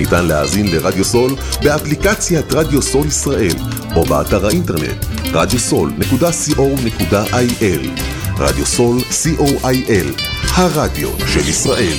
[0.00, 3.56] ניתן להאזין לרדיו סול באפליקציית רדיו סול ישראל
[3.96, 8.00] או באתר האינטרנט radiosol.co.il
[8.38, 10.22] רדיו סול co.il
[10.54, 11.98] הרדיו של ישראל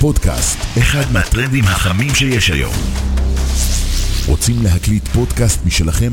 [0.00, 2.74] פודקאסט, אחד מהטרנדים החמים שיש היום.
[4.26, 6.12] רוצים להקליט פודקאסט משלכם?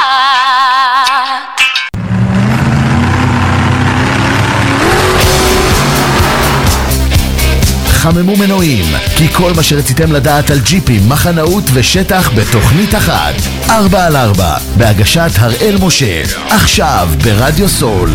[8.01, 8.85] חממו מנועים,
[9.17, 13.33] כי כל מה שרציתם לדעת על ג'יפים, מחנאות ושטח בתוכנית אחת.
[13.69, 18.09] 4 על 4, בהגשת הראל משה, עכשיו ברדיו סול.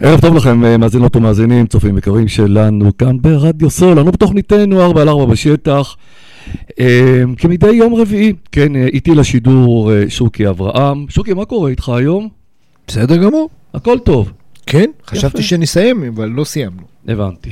[0.00, 5.02] ערב טוב לכם, אה, מאזינות ומאזינים, צופים יקרים שלנו כאן ברדיו סול, אנו בתוכניתנו 4
[5.02, 5.96] על 4 בשטח,
[6.80, 11.06] אה, כמדי יום רביעי, כן, אה, איתי לשידור שוקי אברהם.
[11.08, 12.28] שוקי, מה קורה איתך היום?
[12.86, 13.63] בסדר גמור.
[13.74, 14.32] הכל טוב.
[14.66, 15.42] כן, חשבתי.
[15.42, 16.82] שנסיים, אבל לא סיימנו.
[17.08, 17.50] הבנתי.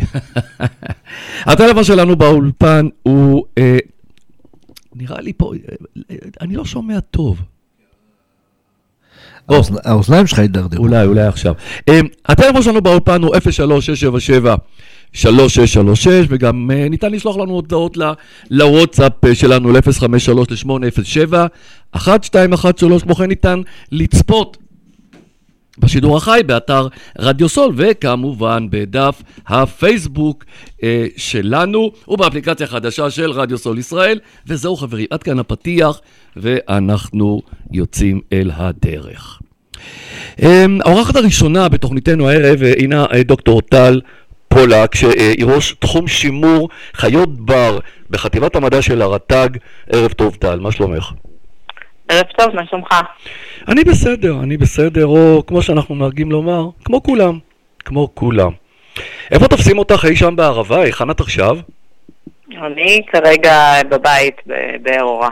[1.50, 3.78] הטלפון שלנו באולפן הוא, אה,
[4.94, 5.59] נראה לי פה, אה,
[6.10, 7.41] אה, אני לא שומע טוב.
[9.49, 10.84] או, האוזנ- האוזניים שלך הידרדרו.
[10.84, 11.55] אולי, אולי עכשיו.
[11.91, 11.93] Um,
[12.27, 14.56] הטלפון שלנו באולפן הוא 03-677.
[15.12, 17.97] 3636 וגם uh, ניתן לשלוח לנו הודעות
[18.50, 21.34] לוואטסאפ uh, שלנו ל-053-807
[21.94, 23.60] 1213 כמו כן ניתן
[23.93, 24.56] לצפות
[25.82, 26.88] בשידור החי באתר
[27.19, 30.44] רדיו סול וכמובן בדף הפייסבוק
[30.82, 36.00] אה, שלנו ובאפליקציה החדשה של רדיו סול ישראל וזהו חברים עד כאן הפתיח
[36.37, 37.42] ואנחנו
[37.72, 39.38] יוצאים אל הדרך.
[40.42, 44.00] אמ, האורחת הראשונה בתוכניתנו הערב אה, הינה אה, דוקטור טל
[44.48, 47.78] פולק, שהיא ראש תחום שימור חיות בר
[48.10, 49.48] בחטיבת המדע של הרט"ג.
[49.91, 51.12] ערב טוב טל, מה שלומך?
[52.12, 52.89] ערב טוב, מה שלומך?
[53.69, 57.39] אני בסדר, אני בסדר, או כמו שאנחנו נוהגים לומר, כמו כולם,
[57.84, 58.50] כמו כולם.
[59.31, 60.81] איפה תופסים אותך אי שם בערבה?
[60.81, 61.59] היכן את עכשיו?
[62.67, 65.28] אני כרגע בבית בבאר אורה.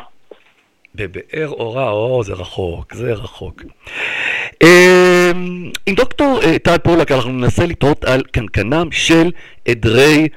[0.95, 3.63] בבאר אורה, או, זה רחוק, זה רחוק.
[4.63, 9.31] אמ, עם דוקטור אה, טל פולק אנחנו ננסה לטעות על קנקנם של
[9.69, 10.29] עדרי,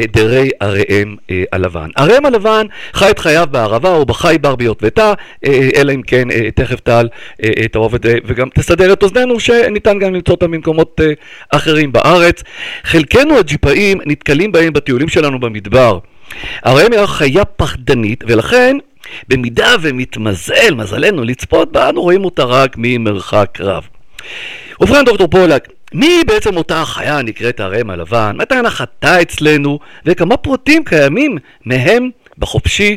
[0.00, 1.88] עדרי הראם אה, הלבן.
[1.96, 5.12] הראם הלבן חי את חייו בערבה או בחי בר ביוטבתה,
[5.46, 7.08] אה, אלא אם כן אה, תכף טל
[7.44, 11.12] אה, אה, תבוא ות- וגם תסדר את אוזנינו שניתן גם למצוא אותם במקומות אה,
[11.50, 12.42] אחרים בארץ.
[12.84, 15.98] חלקנו הג'יפאים נתקלים בהם בטיולים שלנו במדבר.
[16.62, 18.76] הראם היא חיה פחדנית ולכן
[19.28, 23.82] במידה ומתמזל מזלנו לצפות בה, אנו רואים אותה רק ממרחק רב.
[24.80, 28.36] ובכן דוקטור פולק, מי בעצם אותה החיה הנקראת הראם הלבן?
[28.36, 29.78] מתי נחתה אצלנו?
[30.04, 32.96] וכמה פרטים קיימים מהם בחופשי,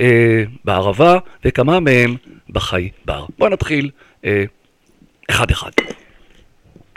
[0.00, 2.16] אה, בערבה, וכמה מהם
[2.50, 3.24] בחי בר?
[3.38, 3.90] בואו נתחיל
[4.24, 4.44] אה,
[5.30, 5.70] אחד אחד.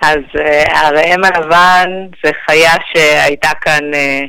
[0.02, 1.90] אז אה, הראם הלבן
[2.24, 4.22] זה חיה שהייתה כאן אה,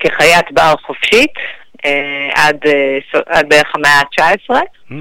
[0.00, 1.34] כחיית בר חופשית
[1.84, 4.54] אה, עד, אה, עד בערך המאה ה-19.
[4.90, 4.94] Mm,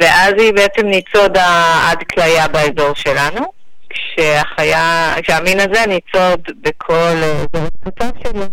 [0.00, 3.52] ואז היא בעצם ניצודה עד כליה באזור שלנו,
[3.94, 8.44] שהחיה, שהמין הזה ניצוד בכל אה, אזור התפוצה שלו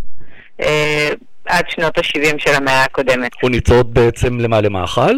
[0.62, 1.10] אה,
[1.46, 3.32] עד שנות ה-70 של המאה הקודמת.
[3.42, 5.16] הוא ניצוד בעצם למה למאכל?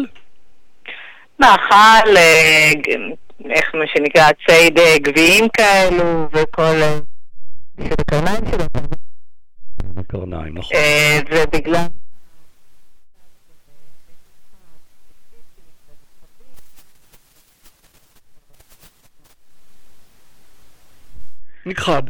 [1.40, 2.72] מאכל, אה,
[3.50, 6.62] איך מה שנקרא, ציד אה, גביעים כאלו וכל...
[6.62, 6.98] אה,
[7.88, 8.64] של הקרניים שלו.
[10.08, 10.76] קרניים, נכון.
[10.76, 11.76] אה, ובגלל...
[21.66, 22.02] נכחד.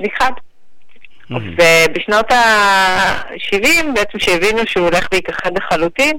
[0.00, 0.32] נכחד.
[1.30, 6.18] ובשנות ה-70, בעצם שהבינו שהוא הולך להיכחד לחלוטין,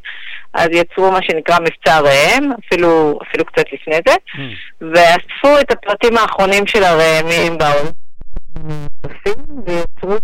[0.53, 4.15] אז יצרו מה שנקרא מבצע ראם, אפילו, אפילו קצת לפני זה.
[4.81, 7.91] ואספו את הפרטים האחרונים של הראמים בעולם.
[9.65, 10.17] ויצרו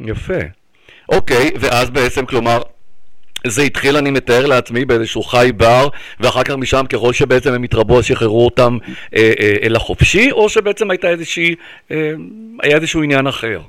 [0.00, 0.63] יפה.
[1.14, 2.62] אוקיי, ואז בעצם, כלומר,
[3.46, 5.88] זה התחיל, אני מתאר לעצמי, באיזשהו חי בר,
[6.20, 8.78] ואחר כך משם, ככל שבעצם הם התרבו, אז שחררו אותם
[9.16, 11.54] אה, אה, אל החופשי, או שבעצם הייתה איזושהי,
[11.90, 12.12] אה,
[12.62, 13.60] היה איזשהו עניין אחר?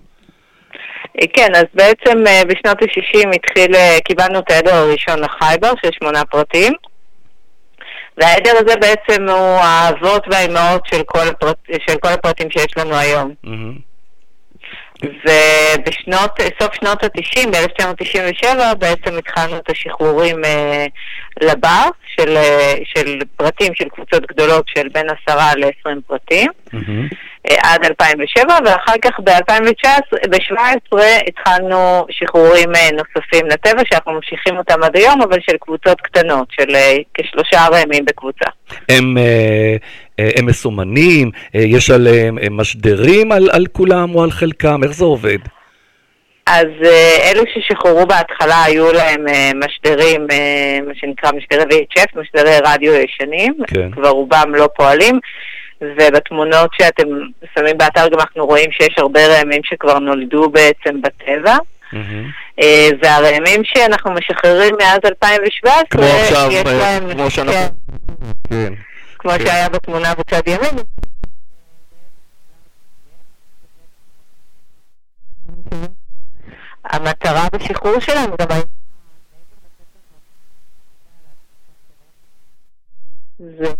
[1.34, 6.26] כן, אז בעצם אה, בשנות ה-60 התחיל, אה, קיבלנו את העדר הראשון לחייבר של שמונה
[6.26, 6.74] פרטים.
[8.18, 11.58] והעדר הזה בעצם הוא האבות והאימהות של כל, הפרט,
[11.90, 13.34] של כל הפרטים שיש לנו היום.
[13.44, 13.95] מהמם.
[15.04, 20.86] ובשנות, סוף שנות ה-90, ב-1997, בעצם התחלנו את השחרורים אה,
[21.42, 26.52] לבר של, אה, של פרטים של קבוצות גדולות של בין 10 ל-20 פרטים.
[26.74, 27.08] מהמם.
[27.50, 34.98] אה, עד 2007, ואחר כך ב-2017 התחלנו שחרורים אה, נוספים לטבע, שאנחנו ממשיכים אותם עד
[34.98, 38.46] היום, אבל של קבוצות קטנות, של אה, כשלושה רעמים בקבוצה.
[38.90, 39.76] הם, אה,
[40.18, 45.06] הם מסומנים, אה, יש עליהם אה, משדרים על, על כולם או על חלקם, איך זה
[45.06, 45.40] עובד?
[46.48, 52.58] אז אה, אלו ששחררו בהתחלה היו להם אה, משדרים, אה, מה שנקרא משדרי VHF, משדרי
[52.66, 53.92] רדיו ישנים, כן.
[53.92, 55.20] כבר רובם לא פועלים,
[55.82, 57.04] ובתמונות שאתם
[57.56, 61.58] שמים באתר גם אנחנו רואים שיש הרבה רעמים שכבר נולדו בעצם בטבע.
[62.62, 67.54] אה, והרעמים שאנחנו משחררים מאז 2017, כמו עכשיו, יש אה, להם, כמו שאנחנו...
[67.54, 67.68] כן,
[68.50, 68.74] כן.
[69.26, 69.46] כמו כן.
[69.46, 70.76] שהיה בתמונה בצד ימין.
[76.84, 78.70] המטרה בשחרור שלהם גם הייתה...
[83.40, 83.74] זה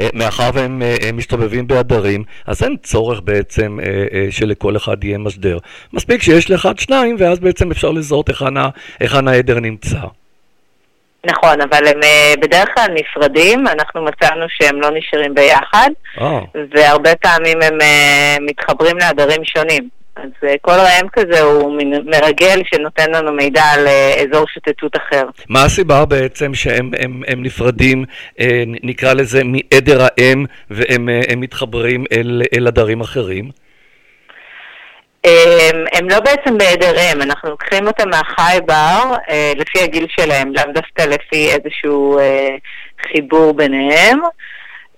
[0.00, 5.18] אה, מאחר והם אה, אה, מסתובבים בעדרים, אז אין צורך בעצם אה, שלכל אחד יהיה
[5.18, 5.58] משדר.
[5.92, 8.30] מספיק שיש לאחד שניים, ואז בעצם אפשר לזהות
[9.00, 9.98] היכן העדר נמצא.
[11.26, 12.00] נכון, אבל הם
[12.40, 15.90] בדרך כלל נפרדים, אנחנו מצאנו שהם לא נשארים ביחד,
[16.20, 16.40] אה,
[16.74, 17.78] והרבה פעמים הם
[18.40, 19.88] מתחברים לעדרים שונים.
[20.16, 25.24] אז אה, כל ראם כזה הוא מרגל שנותן לנו מידע על אה, אזור שוטטות אחר.
[25.48, 28.04] מה הסיבה בעצם שהם הם, הם נפרדים,
[28.40, 33.50] אה, נקרא לזה, מעדר האם, והם הם מתחברים אל, אל עדרים אחרים?
[35.24, 39.14] הם, הם לא בעצם בעדר אם, אנחנו לוקחים אותם מהחי בר
[39.56, 42.18] לפי הגיל שלהם, לאו דווקא לפי איזשהו
[43.12, 44.18] חיבור ביניהם,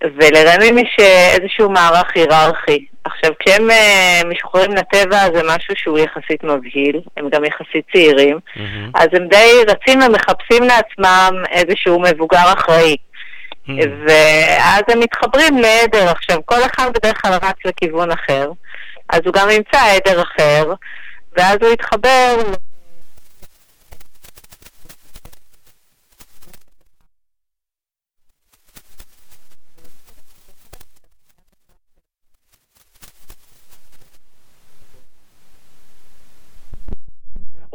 [0.05, 0.97] ולרמים יש
[1.35, 2.87] איזשהו מערך היררכי.
[3.05, 8.91] עכשיו, כשהם אה, משוחררים לטבע זה משהו שהוא יחסית מבהיל, הם גם יחסית צעירים, מהמם.
[8.95, 12.97] אז הם די רצים ומחפשים לעצמם איזשהו מבוגר אחראי.
[14.09, 16.09] ואז הם מתחברים לעדר.
[16.09, 18.51] עכשיו, כל אחד בדרך כלל רץ לכיוון אחר,
[19.09, 20.73] אז הוא גם ימצא עדר אחר,
[21.37, 22.37] ואז הוא יתחבר.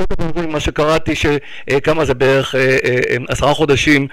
[0.09, 4.07] עוד דבר זה מה שקראתי, שכמה זה בערך אה, אה, אה, עשרה חודשים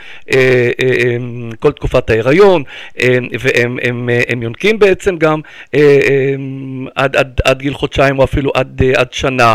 [1.60, 2.62] כל תקופת ההיריון,
[3.40, 5.40] והם הם, הם יונקים בעצם גם
[6.94, 9.54] עד, עד, עד גיל חודשיים או אפילו עד, עד שנה,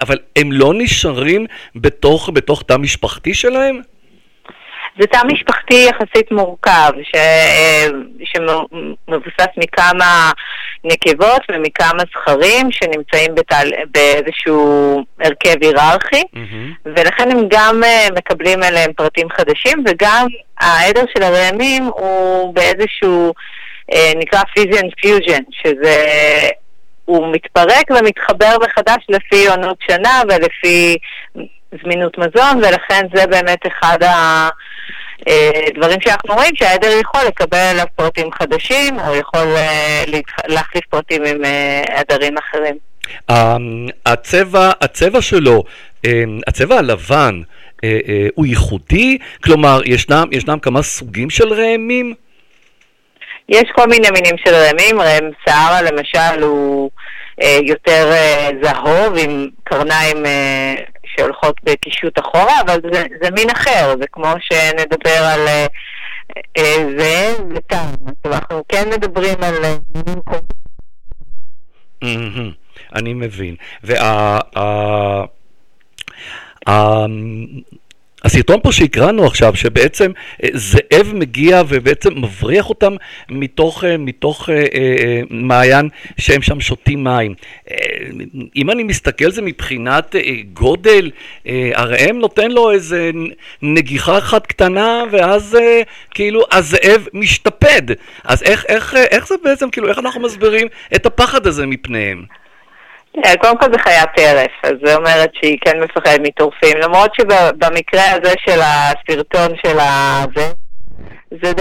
[0.00, 1.46] אבל הם לא נשארים
[1.76, 3.93] בתוך, בתוך תא משפחתי שלהם?
[4.98, 7.14] זה תא משפחתי יחסית מורכב, ש...
[7.14, 7.86] אה,
[8.24, 10.30] שמבוסס מכמה
[10.84, 13.70] נקבות ומכמה זכרים שנמצאים בתל...
[13.90, 16.22] באיזשהו הרכב היררכי.
[16.84, 20.26] ולכן הם גם אה, מקבלים אליהם פרטים חדשים, וגם
[20.60, 23.32] העדר של הראמים הוא באיזשהו,
[23.92, 26.06] אה, נקרא fission fusion, שזה,
[27.04, 30.96] הוא מתפרק ומתחבר מחדש לפי עונות שנה ולפי
[31.82, 34.48] זמינות מזון, ולכן זה באמת אחד ה...
[35.28, 40.04] אה, דברים שאנחנו רואים שהעדר יכול לקבל עליו פרטים חדשים, או יכול אה,
[40.46, 42.78] להחליף פרטים עם אה, עדרים אחרים.
[43.30, 43.56] ה-
[44.12, 45.64] הצבע, הצבע שלו,
[46.46, 47.40] הצבע הלבן,
[48.34, 49.18] הוא ייחודי?
[49.44, 52.14] כלומר, ישנם, ישנם כמה סוגים של ראמים?
[53.48, 56.90] יש כל מיני מינים של רעמים, ראם סהרה למשל הוא
[57.42, 60.74] אה, יותר אה, זהוב עם קרניים אה,
[61.16, 65.66] שהולכות בקישוט אחורה, אבל זה, זה מין אחר, זה כמו שנדבר על אה,
[66.56, 67.94] אה, זה וטעם.
[68.24, 70.18] אנחנו כן מדברים על אה, מינים
[72.02, 72.50] מהמם,
[72.94, 73.56] אני מבין.
[73.84, 74.38] וה...
[78.24, 80.12] הסרטון פה שהקראנו עכשיו, שבעצם
[80.44, 82.96] אה, זאב מגיע ובעצם מבריח אותם
[83.28, 85.88] מתוך, אה, מתוך אה, אה, אה, מעיין
[86.18, 87.34] שהם שם שותים מים.
[87.70, 87.76] אה,
[88.56, 90.20] אם אני מסתכל זה מבחינת אה,
[90.52, 91.10] גודל,
[91.46, 93.10] אה, הראם נותן לו איזה
[93.62, 97.82] נגיחה אחת קטנה ואז אה, כאילו הזאב משתפד.
[98.24, 102.24] אז איך, איך, איך זה בעצם, כאילו, איך אנחנו מסבירים את הפחד הזה מפניהם?
[103.26, 108.10] אה, קודם כל זה חיית טרף, אז זה אומרת שהיא כן מפחדת מטורפים, למרות שבמקרה
[108.10, 110.24] הזה של הסרטון של ה...
[110.36, 110.52] זה,
[111.42, 111.52] זה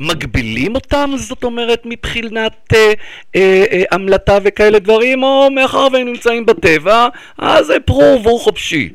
[0.00, 2.92] מגבילים אותם, זאת אומרת, מבחינת אה,
[3.36, 7.08] אה, אה, המלטה וכאלה דברים, או מאחר והם נמצאים בטבע,
[7.38, 8.88] אז אה, פרו ורבו חופשי.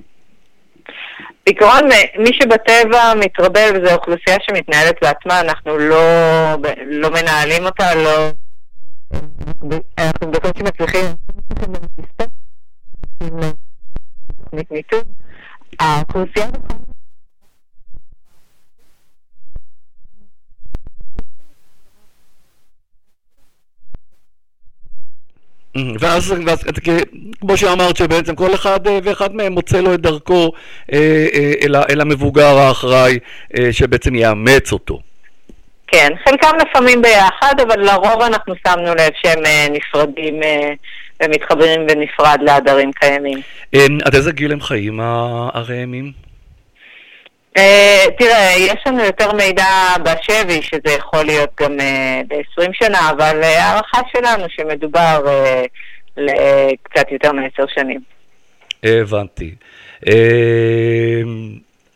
[1.45, 6.03] בעיקרון, אה, מי שבטבע מתרבה וזו אוכלוסייה שמתנהלת בעצמה, אנחנו לא,
[6.85, 8.29] לא מנהלים אותה, לא...
[9.97, 11.05] אנחנו בקושי מצליחים...
[14.43, 15.01] תוכנית ניטור.
[15.79, 16.45] האוכלוסייה...
[16.45, 16.86] אה,
[25.99, 26.89] ואז, ואז כ-
[27.41, 30.51] כמו שאמרת, שבעצם כל אחד אה, ואחד מהם מוצא לו את דרכו
[30.93, 33.19] אה, אה, אל, אל המבוגר האחראי,
[33.71, 34.99] שבעצם יאמץ אותו.
[35.87, 39.39] כן, חלקם לפעמים ביחד, אבל לרוב אנחנו שמנו לב שהם
[39.71, 40.39] נפרדים
[41.23, 43.41] ומתחברים בנפרד לעדרים קיימים.
[44.05, 44.99] עד איזה גיל הם חיים,
[45.53, 46.26] הראמים?
[48.19, 49.65] תראה, יש לנו יותר מידע
[50.03, 55.63] בשבי, שזה יכול להיות גם אה, ב-20 שנה, אבל אה, הערכה שלנו שמדובר אה,
[56.17, 57.99] לקצת יותר מעשר שנים.
[58.83, 59.51] הבנתי.
[60.07, 61.21] אה,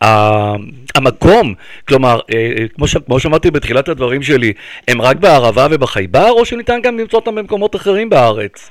[0.04, 0.56] ה-
[0.96, 1.54] המקום,
[1.88, 4.54] כלומר, אה, כמו ש- כמו שאמרתי בתחילת הדברים שלי,
[4.88, 8.70] הם רק בערבה ובחייבר, או שניתן גם למצוא אותם במקומות אחרים בארץ?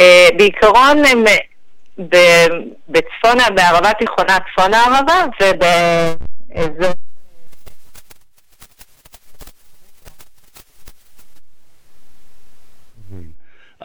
[0.00, 1.36] אה, בעיקרון הם אה,
[2.88, 6.92] בצפון, בערבה תיכונה, צפון הערבה, ובאזור...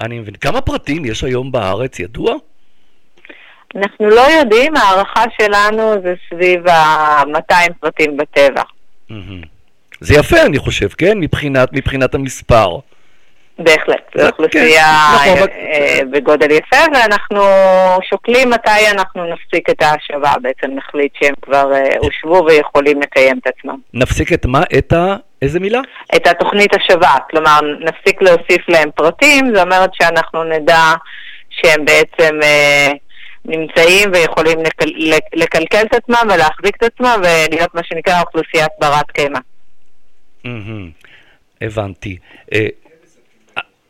[0.02, 0.36] אני מבין.
[0.36, 2.34] כמה פרטים יש היום בארץ, ידוע?
[3.76, 8.64] אנחנו לא יודעים, ההערכה שלנו זה סביב ה-200 פרטים בטבע.
[10.00, 11.20] זה יפה, אני חושב, כן?
[11.20, 12.80] מבחינת, מבחינת המספר.
[13.60, 14.86] בהחלט, זו אוכלוסייה
[15.26, 17.42] כן, נכון, אה, בגודל יפה, ואנחנו
[18.10, 23.48] שוקלים מתי אנחנו נפסיק את ההשבה, בעצם נחליט שהם כבר אה, הושבו ויכולים לקיים את
[23.48, 23.76] עצמם.
[23.94, 24.62] נפסיק את מה?
[24.78, 25.16] את ה...
[25.42, 25.80] איזה מילה?
[26.16, 30.94] את התוכנית השבה, כלומר נפסיק להוסיף להם פרטים, זאת אומרת שאנחנו נדע
[31.50, 32.92] שהם בעצם אה,
[33.46, 39.12] נמצאים ויכולים לקל, לק- לקלקל את עצמם ולהחזיק את עצמם ולהיות מה שנקרא אוכלוסיית ברת
[39.12, 39.40] קיימא.
[40.44, 40.90] מהמם.
[41.62, 42.18] הבנתי.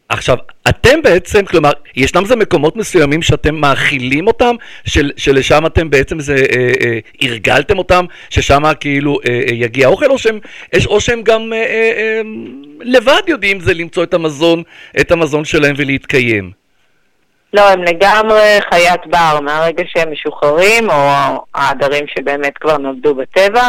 [0.09, 0.37] עכשיו,
[0.69, 6.35] אתם בעצם, כלומר, ישנם זה מקומות מסוימים שאתם מאכילים אותם, של, שלשם אתם בעצם זה,
[6.35, 10.39] אה, אה, הרגלתם אותם, ששם כאילו אה, אה, יגיע האוכל, או שהם,
[10.85, 12.21] או שהם גם אה, אה, אה,
[12.81, 14.63] לבד יודעים זה למצוא את המזון,
[14.99, 16.51] את המזון שלהם ולהתקיים.
[17.53, 21.09] לא, הם לגמרי חיית בר, מהרגע שהם משוחררים, או
[21.53, 23.67] העדרים שבאמת כבר נולדו בטבע,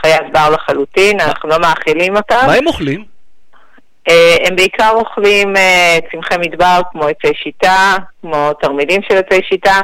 [0.00, 2.44] חיית בר לחלוטין, אנחנו לא מאכילים אותם.
[2.46, 3.17] מה הם אוכלים?
[4.08, 9.80] אה, הם בעיקר אוכלים אה, צמחי מדבר כמו עצי שיטה, כמו תרמידים של עצי שיטה.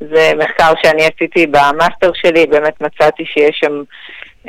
[0.00, 3.82] זה מחקר שאני עשיתי במאסטר שלי, באמת מצאתי שיש שם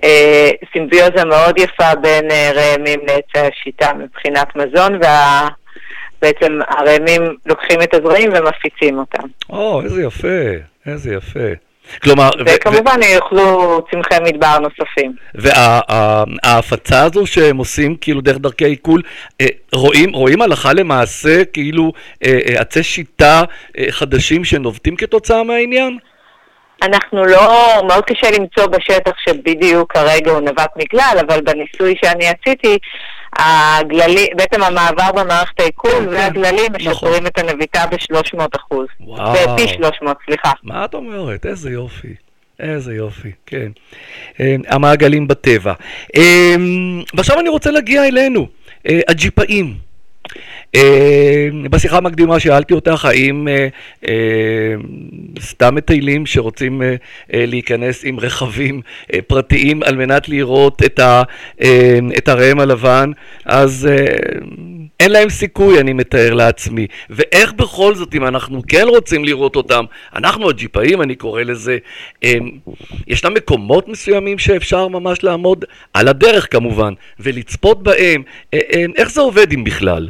[0.03, 7.93] אה, סימביוזה מאוד יפה בין אה, ראמים לעצי השיטה מבחינת מזון, ובעצם הראמים לוקחים את
[7.93, 9.27] הזרעים ומפיצים אותם.
[9.49, 10.27] או, איזה יפה,
[10.85, 11.70] איזה יפה.
[12.03, 15.13] כלומר, ו- וכמובן יאכלו צמחי מדבר נוספים.
[15.35, 19.01] וההפצה הזו שהם עושים כאילו דרך דרכי עיכול,
[19.41, 21.91] אה, רואים, רואים הלכה למעשה כאילו
[22.25, 23.41] אה, אה, עצי שיטה
[23.89, 25.97] חדשים שנובטים כתוצאה מהעניין?
[26.83, 32.77] אנחנו לא, מאוד קשה למצוא בשטח שבדיוק כרגע הוא נבט מכלל, אבל בניסוי שאני עשיתי,
[33.39, 36.91] הגללי, בעצם המעבר במערכת העיכול והגללים נכון.
[36.91, 38.87] משפרים את הנביטה ב-300 אחוז.
[38.99, 39.33] וואו.
[39.33, 40.51] בפי 300, סליחה.
[40.63, 41.45] מה את אומרת?
[41.45, 42.15] איזה יופי.
[42.59, 43.71] איזה יופי, כן.
[44.39, 45.73] אה, המעגלים בטבע.
[46.15, 46.55] אה,
[47.13, 48.47] ועכשיו אני רוצה להגיע אלינו,
[48.89, 49.90] אה, הג'יפאים.
[50.75, 53.67] אה, בשיחה המקדימה שאלתי אותך האם אה,
[54.07, 54.13] אה,
[55.39, 56.81] סתם מטיילים שרוצים
[57.29, 58.81] להיכנס עם רכבים
[59.27, 61.23] פרטיים על מנת לראות את, ה,
[62.17, 63.11] את הראם הלבן,
[63.45, 63.89] אז
[64.99, 66.87] אין להם סיכוי, אני מתאר לעצמי.
[67.09, 69.85] ואיך בכל זאת, אם אנחנו כן רוצים לראות אותם,
[70.15, 71.77] אנחנו הג'יפאים, אני קורא לזה,
[73.07, 78.23] ישנם מקומות מסוימים שאפשר ממש לעמוד על הדרך כמובן, ולצפות בהם.
[78.97, 80.09] איך זה עובד אם בכלל?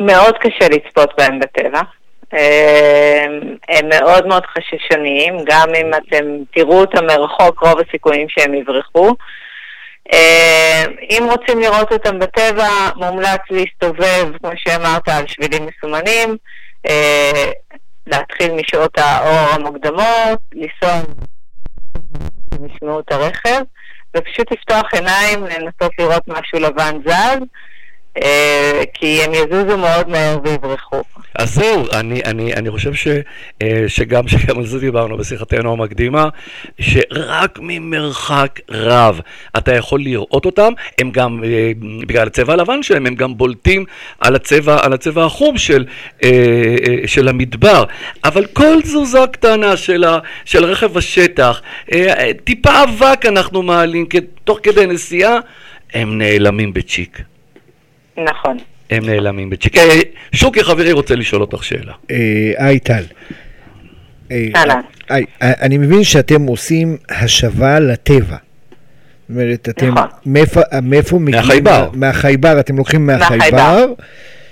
[0.00, 1.80] מאוד קשה לצפות בהם בטבע.
[2.34, 3.26] אה,
[3.68, 6.24] הם מאוד מאוד חששניים, גם אם אתם
[6.54, 9.14] תראו אותם מרחוק, רוב הסיכויים שהם יברחו.
[10.12, 16.36] אה, אם רוצים לראות אותם בטבע, מומלץ להסתובב, כמו שאמרת, על שבילים מסומנים,
[16.86, 17.50] אה,
[18.06, 21.00] להתחיל משעות האור המוקדמות, לנסוע,
[22.74, 23.60] ישמעו את הרכב,
[24.16, 27.38] ופשוט לפתוח עיניים, לנסות לראות משהו לבן זז.
[28.22, 31.02] אה, כי הם יזוזו מאוד מהר ויברחו.
[31.34, 33.08] אז זהו, אני, אני, אני חושב ש,
[33.62, 36.28] אה, שגם, שגם על זה דיברנו בשיחתנו המקדימה,
[36.80, 39.20] שרק ממרחק רב
[39.58, 41.72] אתה יכול לראות אותם, הם גם, אה,
[42.06, 43.84] בגלל הצבע הלבן שלהם, הם גם בולטים
[44.20, 45.84] על הצבע, על הצבע החום של,
[47.06, 47.84] של המדבר.
[48.24, 51.62] אבל כל תזוזה קטנה של, ה, של רכב השטח,
[52.44, 54.06] טיפה אבק אנחנו מעלים
[54.44, 55.38] תוך כדי נסיעה,
[55.94, 57.22] הם נעלמים בצ'יק.
[58.24, 58.56] נכון.
[58.90, 59.76] הם נעלמים בצ'יק.
[59.76, 60.00] אה,
[60.32, 61.92] שוקי חברי רוצה לשאול אותך שאלה.
[62.10, 63.04] אה, היי טל.
[64.30, 64.80] אה, אהלן.
[65.10, 68.36] אה, אני מבין שאתם עושים השבה לטבע.
[69.28, 70.08] זאת אומרת, אתם, נכון.
[70.26, 71.42] מאיפה, מאיפה מגיעים?
[71.42, 71.90] מהחייבר.
[71.92, 73.92] מהחייבר, אתם לוקחים מהחייבר.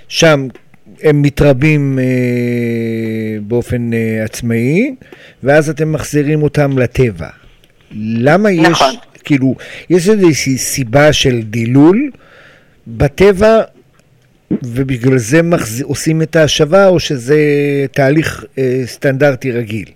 [0.07, 0.47] שם
[1.03, 2.03] הם מתרבים אה,
[3.41, 4.95] באופן אה, עצמאי,
[5.43, 7.27] ואז אתם מחזירים אותם לטבע.
[7.91, 8.95] למה יש, נכון.
[9.23, 9.55] כאילו,
[9.89, 12.09] יש איזושהי סיבה של דילול
[12.87, 13.61] בטבע,
[14.51, 15.81] ובגלל זה מחז...
[15.81, 17.37] עושים את ההשבה, או שזה
[17.91, 19.89] תהליך אה, סטנדרטי רגיל?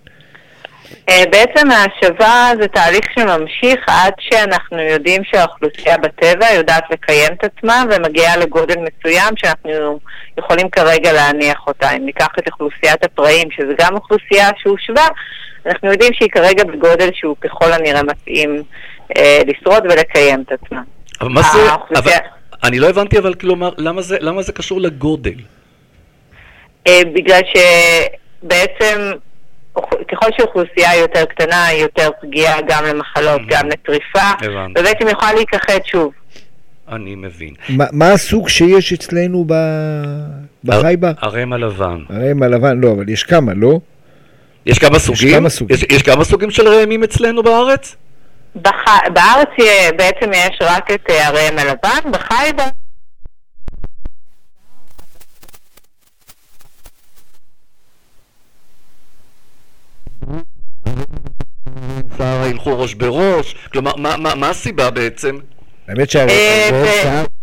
[1.10, 7.84] אה, בעצם ההשבה זה תהליך שממשיך עד שאנחנו יודעים שהאוכלוסייה בטבע יודעת לקיים את עצמה
[7.92, 10.00] ומגיעה לגודל מסוים שאנחנו
[10.38, 11.92] יכולים כרגע להניח אותה.
[11.92, 15.08] אם ניקח את אוכלוסיית הפראים, שזה גם אוכלוסייה שהושבה,
[15.66, 18.64] אנחנו יודעים שהיא כרגע בגודל שהוא ככל הנראה מתאים
[19.18, 20.82] אה, לשרוד ולקיים את עצמה.
[21.22, 21.50] אבל מה זה...
[21.50, 25.40] אבל, האוכלוסייה- אני לא הבנתי, אבל כלומר, למה זה, למה זה קשור לגודל?
[26.88, 27.42] אה, בגלל
[28.44, 29.12] שבעצם
[30.12, 34.48] ככל שאוכלוסייה יותר קטנה, היא יותר פגיעה גם למחלות, גם לטריפה.
[34.78, 36.12] ובעצם יכולה להיכחד שוב.
[36.92, 37.54] אני מבין.
[37.70, 39.54] מה, מה הסוג שיש אצלנו ב...
[40.64, 41.12] בחייבה?
[41.18, 42.00] הרם הלבן.
[42.10, 43.80] הראם הלבן, לא, אבל יש כמה, לא?
[44.66, 45.36] יש כמה סוגים?
[45.36, 45.76] כמה סוגים.
[45.78, 47.96] יש, יש כמה סוגים של ראמים אצלנו בארץ?
[48.56, 48.86] בח...
[49.14, 52.66] בארץ אה, בעצם יש רק את אה, הראם הלבן, בחייבה
[62.18, 63.56] שרה ילכו ראש בראש?
[63.72, 65.40] כלומר, מה, מה, מה הסיבה בעצם?
[65.88, 67.39] האמת אה, שהרוב ו-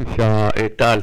[0.00, 0.98] בבקשה, אה, טל.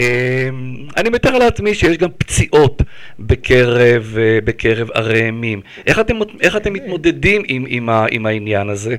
[0.00, 0.48] אה,
[0.96, 2.82] אני מתאר לעצמי שיש גם פציעות
[3.18, 5.60] בקרב, אה, בקרב הראמים.
[5.86, 8.96] איך אתם, איך אתם מתמודדים עם, עם, ה, עם העניין הזה?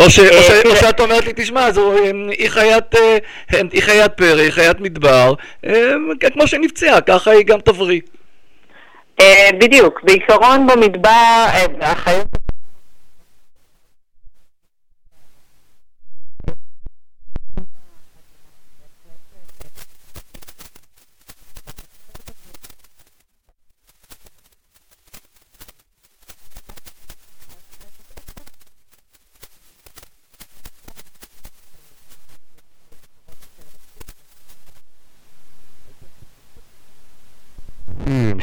[0.00, 1.94] או, ש, או, ש, או שאת אומרת לי, תשמע, זו,
[2.30, 2.94] היא חיית,
[3.50, 5.34] היא חיית פרא, היא חיית מדבר,
[6.32, 8.00] כמו שנפצעה, ככה היא גם תבריא.
[9.58, 11.46] בדיוק, בעיקרון במדבר,
[11.80, 12.41] החיות...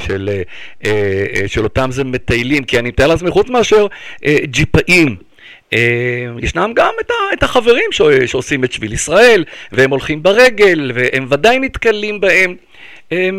[0.10, 0.42] של, אה,
[0.86, 3.88] אה, של אותם זה מטיילים, כי אני מתאר לעצמי, חוץ מאשר
[4.26, 5.16] אה, ג'יפאים,
[5.74, 5.80] אה,
[6.42, 6.94] ישנם גם
[7.34, 7.92] את, החברים
[8.26, 12.56] שעושים את שביל ישראל, והם הולכים ברגל, והם ודאי נתקלים בהם.
[13.12, 13.30] אה,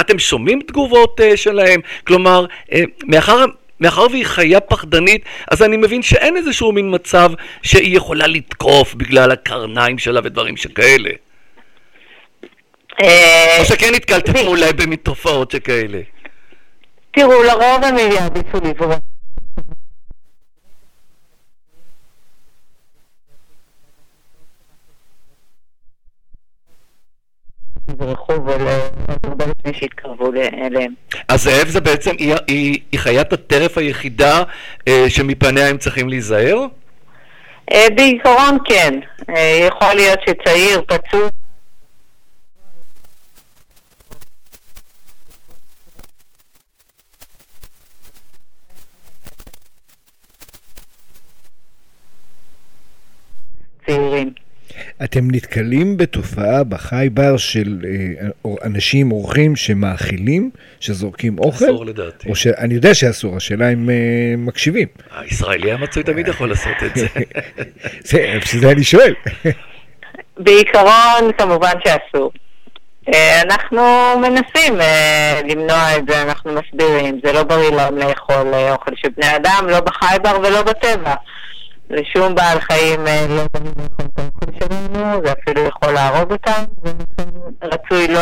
[0.00, 1.80] אתם שומעים תגובות אה, שלהם?
[2.06, 3.44] כלומר, אה, מאחר...
[3.80, 7.30] מאחר והיא חיה פחדנית, אז אני מבין שאין איזשהו מין מצב
[7.62, 11.10] שהיא יכולה לתקוף בגלל הקרניים שלה ודברים שכאלה.
[13.02, 16.00] אה, או שכן נתקלתם אולי במין תופעות שכאלה.
[17.10, 18.98] תראו, לרוב הם יעדיפו לברוח.
[27.90, 28.70] יברחו ולא
[29.46, 30.94] לפני שיתקרבו ל- אליהם.
[31.28, 34.42] אז זאב זה בעצם, היא, היא, היא חיית הטרף היחידה
[34.88, 36.66] אה, שמפניה הם צריכים להיזהר?
[37.72, 38.94] אה, בעיקרון כן.
[39.36, 41.28] אה, יכול להיות שצעיר, פצוע,
[53.86, 54.32] צעירים.
[55.04, 61.64] אתם נתקלים בתופעה בחי בר של אה, אנשים, אורחים שמאכילים, שזורקים אוכל?
[61.64, 62.28] אסור לדעתי.
[62.28, 62.46] או ש...
[62.46, 63.94] אני יודע שאסור, השאלה אם אה,
[64.38, 64.88] מקשיבים.
[65.16, 67.06] הישראלי המצוי תמיד יכול לעשות את זה.
[68.08, 69.14] זה, בשביל זה אני שואל.
[70.38, 72.32] בעיקרון, כמובן שאסור.
[73.14, 73.82] אה, אנחנו
[74.20, 74.74] מנסים
[75.48, 77.20] למנוע את זה, אנחנו מסבירים.
[77.24, 81.14] זה לא בריא להם לאכול אוכל של בני אדם, לא בחי בר ולא בטבע.
[81.90, 83.42] לשום בעל חיים אה, לא
[85.24, 87.30] זה אפילו יכול להרוג אותם, ולכן
[87.62, 88.20] רצוי לא...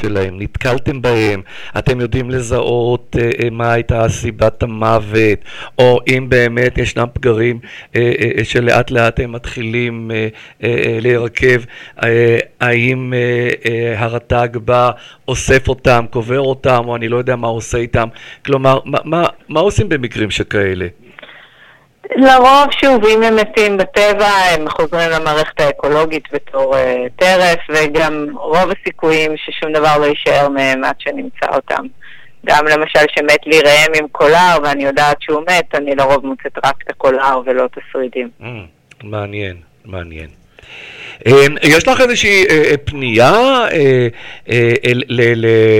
[0.00, 1.42] שלהם, נתקלתם בהם,
[1.78, 5.38] אתם יודעים לזהות אה, אה, מה הייתה סיבת המוות,
[5.78, 7.58] או אם באמת ישנם פגרים
[7.96, 10.28] אה, אה, שלאט לאט הם מתחילים אה,
[10.62, 11.64] אה, אה, להירקב,
[12.02, 14.90] אה, האם אה, אה, הרט"ג בא,
[15.28, 18.08] אוסף אותם, קובר אותם, או אני לא יודע מה עושה איתם,
[18.44, 20.86] כלומר, מה, מה, מה עושים במקרים שכאלה?
[22.10, 28.70] לרוב, שוב, אם הם מתים בטבע, הם חוזרים למערכת האקולוגית בתור אה, טרף, וגם רוב
[28.70, 31.86] הסיכויים ששום דבר לא יישאר מהם עד שנמצא אותם.
[32.46, 36.74] גם למשל שמת לי ראם עם קולר, ואני יודעת שהוא מת, אני לרוב מוצאת רק
[36.84, 38.28] את הקולר ולא את השרידים.
[38.40, 38.44] Mm,
[39.04, 40.28] מעניין, מעניין.
[41.26, 43.32] אה, יש לך איזושהי אה, אה, פנייה
[43.72, 44.08] אה,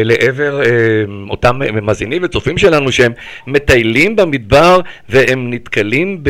[0.05, 0.61] לעבר
[1.31, 3.12] אותם מאזינים וצופים שלנו שהם
[3.47, 6.23] מטיילים במדבר והם נתקלים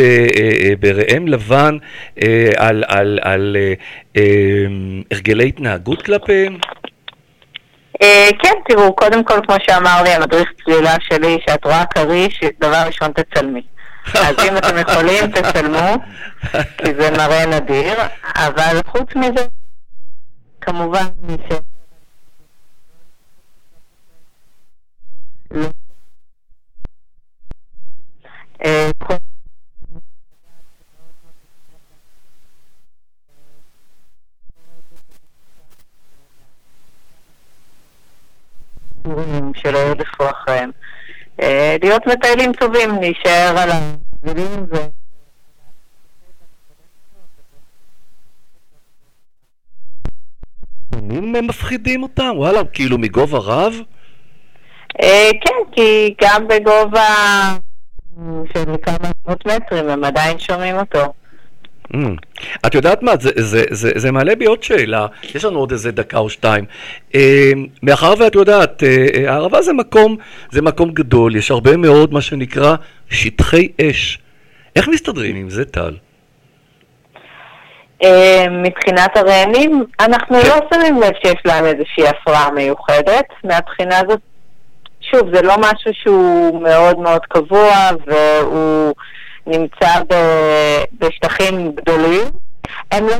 [0.81, 1.77] בראם לבן
[2.57, 3.57] על- על על,
[4.17, 4.23] אה,
[5.13, 6.57] הרגלי התנהגות כלפיהם?
[8.39, 13.09] כן, תראו, קודם כל, כמו שאמר לי המדריך צלילה שלי, שאת רואה כריש, דבר ראשון
[13.13, 13.63] תצלמי.
[14.07, 16.05] אז אם אתם יכולים, תצלמו,
[16.79, 17.99] כי זה מראה נדיר,
[18.35, 19.47] אבל חוץ מזה,
[20.61, 21.07] כמובן,
[21.49, 21.53] ש...
[25.51, 25.69] לא.
[28.65, 28.91] אה,
[39.55, 40.71] שלא ירדפו אחריהם.
[41.43, 44.77] אה, להיות מטיילים טובים, להישאר על הגבילים ו...
[51.37, 53.75] הם מפחידים אותם, וואלה, כאילו מגובה רב?
[55.03, 57.09] אה, כן, כי גם בגובה
[58.53, 61.13] של כמה עשרות מטרים הם עדיין שומעים אותו.
[61.93, 61.97] Mm.
[62.67, 65.93] את יודעת מה, זה, זה, זה, זה מעלה בי עוד שאלה, יש לנו עוד איזה
[65.93, 66.65] דקה או שתיים.
[67.15, 70.17] אה, מאחר ואת יודעת, אה, אה, הערבה זה מקום,
[70.51, 72.75] זה מקום גדול, יש הרבה מאוד מה שנקרא
[73.11, 74.19] שטחי אש.
[74.77, 75.97] איך מסתדרים עם זה, טל?
[78.03, 80.49] אה, מבחינת הרעמים, אנחנו כן.
[80.49, 83.27] לא שמים לב שיש להם איזושהי הפרעה מיוחדת.
[83.45, 84.21] מהבחינה הזאת,
[85.01, 88.95] שוב, זה לא משהו שהוא מאוד מאוד קבוע, והוא
[89.47, 92.25] נמצא ב- בשטחים גדולים.
[92.91, 93.15] הם לא...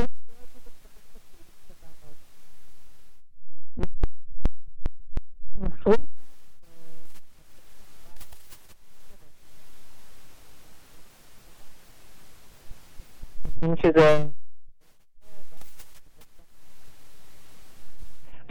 [13.81, 14.34] שזה...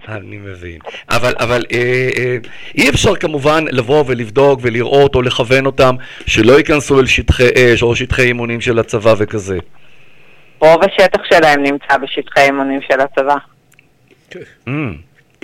[0.09, 0.79] אני מבין.
[1.11, 2.37] אבל, אבל אה, אה,
[2.79, 5.95] אי אפשר כמובן לבוא ולבדוק ולראות או לכוון אותם
[6.27, 9.59] שלא ייכנסו אל שטחי אש או שטחי אימונים של הצבא וכזה.
[10.61, 13.37] רוב השטח שלהם נמצא בשטחי אימונים של הצבא.
[14.69, 14.71] Mm.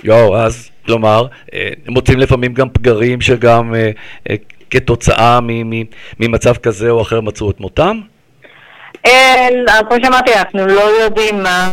[0.03, 3.91] יואו, אז, כלומר, אה, מוצאים לפעמים גם פגרים שגם אה,
[4.29, 4.35] אה,
[4.69, 5.85] כתוצאה מ- מ-
[6.19, 7.99] ממצב כזה או אחר מצאו את מותם?
[9.05, 9.47] אה,
[9.89, 11.71] כמו שאמרתי, אנחנו לא יודעים מה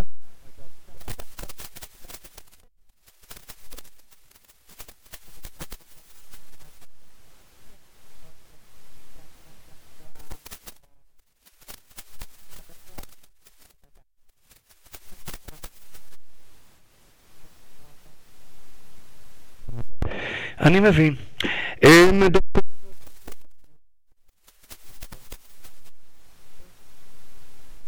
[20.61, 21.15] אני מבין.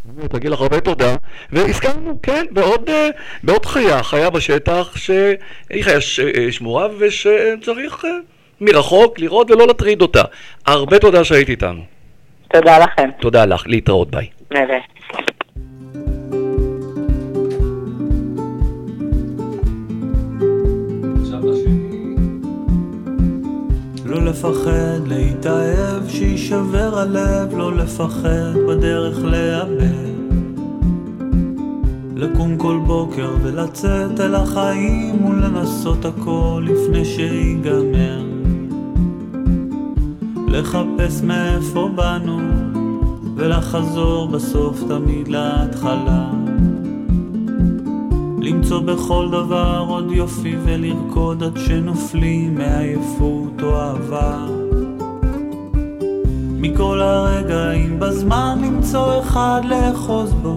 [0.05, 1.15] באמת, אגיד לך הרבה תודה,
[1.53, 3.09] והזכרנו, כן, בעוד, אה,
[3.43, 5.37] בעוד חיה, חיה בשטח שהיא
[5.85, 8.11] חיה ש- אה, שמורה ושצריך אה,
[8.61, 10.23] מרחוק לראות ולא להטריד אותה.
[10.67, 11.83] הרבה תודה שהיית איתנו.
[12.53, 13.09] תודה לכם.
[13.21, 14.27] תודה לך, להתראות, ביי.
[14.51, 14.79] נראה.
[24.11, 30.11] לא לפחד להתאהב, שיישבר הלב, לא לפחד בדרך לאבד.
[32.17, 38.25] לקום כל בוקר ולצאת אל החיים ולנסות הכל לפני שיגמר.
[40.49, 42.39] לחפש מאיפה באנו
[43.37, 46.40] ולחזור בסוף תמיד להתחלה.
[48.43, 54.47] למצוא בכל דבר עוד יופי ולרקוד עד שנופלים מעייפות או אהבה.
[56.61, 60.57] מכל הרגעים בזמן למצוא אחד לאחוז בו,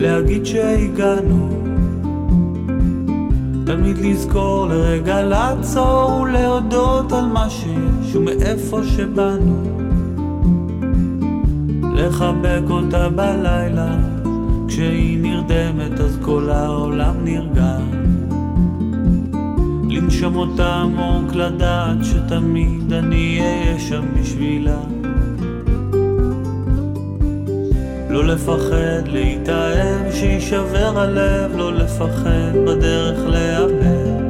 [0.00, 1.48] להגיד שהגענו.
[3.66, 9.62] תמיד לזכור לרגע לעצור ולהודות על מה שיש ומאיפה שבאנו.
[11.94, 13.96] לחבק אותה בלילה,
[14.72, 17.76] כשהיא נרדמת אז כל העולם נרגע.
[19.90, 24.78] לנשום אותה עמוק לדעת שתמיד אני אהיה שם בשבילה.
[28.10, 34.22] לא לפחד להתאהב, שיישבר הלב, לא לפחד בדרך לאבד.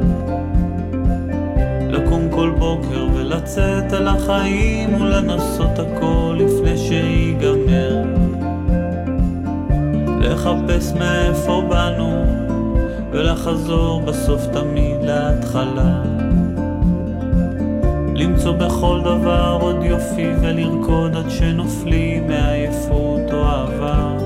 [1.89, 7.52] לקום כל בוקר ולצאת על החיים ולנסות הכל לפני שיגמר.
[10.43, 12.25] לחפש מאיפה באנו
[13.11, 16.03] ולחזור בסוף תמיד להתחלה.
[18.15, 24.17] למצוא בכל דבר עוד יופי ולרקוד עד שנופלים מעייפות או אהבה.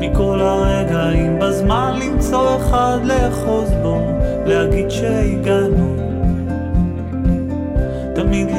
[0.00, 4.00] מכל הרגעים בזמן למצוא אחד לאחוז בו,
[4.46, 5.97] להגיד שהגענו.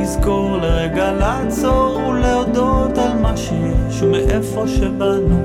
[0.09, 5.39] לזכור לרגע לעצור ולהודות על מה שיש ומאיפה שבאנו.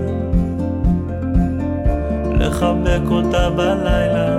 [2.39, 4.39] לחבק אותה בלילה,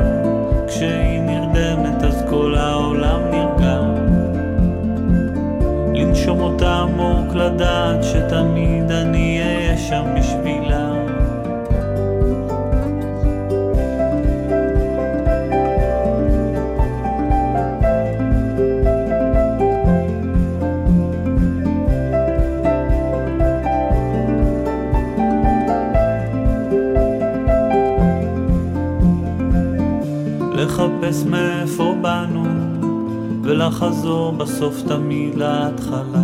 [0.67, 3.81] כשהיא נרדמת אז כל העולם נרגע.
[5.93, 10.84] לנשום אותה עמוק לדעת שתמיד אני אהיה שם בשבילה.
[31.05, 32.43] לחפש מאיפה באנו
[33.43, 36.23] ולחזור בסוף תמיד להתחלה.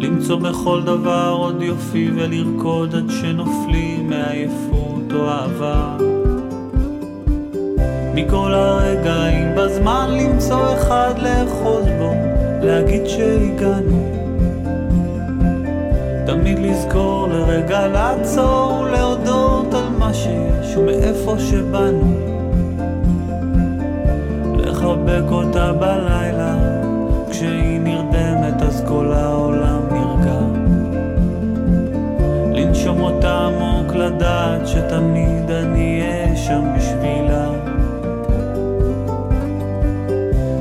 [0.00, 5.96] למצוא בכל דבר עוד יופי ולרקוד עד שנופלים מעייפות או אהבה.
[8.14, 12.12] מכל הרגעים בזמן למצוא אחד לאחוז בו,
[12.62, 14.10] להגיד שהגענו.
[16.26, 22.33] תמיד לזכור לרגע לעצור ולהודות על מה שיש ומאיפה שבאנו.
[25.14, 26.54] לחבק אותה בלילה,
[27.30, 30.40] כשהיא נרדמת אז כל העולם נרגע.
[32.54, 37.50] לנשום אותה עמוק לדעת שתמיד אני אהיה שם בשבילה.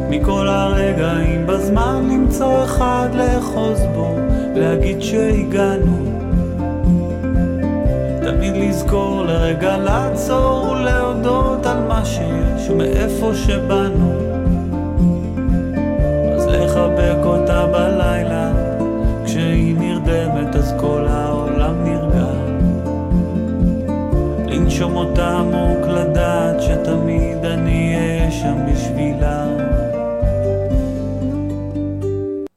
[0.09, 4.15] מכל הרגעים בזמן למצוא אחד לאחוז בו,
[4.55, 5.97] להגיד שהגענו.
[8.23, 14.22] תמיד לזכור לרגע לעצור ולהודות על מה שיש ומאיפה שבאנו.
[25.13, 29.45] אותה עמוק לדעת שתמיד אני אהיה שם בשבילה.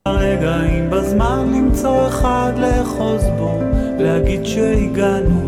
[0.07, 3.61] הרגעים בזמן למצוא אחד לאחוז בו,
[3.99, 5.41] להגיד שהגענו.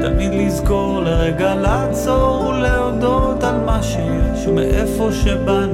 [0.00, 5.69] תמיד לזכור לרגע לעצור ולהודות על מה שיש ומאיפה שבאנו.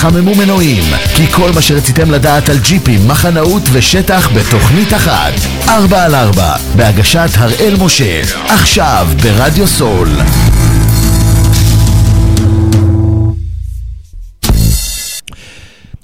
[0.00, 0.82] חממו מנועים,
[1.16, 5.32] כי כל מה שרציתם לדעת על ג'יפים, מחנאות ושטח בתוכנית אחת.
[5.68, 10.08] 4 על 4, בהגשת הראל משה, עכשיו ברדיו סול.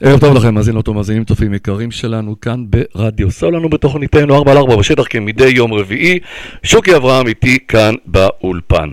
[0.00, 4.76] ערב טוב לכם, מאזינות ומאזינים צופים יקרים שלנו כאן ברדיו סולנו בתוכניתנו 4 על 4
[4.76, 6.18] בשטח כמדי יום רביעי.
[6.62, 8.88] שוקי אברהם איתי כאן באולפן.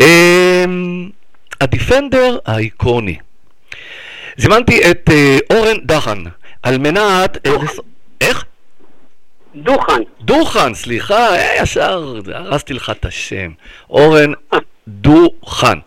[0.00, 1.08] אמ,
[1.60, 3.16] הדיפנדר האיקוני.
[4.38, 6.18] זימנתי את אה, אורן דחן
[6.62, 7.46] על מנת...
[7.46, 7.80] אה, לס-
[8.20, 8.44] איך?
[9.54, 10.02] דוכן.
[10.20, 13.50] דוכן, סליחה, אה, ישר הרסתי לך את השם.
[13.90, 14.32] אורן
[14.88, 15.78] דוכן.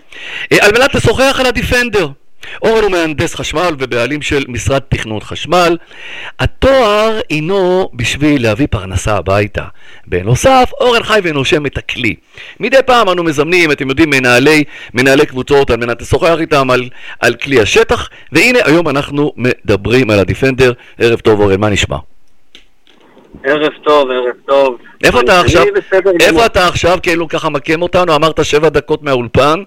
[0.51, 2.07] אה, על מנת לשוחח על הדיפנדר.
[2.61, 5.77] אורן הוא מהנדס חשמל ובעלים של משרד תכנון חשמל.
[6.39, 9.63] התואר הינו בשביל להביא פרנסה הביתה.
[10.07, 12.15] בנוסף, אורן חי ונושם את הכלי.
[12.59, 17.33] מדי פעם אנו מזמנים, אתם יודעים, מנהלי, מנהלי קבוצות על מנת לשוחח איתם על, על
[17.33, 20.71] כלי השטח, והנה היום אנחנו מדברים על הדיפנדר.
[20.97, 21.97] ערב טוב אורן, מה נשמע?
[23.43, 24.77] ערב טוב, ערב טוב.
[25.03, 25.65] איפה אתה עכשיו?
[26.19, 26.97] איפה אתה עכשיו?
[27.03, 29.63] כאילו ככה מקם אותנו, אמרת שבע דקות מהאולפן.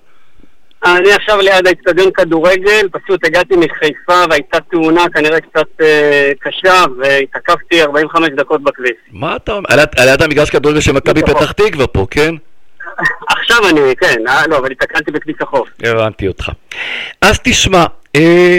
[0.84, 7.82] אני עכשיו ליד האצטדיון כדורגל, פשוט הגעתי מחיפה והייתה תאונה כנראה קצת אה, קשה והתעכבתי
[7.82, 8.92] 45 דקות בכביש.
[9.12, 9.66] מה אתה אומר?
[9.98, 11.22] על יד- המגרש כדורגל של מכבי.
[11.22, 12.34] פתח תקווה פה, כן?
[13.28, 15.68] עכשיו אני, כן, אה, לא, אבל התקלתי בכביש החוף.
[15.82, 16.50] הבנתי אותך.
[17.22, 17.84] אז תשמע,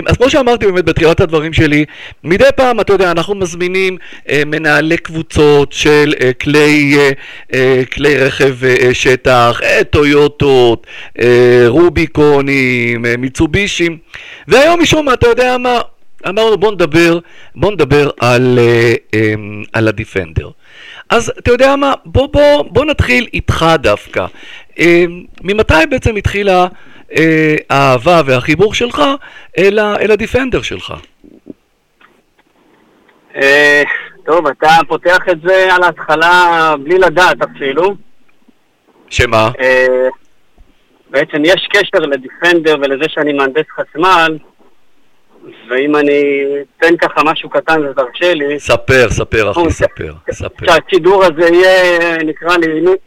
[0.06, 1.86] אז כמו שאמרתי באמת בתחילת הדברים שלי,
[2.24, 3.98] מדי פעם, אתה יודע, אנחנו מזמינים
[4.30, 6.98] אה, מנהלי קבוצות של אה, כלי,
[7.54, 8.56] אה, כלי רכב
[8.94, 10.88] שטח, טויוטות,
[11.68, 13.98] רוביקונים, מיצובישים,
[14.48, 15.80] והיום משום מה, אתה יודע מה,
[16.28, 17.20] אמרנו בוא נדבר,
[17.56, 18.60] בוא נדבר על,
[19.14, 19.34] אה,
[19.74, 20.50] על הדיפנדר.
[21.10, 24.26] אז אתה יודע מה, בוא, בוא, בוא נתחיל איתך דווקא.
[24.80, 25.06] אה,
[25.44, 26.68] ממתי בעצם התחילה
[27.12, 29.02] אה, האהבה והחיבור שלך
[29.58, 30.94] אל, ה, אל הדיפנדר שלך?
[33.36, 33.84] אה,
[34.26, 37.96] טוב, אתה פותח את זה על ההתחלה בלי לדעת אפילו.
[39.10, 39.50] שמה?
[39.60, 40.08] אה,
[41.10, 44.38] בעצם יש קשר לדיפנדר ולזה שאני מהנדס חשמל,
[45.70, 46.44] ואם אני
[46.80, 50.66] אתן ככה משהו קטן ותרשה לי, ספר, ספר אחי, ספר, ספר.
[50.66, 52.56] שהשידור הזה יהיה, נקרא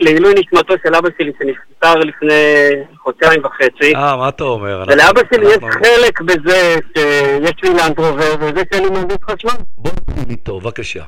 [0.00, 2.34] לעילוי- נשמתו של אבא שלי שנפטר לפני
[2.98, 3.94] חודשיים וחצי.
[3.96, 4.84] אה, מה אתה אומר?
[4.88, 9.50] ולאבא שלי יש חלק בזה שיש לי לאנדרובר וזה שאני מהנדס חשמל.
[9.78, 11.02] בוא נתחיל איתו, בבקשה.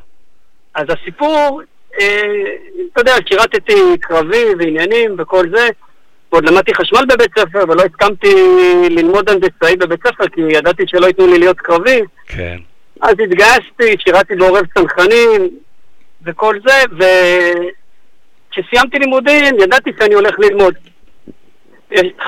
[0.75, 1.62] אז הסיפור,
[2.01, 2.23] אה,
[2.93, 5.69] אתה יודע, שירתתי קרבי ועניינים וכל זה.
[6.33, 8.35] ועוד למדתי חשמל בבית ספר, ולא הסכמתי
[8.90, 12.01] ללמוד הנדסאי בבית ספר, כי ידעתי שלא ייתנו לי להיות קרבי.
[12.27, 12.57] כן.
[13.01, 15.59] אז התגייסתי, שירתי בעורב צנחנים
[16.25, 17.07] וכל זה,
[18.51, 20.75] וכשסיימתי לימודים ידעתי שאני הולך ללמוד.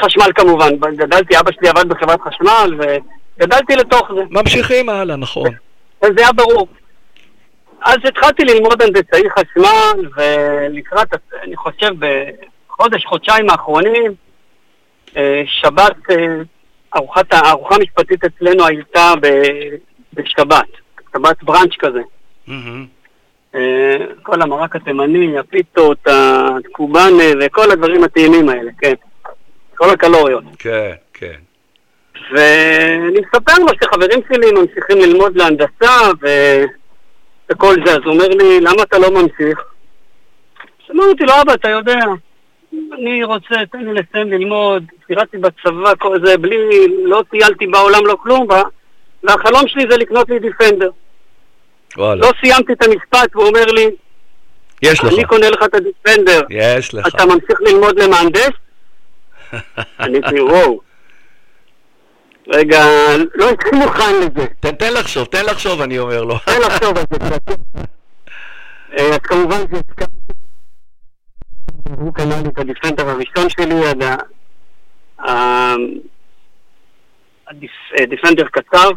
[0.01, 4.21] חשמל כמובן, גדלתי, אבא שלי עבד בחברת חשמל, וגדלתי לתוך זה.
[4.31, 5.51] ממשיכים הלאה, נכון.
[6.03, 6.69] וזה היה ברור.
[7.85, 11.09] אז התחלתי ללמוד הנדסאי חשמל, ולקראת,
[11.43, 11.91] אני חושב,
[12.73, 14.15] בחודש, חודשיים האחרונים,
[15.17, 16.37] אה, שבת, אה,
[16.97, 19.13] ארוחת, הארוחה המשפטית אצלנו הייתה
[20.15, 20.69] בשבת,
[21.13, 22.01] שבת בראנץ' כזה.
[23.55, 28.95] אה, כל המרק התימני, הפיתות, הקובאנה וכל הדברים הטעימים האלה, כן.
[29.75, 30.45] כל הקלוריות.
[30.59, 31.39] כן, כן.
[32.33, 36.29] ואני מספר לו שחברים שלי ממשיכים ללמוד להנדסה ו...
[37.51, 39.59] וכל זה, אז הוא אומר לי, למה אתה לא ממשיך?
[40.85, 41.99] אז אמרתי לו, אבא, אתה יודע,
[42.99, 46.57] אני רוצה, תן לי לסיים ללמוד, שירתי בצבא, כל זה, בלי,
[47.05, 48.63] לא טיילתי בעולם, לא כלום, וה-
[49.23, 50.91] והחלום שלי זה לקנות לי דיפנדר.
[51.97, 52.21] וואלה.
[52.21, 53.87] לא סיימתי את המשפט, והוא אומר לי,
[54.83, 55.13] יש לך.
[55.13, 57.07] אני קונה לך את הדיפנדר, יש לך.
[57.15, 58.51] אתה ממשיך ללמוד למהנדס?
[60.01, 60.81] עניתי, וואו.
[62.49, 62.85] רגע,
[63.35, 64.47] לא הייתי מוכן לזה.
[64.61, 66.39] תן, תן לחשוב, תן לחשוב, אני אומר לו.
[66.39, 67.51] תן לחשוב על זה קצת.
[68.99, 70.13] אה, אז כמובן שהסכמתי.
[71.89, 74.17] הוא קנה לי את הדיפנדר הראשון שלי, עד ה-
[75.31, 75.75] ה-
[77.49, 78.91] הדיפ- אה, דיפנדר קצר,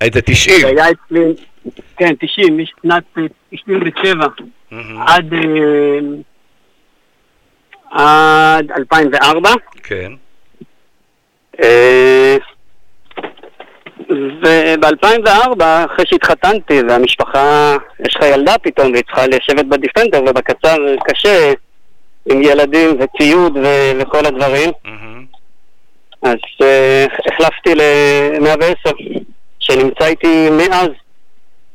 [0.00, 0.60] איזה 90.
[0.60, 1.20] שהיה אצלי,
[1.96, 4.26] כן, 90, משנת אה, 97
[4.70, 5.02] מהמם.
[5.02, 5.98] עד אה,
[7.90, 9.50] עד 2004.
[9.82, 10.12] כן.
[14.08, 17.76] וב-2004, אחרי שהתחתנתי והמשפחה,
[18.06, 20.76] יש לך ילדה פתאום והיא צריכה לשבת בדיפנדר ובקצר
[21.08, 21.52] קשה
[22.30, 25.24] עם ילדים וציוד ו- וכל הדברים, מהמם.
[26.22, 28.92] אז uh, החלפתי ל-110,
[29.60, 30.88] שנמצא איתי מאז,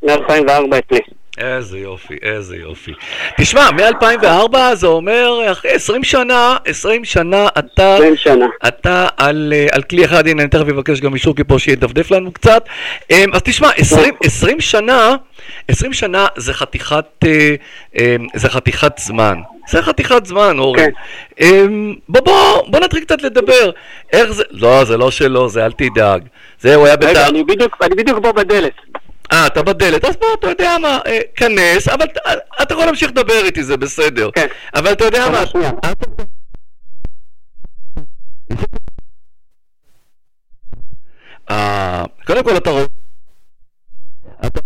[0.03, 0.99] מ-2004 אצלי.
[1.37, 2.91] איזה יופי, איזה יופי.
[3.37, 7.95] תשמע, מ-2004 זה אומר, אחרי 20 שנה, 20 שנה אתה...
[7.95, 8.45] 20 שנה.
[8.67, 12.31] אתה על, אה, על כלי אחד, הנה אני תכף אבקש גם משוקי פה שידפדף לנו
[12.31, 12.63] קצת.
[13.09, 15.15] אמ, אז תשמע, 20, 20 שנה,
[15.67, 17.55] 20 שנה זה חתיכת, אה,
[17.95, 19.37] אמ, זה חתיכת זמן.
[19.69, 20.79] זה חתיכת זמן, אורן.
[20.79, 20.89] כן.
[21.39, 23.71] אמ, בוא, בוא, בוא נתחיל קצת לדבר.
[24.13, 26.21] איך זה, לא, זה לא שלו, זה אל תדאג.
[26.59, 27.27] זה, הוא היה רגע, בתא...
[27.29, 28.73] אני בדיוק, אני בדיוק פה בדלת.
[29.31, 33.09] אה, אתה בדלת, אז בוא, אתה יודע מה, אה, כנס, אבל אה, אתה יכול להמשיך
[33.09, 34.29] לדבר איתי, זה בסדר.
[34.31, 34.47] כן.
[34.75, 35.43] אבל אתה יודע מה.
[41.51, 42.83] אה, קודם כל אתה רואה...
[44.45, 44.59] אתה-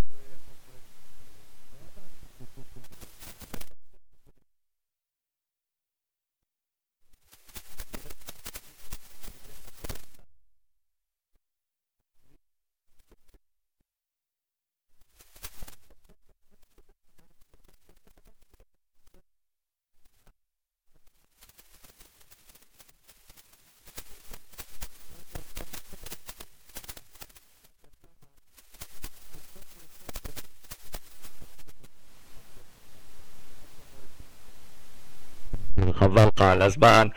[35.94, 37.08] חבל לך על הזמן,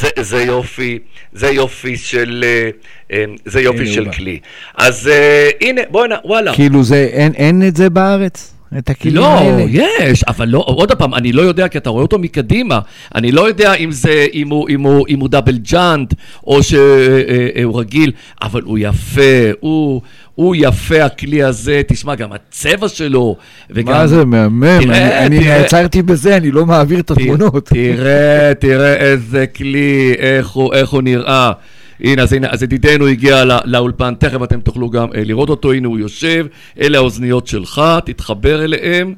[0.00, 0.98] זה, זה יופי,
[1.32, 2.70] זה יופי של, אה,
[3.12, 4.10] אה, זה יופי של.
[4.12, 4.38] כלי.
[4.74, 6.54] אז אה, הנה, בוא'נה, וואלה.
[6.54, 8.54] כאילו זה, אין, אין את זה בארץ?
[8.78, 9.64] את הכלים לא, האלה?
[9.70, 12.78] יש, אבל לא, עוד פעם, אני לא יודע, כי אתה רואה אותו מקדימה.
[13.14, 16.14] אני לא יודע אם זה, אם הוא, אם הוא, אם הוא דאבל ג'אנט,
[16.46, 18.12] או שהוא רגיל,
[18.42, 19.20] אבל הוא יפה,
[19.60, 20.00] הוא,
[20.34, 23.36] הוא יפה, הכלי הזה, תשמע, גם הצבע שלו,
[23.70, 23.92] וגם...
[23.92, 25.58] מה זה מהמם, תראה, אני- אני תראה.
[25.58, 27.66] נעצרתי בזה, אני לא מעביר את התמונות.
[27.68, 31.52] תראה, תראה איזה כלי, איך הוא, איך הוא נראה.
[32.04, 35.72] הנה, אז הנה, אז ידידנו הגיע לא, לאולפן, תכף אתם תוכלו גם אה, לראות אותו,
[35.72, 36.46] הנה הוא יושב,
[36.80, 39.14] אלה האוזניות שלך, תתחבר אליהם.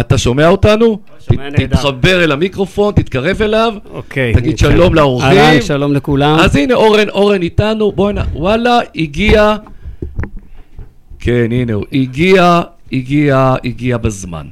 [0.00, 0.98] אתה שומע אותנו?
[1.28, 1.60] שומע ת-.
[1.60, 3.74] תתחבר אל המיקרופון, תתקרב אליו.
[3.90, 4.34] אוקיי.
[4.34, 4.70] תגיד נתחיל.
[4.70, 5.38] שלום לאורחים.
[5.38, 6.38] אהלן, שלום לכולם.
[6.38, 9.56] אז הנה, אורן, אורן איתנו, בוא'נה, וואלה, הגיע...
[11.18, 12.60] כן, הנה הוא, הגיע,
[12.92, 14.46] הגיע, הגיע בזמן.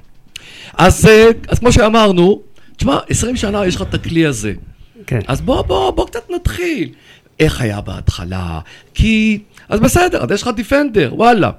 [0.74, 2.40] אז, אה, אז כמו שאמרנו,
[2.76, 4.52] תשמע, 20 שנה יש לך את הכלי הזה.
[5.06, 5.20] כן.
[5.26, 6.88] אז בוא, בוא, בוא קצת נתחיל.
[7.40, 8.60] איך היה בהתחלה?
[8.94, 9.38] כי...
[9.68, 11.50] אז בסדר, אז יש לך דיפנדר, וואלה.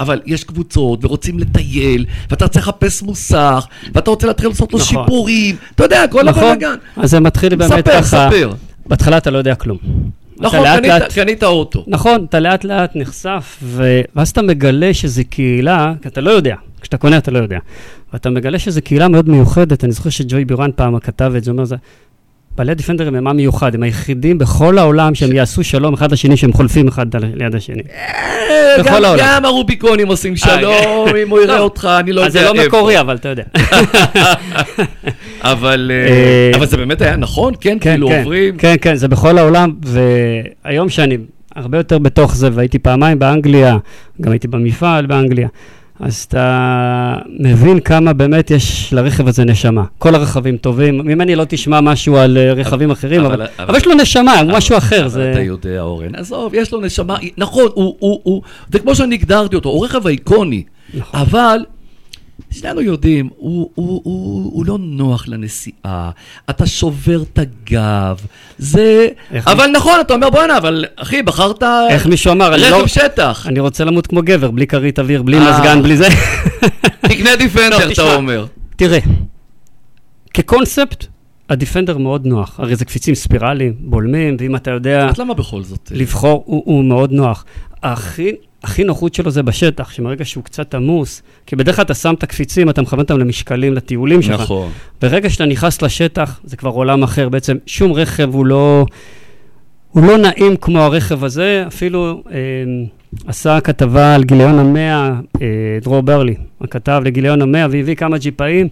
[0.00, 5.02] אבל יש קבוצות ורוצים לטייל, ואתה רוצה לחפש מוסך, ואתה רוצה להתחיל לעשות לו נכון.
[5.04, 5.56] שיפורים.
[5.74, 6.42] אתה יודע, כל נכון.
[6.42, 6.74] הבלאגן.
[6.96, 8.02] אז זה מתחיל באמת ספר, ככה.
[8.02, 8.52] ספר.
[8.86, 9.78] בהתחלה אתה לא יודע כלום.
[10.36, 11.84] נכון, קנית- לאט- קנית אוטו.
[11.86, 14.00] נכון, אתה לאט לאט נחשף, ו...
[14.16, 17.58] ואז אתה מגלה שזו קהילה, כי אתה לא יודע, כשאתה קונה אתה לא יודע,
[18.12, 21.56] ואתה מגלה שזו קהילה מאוד מיוחדת, אני זוכר שג'וי בירן פעם כתב את זה, הוא
[21.58, 21.76] אומר,
[22.60, 22.64] זה...
[22.64, 26.52] בעלי הדיפנדרים הם עם מיוחד, הם היחידים בכל העולם שהם יעשו שלום אחד לשני, שהם
[26.52, 27.06] חולפים אחד
[27.36, 27.82] ליד השני.
[27.94, 29.24] אה, בכל העולם.
[29.24, 31.62] גם הרוביקונים עושים שלום, אם הוא יראה לא.
[31.62, 32.76] אותך, אני לא יודע אז זה לא איפה.
[32.76, 33.42] מקורי, אבל אתה יודע.
[35.44, 37.78] אה, אה, אבל זה באמת היה נכון, כן?
[37.78, 38.56] כאילו עוברים...
[38.56, 41.18] כן, כן, זה בכל העולם, והיום שאני
[41.56, 43.76] הרבה יותר בתוך זה, והייתי פעמיים באנגליה,
[44.20, 45.48] גם הייתי במפעל באנגליה,
[46.00, 49.84] אז אתה מבין כמה באמת יש לרכב הזה נשמה.
[49.98, 53.76] כל הרכבים טובים, ממני לא תשמע משהו על אה, רכבים אחרים, אבל- אבל אבל- אבל
[53.76, 55.00] יש לו נשמה, הוא משהו אחר.
[55.00, 58.42] אבל זה- אתה יודע, אורן, עזוב, יש לו נשמה, נכון, הוא, הוא, הוא,
[58.72, 60.62] זה כמו שאני הגדרתי אותו, הוא רכב איקוני,
[60.94, 61.20] נכון.
[61.20, 61.58] אבל
[62.50, 66.10] שנינו יודעים, הוא, הוא, הוא, הוא לא נוח לנסיעה,
[66.50, 68.20] אתה שובר את הגב,
[68.58, 69.08] זה...
[69.46, 72.86] אבל נכון, אתה אומר, בואנה, אבל אחי, בחרת איך מישהו אמר, אני רכב לא...
[72.86, 75.58] שטח, אני רוצה למות כמו גבר, בלי כרית אוויר, בלי אה.
[75.58, 76.08] מזגן, בלי זה.
[77.00, 77.92] תקנה לא, דיפנדר, תשמע.
[77.92, 78.46] אתה אומר.
[78.76, 78.98] תראה,
[80.34, 81.06] כקונספט,
[81.50, 82.60] הדיפנדר מאוד נוח.
[82.60, 85.92] הרי זה קפיצים ספירליים, בולמים, ואם אתה יודע אז למה בכל זאת?
[85.94, 87.44] לבחור, הוא, הוא מאוד נוח.
[87.82, 88.32] הכי,
[88.62, 92.22] הכי נוחות שלו זה בשטח, שמרגע שהוא קצת עמוס, כי בדרך כלל אתה שם את
[92.22, 94.40] הקפיצים, אתה מכוון אותם למשקלים, לטיולים שלך.
[94.40, 94.70] נכון.
[95.02, 97.28] ברגע שאתה נכנס לשטח, זה כבר עולם אחר.
[97.28, 98.86] בעצם שום רכב הוא לא,
[99.90, 101.64] הוא לא נעים כמו הרכב הזה.
[101.66, 102.36] אפילו אה,
[103.26, 105.46] עשה כתבה על גיליון המאה, אה,
[105.82, 108.68] דרור ברלי, הכתב לגיליון המאה, והביא כמה ג'יפאים.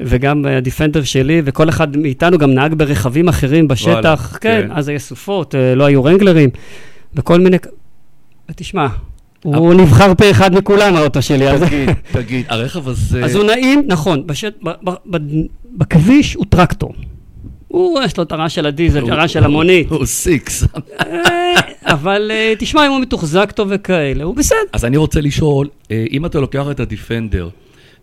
[0.00, 3.92] וגם אה, הדיפנדר שלי, וכל אחד מאיתנו גם נהג ברכבים אחרים בשטח.
[3.92, 4.68] וואלה, כן, כן.
[4.72, 6.50] אז היו סופות, אה, לא היו רנגלרים,
[7.14, 7.56] וכל מיני...
[8.50, 8.86] ותשמע,
[9.42, 11.62] הוא נבחר פה אחד מכולם, האוטו שלי, אז...
[11.62, 13.24] תגיד, תגיד, הרכב הזה...
[13.24, 14.26] אז הוא נעים, נכון,
[15.76, 16.94] בכביש הוא טרקטור.
[17.68, 19.90] הוא, יש לו את הרעש של הדיזל, הרעש של המונית.
[19.90, 20.64] הוא סיקס.
[21.00, 24.58] אה, אבל אה, תשמע, אם הוא מתוחזק טוב וכאלה, הוא בסדר.
[24.72, 27.48] אז אני רוצה לשאול, אה, אם אתה לוקח את הדיפנדר,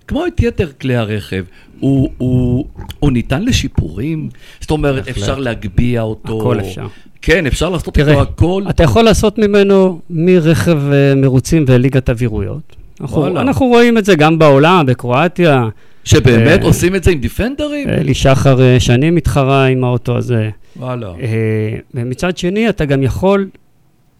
[0.07, 1.43] כמו את יתר כלי הרכב,
[1.79, 2.65] הוא, הוא,
[2.99, 4.29] הוא ניתן לשיפורים?
[4.59, 5.07] זאת אומרת.
[5.07, 6.39] אפשר להגביה אותו?
[6.39, 6.87] הכל אפשר.
[7.21, 8.63] כן, אפשר לעשות תראה, איתו הכל?
[8.69, 13.27] אתה יכול לעשות ממנו מרכב אה, מרוצים וליגת אווירויות, אנחנו.
[13.27, 15.69] אנחנו רואים את זה גם בעולם, בקרואטיה.
[16.03, 17.89] שבאמת אה, עושים את זה עם דיפנדרים?
[17.89, 20.49] אלי שחר אה, שנים מתחרה עם האוטו הזה.
[20.77, 21.07] וואלה.
[21.07, 23.47] אה, ומצד שני, אתה גם יכול,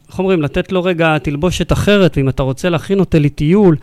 [0.10, 3.76] איך אומרים, לתת לו רגע תלבושת אחרת, ואם אתה רוצה להכין אותו לטיול,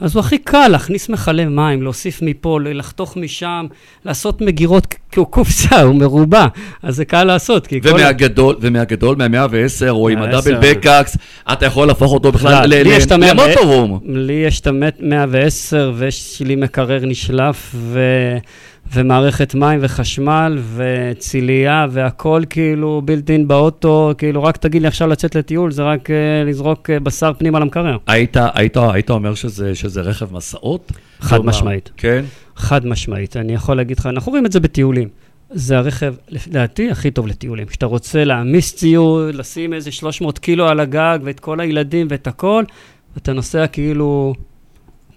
[0.00, 3.66] אז הוא הכי קל להכניס מכלי מים, להוסיף מפה, לחתוך משם,
[4.04, 6.46] לעשות מגירות, כי הוא מרובע,
[6.82, 7.88] אז זה קל לעשות, כי כל...
[7.88, 10.28] ומהגדול, ומהגדול, מה-110, או עם מה-110.
[10.28, 11.16] הדאבל בקאקס,
[11.52, 14.00] אתה יכול להפוך אותו בכלל בכלל, ל- לי יש את המאה ו- למוטורום.
[14.04, 18.00] לי יש את ה-110 ויש לי מקרר נשלף ו...
[18.92, 25.34] ומערכת מים וחשמל וצילייה והכל כאילו בילט אין באוטו, כאילו רק תגיד לי עכשיו לצאת
[25.34, 26.12] לטיול, זה רק uh,
[26.48, 27.96] לזרוק uh, בשר פנימה למקרר.
[28.06, 30.92] היית, היית, היית אומר שזה, שזה רכב מסעות?
[31.20, 31.90] חד כלומר, משמעית.
[31.96, 32.24] כן?
[32.56, 35.08] חד משמעית, אני יכול להגיד לך, אנחנו רואים את זה בטיולים.
[35.50, 37.66] זה הרכב, לדעתי, הכי טוב לטיולים.
[37.66, 42.64] כשאתה רוצה להעמיס ציוד, לשים איזה 300 קילו על הגג ואת כל הילדים ואת הכל,
[43.16, 44.34] אתה נוסע כאילו,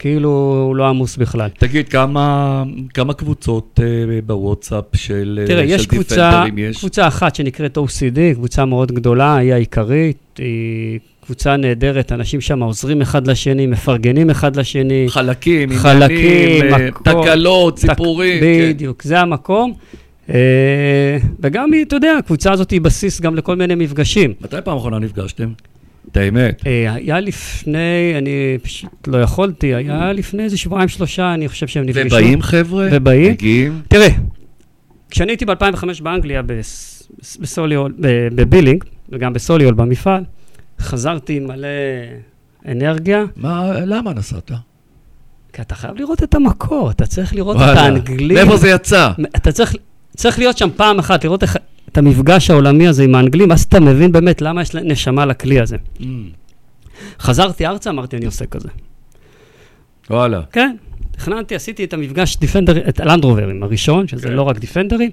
[0.03, 0.29] כאילו
[0.67, 1.49] הוא לא עמוס בכלל.
[1.57, 6.77] תגיד, כמה, כמה קבוצות אה, בוואטסאפ של, אה, תראה, של יש קבוצה, דיפנדרים יש?
[6.77, 13.01] קבוצה אחת שנקראת OCD, קבוצה מאוד גדולה, היא העיקרית, היא קבוצה נהדרת, אנשים שם עוזרים
[13.01, 15.05] אחד לשני, מפרגנים אחד לשני.
[15.09, 18.39] חלקים, חלקים, עניינים, אה, מקום, תקלות, תק- סיפורים.
[18.39, 18.69] כן.
[18.69, 19.73] בדיוק, זה המקום.
[20.29, 20.35] אה,
[21.39, 24.33] וגם אתה יודע, הקבוצה הזאת היא בסיס גם לכל מיני מפגשים.
[24.41, 25.49] מתי פעם אחרונה נפגשתם?
[26.11, 26.61] את האמת.
[26.67, 31.85] אה, היה לפני, אני פשוט לא יכולתי, היה לפני איזה שבועיים שלושה, אני חושב שהם
[31.85, 32.15] נפגשו.
[32.15, 32.87] ובאים חבר'ה?
[32.91, 33.31] ובאים.
[33.31, 33.81] מגיעים?
[33.87, 34.07] תראה,
[35.09, 36.41] כשאני הייתי ב-2005 באנגליה,
[37.39, 37.93] בסוליול,
[38.35, 40.23] בבילינג, וגם בסוליול במפעל,
[40.79, 41.67] חזרתי עם מלא
[42.67, 44.51] אנרגיה, מה, למה נסעת?
[45.53, 47.61] כי אתה חייב לראות את המקור, אתה צריך לראות את.
[47.61, 48.37] האנגלים.
[48.37, 49.11] מאיפה זה יצא?
[49.35, 49.75] אתה צריך,
[50.15, 51.57] צריך להיות שם פעם אחת, לראות איך,
[51.93, 55.77] את המפגש העולמי הזה עם האנגלים, אז אתה מבין באמת למה יש נשמה לכלי הזה.
[55.99, 56.03] Mm,
[57.19, 58.69] חזרתי ארצה, אמרתי, אני עושה כזה.
[60.09, 60.41] וואלה.
[60.51, 60.75] כן,
[61.11, 64.33] תכננתי, עשיתי את המפגש דיפנדר, את הלנדרוברים הראשון, שזה כן.
[64.33, 65.11] לא רק דיפנדרים,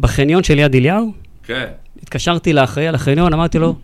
[0.00, 1.12] בחניון של יד אליהו,
[1.44, 1.64] כן.
[2.02, 3.76] התקשרתי לאחראי על החניון, אמרתי לו,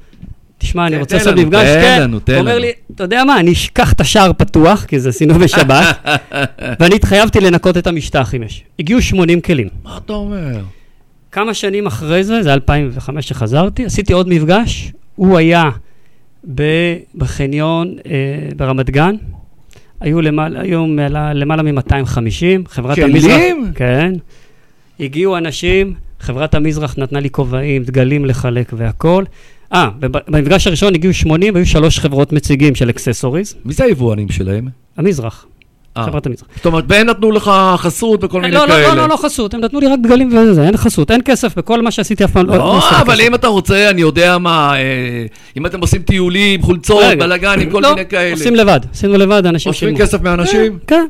[0.59, 2.03] תשמע, אני תן רוצה לנו, לעשות מפגש, תן כן.
[2.03, 2.61] לנו, תן הוא אומר לנו.
[2.61, 6.07] לי, אתה יודע מה, אני אשכח את השער פתוח, כי זה עשינו בשבת,
[6.81, 8.65] ואני התחייבתי לנקות את המשטח אם יש.
[8.79, 9.69] הגיעו 80 כלים.
[9.85, 10.61] מה אתה אומר?
[11.33, 15.71] כמה שנים אחרי זה, זה היה 2005 שחזרתי, עשיתי עוד מפגש, הוא היה
[17.15, 19.17] בחניון אה, ברמת גן,
[20.01, 23.11] היו למעלה, היו מעלה, למעלה מ-250, חברת כלים?
[23.11, 23.41] המזרח...
[23.75, 24.13] כן.
[25.01, 29.25] הגיעו אנשים, חברת המזרח נתנה לי כובעים, דגלים לחלק והכול.
[29.73, 33.55] אה, במפגש הראשון הגיעו 80, היו שלוש חברות מציגים של אקססוריז.
[33.65, 34.69] מי זה היבואנים שלהם?
[34.97, 35.47] המזרח.
[35.99, 36.49] חברת המזרח.
[36.57, 38.81] זאת אומרת, והם נתנו לך חסות וכל מיני לא, כאלה.
[38.81, 41.59] לא, לא, לא, לא חסות, הם נתנו לי רק דגלים וזה, אין חסות, אין כסף,
[41.59, 42.57] בכל מה שעשיתי אף פעם לא...
[42.57, 43.27] לא, עשיתי אבל כסף.
[43.27, 45.27] אם אתה רוצה, אני יודע מה, אה,
[45.57, 47.05] אם אתם עושים טיולים, חולצות.
[47.19, 48.33] בלאגנים, כל לא, מיני כאלה.
[48.33, 49.99] עושים לבד, עשינו לבד, אנשים שילמו.
[49.99, 50.79] כסף מאנשים?
[50.87, 51.07] כן, כן.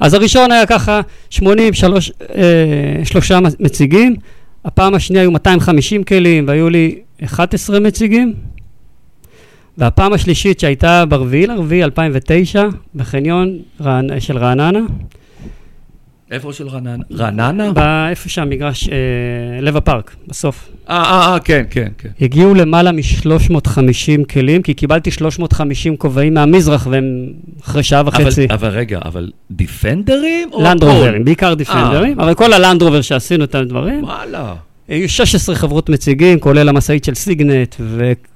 [0.00, 1.00] אז הראשון היה ככה
[1.30, 4.16] 80, שלוש, אה, שלושה מציגים,
[4.64, 8.34] הפעם השנייה היו 250 כלים והיו לי 11 מציגים,
[9.78, 12.64] והפעם השלישית שהייתה ברביעי לרביעי 2009,
[12.94, 13.86] בחניון רענ-
[14.20, 14.78] של רעננה,
[16.30, 17.02] איפה של רעננה?
[17.12, 17.72] רעננה?
[17.72, 18.94] באיפה שהמגרש, אה,
[19.60, 20.68] לב הפארק, בסוף.
[20.90, 22.08] אה, אה, אה, כן, כן, כן.
[22.20, 23.68] הגיעו למעלה מ-350
[24.30, 27.04] כלים, כי קיבלתי 350 כובעים מהמזרח, והם
[27.64, 28.46] אחרי שעה אבל- וחצי.
[28.50, 30.50] אבל רגע, אבל דיפנדרים?
[30.58, 31.24] לנדרוברים?
[31.24, 34.54] בעיקר דיפנדרים, אבל כל הלנדרובר שעשינו את הדברים, וואלה.
[34.92, 37.76] היו 16 חברות מציגים, כולל המשאית של סיגנט,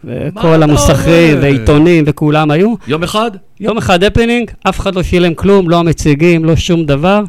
[0.05, 1.39] וכל המוסכים?
[1.41, 2.75] ועיתונים, וכולם היו.
[2.87, 3.31] יום אחד?
[3.61, 7.23] יום אחד הפנינג, אף אחד לא שילם כלום, לא המציגים, לא שום דבר.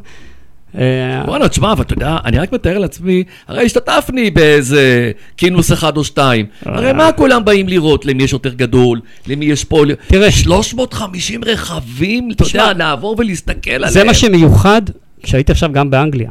[0.77, 0.83] אה,
[1.27, 6.03] וואלה, תשמע, אבל אתה יודע, אני רק מתאר לעצמי, הרי השתתפני באיזה כינוס אחד או
[6.03, 6.45] שתיים.
[6.65, 8.05] הרי מה כולם באים לראות?
[8.05, 9.01] למי יש יותר גדול?
[9.27, 9.83] למי יש פה...
[10.07, 10.31] תראה.
[10.31, 13.91] 350 רכבים, אתה יודע, לעבור ולהסתכל עליהם.
[13.91, 14.81] זה מה שמיוחד,
[15.23, 16.29] כשהייתי עכשיו גם באנגליה.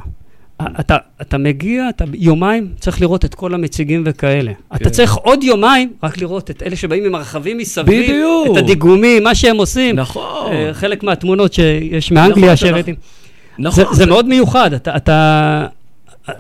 [0.81, 4.53] אתה, אתה מגיע, אתה יומיים צריך לראות את כל המציגים וכאלה.
[4.55, 4.77] כן.
[4.77, 8.47] אתה צריך עוד יומיים רק לראות את אלה שבאים עם הרכבים מסביב, בדיוק.
[8.53, 9.97] את הדיגומים, מה שהם עושים.
[9.97, 10.53] נכון.
[10.53, 12.95] אה, חלק מהתמונות שיש מאנגליה נכון, שהראיתי.
[13.59, 13.85] נכון.
[13.85, 15.67] זה, זה מאוד מיוחד, אתה, אתה,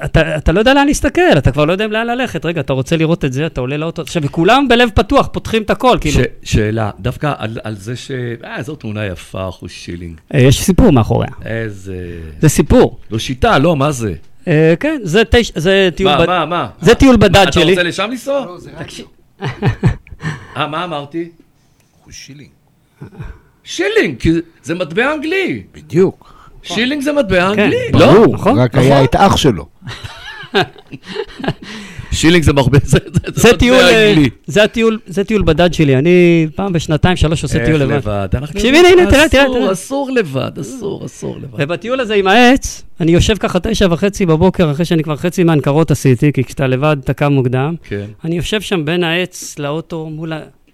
[0.04, 2.44] אתה, אתה לא יודע לאן להסתכל, אתה כבר לא יודע לאן ללכת.
[2.46, 4.02] רגע, אתה רוצה לראות את זה, אתה עולה לאוטו.
[4.02, 6.20] עכשיו, וכולם בלב פתוח, פותחים את הכל, כאילו.
[6.20, 8.10] ש- שאלה, דווקא על, על זה ש...
[8.44, 10.20] אה, זו תמונה יפה, אחוז שילינג.
[10.34, 11.28] אה, יש סיפור מאחוריה.
[11.44, 11.96] איזה...
[12.40, 12.98] זה סיפור.
[13.10, 14.14] לא שיטה, לא, מה זה?
[14.48, 15.52] אה, כן, זה, תש...
[15.54, 16.68] זה טיול מה, בד- מה, מה?
[16.80, 17.70] זה טיול מה, בדד אתה שלי.
[17.70, 18.46] רוצה לשם לנסוע?
[18.78, 19.06] תקשיב.
[20.56, 21.28] אה, מה אמרתי?
[22.02, 22.48] אחוז שילינג.
[23.64, 25.62] שילינג, כי זה- זה מטבע אנגלי.
[25.74, 26.35] בדיוק.
[26.74, 27.76] שילינג זה מטבע כן, אנגלי.
[27.92, 28.12] לא?
[28.12, 28.86] ברור, נכון, רק נכון.
[28.86, 29.66] היה את אח שלו.
[32.12, 32.98] שילינג זה מרבה, זה
[33.34, 34.14] זה טיול, אה.
[34.46, 37.96] זה הטיול, זה טיול בדד שלי, אני פעם בשנתיים, שלוש עושה טיול איך לבד.
[37.96, 38.28] לבד?
[38.34, 39.72] אנחנו תקשיבי, יודעים, הנה, תראה, תראה, אסור.
[39.72, 41.54] אסור לבד, אסור, אסור לבד.
[41.58, 45.90] ובטיול הזה עם העץ, אני יושב ככה תשע וחצי בבוקר, אחרי שאני כבר חצי מהנקרות
[45.90, 47.74] עשיתי, כי כשאתה לבד אתה קם מוקדם.
[47.82, 48.06] כן.
[48.24, 50.10] אני יושב שם בין העץ לאוטו,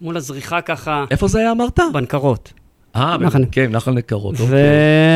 [0.01, 1.80] מול הזריחה ככה, איפה זה היה אמרת?
[1.93, 2.53] בנקרות.
[2.97, 3.45] אה, נחל.
[3.53, 4.34] כן, נחל נקרות.
[4.40, 4.47] אוקיי.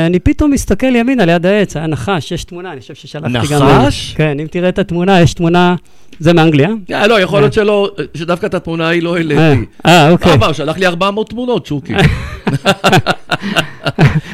[0.05, 3.63] ואני פתאום מסתכל ימינה ליד העץ, היה נחש, יש תמונה, אני חושב ששלחתי גם...
[3.63, 4.15] נחש?
[4.17, 5.75] כן, אם תראה את התמונה, יש תמונה,
[6.19, 6.69] זה מאנגליה.
[6.93, 9.65] אה, לא, יכול להיות שלא, שדווקא את התמונה ההיא לא אה, העליתי.
[9.87, 10.33] אה, אוקיי.
[10.33, 11.93] אה, מה, הוא שלח לי 400 תמונות, שוקי.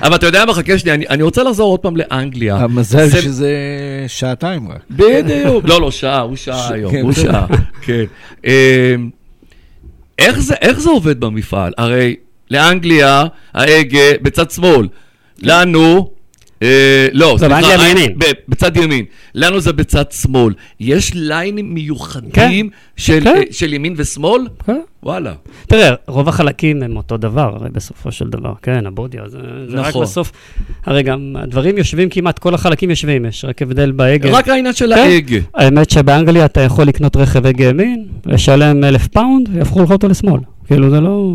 [0.03, 2.57] אבל אתה יודע מה, חכה שנייה, אני- אני רוצה לחזור עוד פעם לאנגליה.
[2.57, 3.55] המזל זה- שזה
[4.09, 4.79] שעתיים רק.
[4.91, 5.65] בדיוק.
[5.69, 7.13] לא, לא, שעה, הוא שעה היום, כן, הוא.
[7.13, 7.47] שעה.
[7.83, 8.05] כן.
[8.45, 8.51] אמ,
[10.19, 11.73] איך זה- איך זה עובד במפעל?
[11.79, 12.17] הרי
[12.53, 13.25] לאנגליה,
[13.55, 14.89] ההגה בצד שמאל.
[15.43, 16.11] לנו,
[16.63, 17.61] אה, לא, סליחה,
[18.49, 19.05] בצד ימין.
[19.35, 20.55] לנו זה בצד שמאל.
[20.81, 23.37] יש ליינים מיוחדים של כן.
[23.37, 24.47] אה, של ימין ושמאל?
[24.67, 24.81] כן.
[25.03, 25.33] וואלה.
[25.67, 29.39] תראה, רוב החלקים הם אותו דבר, הרי בסופו של דבר, כן, ה body, אז זה,
[29.69, 30.03] זה רק נכון.
[30.03, 30.33] בסוף,
[30.85, 34.31] הרי גם הדברים יושבים כמעט, כל החלקים יושבים, יש רק הבדל בהגה.
[34.31, 35.01] רק העניין של כן.
[35.01, 35.39] ההגה.
[35.55, 40.41] האמת שבאנגליה אתה יכול לקנות רכב הגה ימין, לשלם אלף פאונד, ויהפכו לך אותו לשמאל.
[40.73, 41.31] כאילו, זה לא...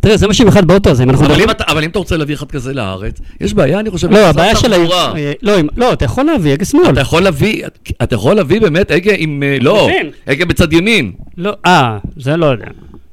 [0.00, 1.40] תראה, זה מה שמיוחד באוטו הזה, אם אנחנו אבל.
[1.42, 4.10] אם אתה- אבל אם אתה רוצה להביא אחד כזה לארץ, יש בעיה, אני חושב.
[4.10, 4.72] לא, הבעיה של...
[4.72, 5.04] התחבורה.
[5.04, 5.12] ה-
[5.42, 6.90] לא, אם- לא, אתה יכול להביא הגה שמאל.
[6.90, 7.64] אתה יכול להביא,
[8.02, 9.88] אתה יכול להביא באמת הגה עם, אה, לא.
[10.26, 11.12] הגה בצד ימין.
[11.36, 12.66] לא, אה, זה לא יודע.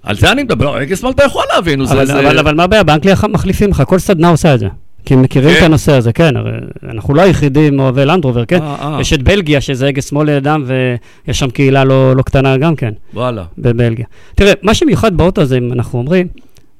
[0.03, 1.93] על זה אני מדבר, הגה שמאל אתה יכול להביא, נו, זה...
[1.93, 2.83] אבל, זה- אבל, אבל מה הבעיה?
[2.83, 4.67] באנגליה מחליפים לך, כל סדנה עושה את זה.
[5.05, 5.57] כי הם מכירים כן.
[5.57, 6.51] את הנושא הזה, כן, הרי
[6.83, 8.61] אנחנו לא היחידים אוהבי לנדרובר, כן?
[8.61, 8.97] אה, אה.
[9.01, 12.91] יש את בלגיה, שזה הגה שמאל לידם, ויש שם קהילה לא, לא קטנה גם כן,
[13.13, 13.43] וואלה.
[13.57, 14.05] בבלגיה.
[14.35, 16.27] תראה, מה שמיוחד באוטו הזה, אם אנחנו אומרים,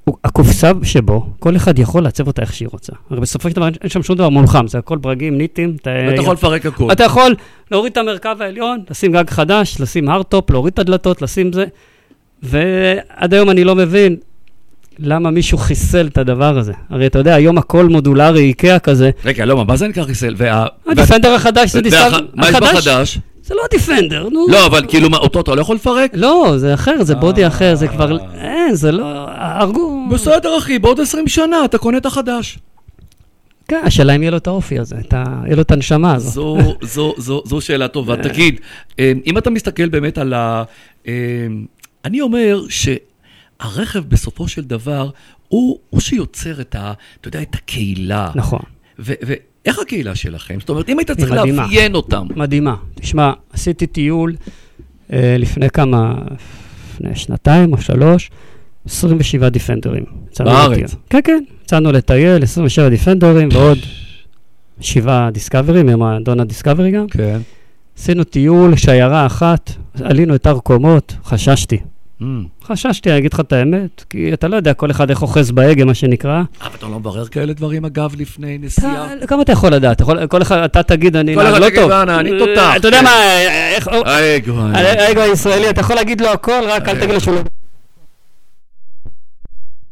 [0.03, 2.93] הוא- הקופסה שבו, כל אחד יכול לעצב אותה איך שהיא רוצה.
[3.09, 5.75] הרי בסופו של דבר אין שם שום דבר מולחם, זה הכל ברגים, ניטים.
[5.81, 6.91] אתה אתה יכול לפרק הכל.
[6.91, 7.35] אתה יכול
[7.71, 11.65] להוריד את המרכב העליון, לשים גג חדש, לשים הארטופ, להוריד את הדלתות, לשים זה.
[12.43, 14.15] ועד היום אני לא מבין
[14.99, 16.73] למה מישהו חיסל את הדבר הזה.
[16.89, 19.09] הרי אתה יודע, היום הכל מודולרי, איקאה כזה.
[19.25, 20.35] רגע, לא, מה זה נקרא חיסל?
[20.37, 22.13] וה- הדיפנדר החדש זה דיסקאב...
[22.33, 23.19] מה יש בחדש?
[23.43, 24.47] זה לא דיפנדר, נו.
[24.49, 26.11] לא, אבל כאילו, מה, אותו אתה לא יכול לפרק?
[26.13, 27.47] לא, זה אחר, זה בודי אה.
[27.47, 28.17] אחר, זה כבר...
[28.33, 29.25] אין, זה לא...
[29.27, 30.07] הרגו...
[30.11, 32.57] בסדר, אחי, בעוד 20 שנה אתה קונה את החדש.
[33.67, 36.33] כן, השאלה אם יהיה לו את האופי הזה, יהיה לו את הנשמה הזאת.
[36.33, 38.17] זו, זו, זו, זו שאלה טובה.
[38.17, 38.59] תגיד,
[38.99, 40.63] אה, אם אתה מסתכל באמת על ה...
[41.07, 41.13] אה,
[42.05, 42.61] אני אומר
[43.63, 45.09] שהרכב בסופו של דבר,
[45.47, 46.93] הוא, הוא שיוצר את ה...
[47.21, 48.31] אתה יודע, את הקהילה.
[48.35, 48.59] נכון.
[48.99, 50.59] ו- ואיך הקהילה שלכם?
[50.59, 51.61] זאת אומרת, אם היית צריך מדהימה.
[51.63, 52.27] לאפיין אותם.
[52.35, 52.75] מדהימה.
[52.95, 54.35] תשמע, עשיתי טיול
[55.13, 56.15] אה, לפני כמה,
[56.93, 58.31] לפני שנתיים או שלוש,
[58.85, 60.03] 27 דיפנדרים.
[60.39, 60.71] בארץ?
[60.71, 60.87] לטייל.
[61.09, 61.43] כן, כן.
[61.63, 63.77] יצאנו לטייל, 27 דיפנדרים ועוד
[64.79, 67.07] שבעה דיסקאברים, עם האדון הדיסקאברי גם.
[67.07, 67.39] כן.
[67.97, 69.71] עשינו טיול, שיירה אחת,
[70.03, 71.77] עלינו את הר קומות, חששתי.
[72.21, 72.25] Mm.
[72.63, 75.85] חששתי, אני אגיד לך את האמת, כי אתה לא יודע כל אחד איך אוחז בהגה,
[75.85, 76.43] מה שנקרא.
[76.61, 79.07] אבל אתה לא מברר כאלה דברים, אגב, לפני נסיעה?
[79.27, 80.01] כמה אתה יכול לדעת?
[80.29, 81.91] כל אחד, אתה תגיד, אני כל נהג אחד לא יגיד, טוב.
[81.91, 83.01] "אנא, אני אה, תותח", אתה יודע.
[83.01, 83.09] מה.
[84.05, 84.59] האגו.
[84.73, 87.41] האגו הישראלי, אתה יכול להגיד לו הכל, רק אל תגיד לו שהוא לא...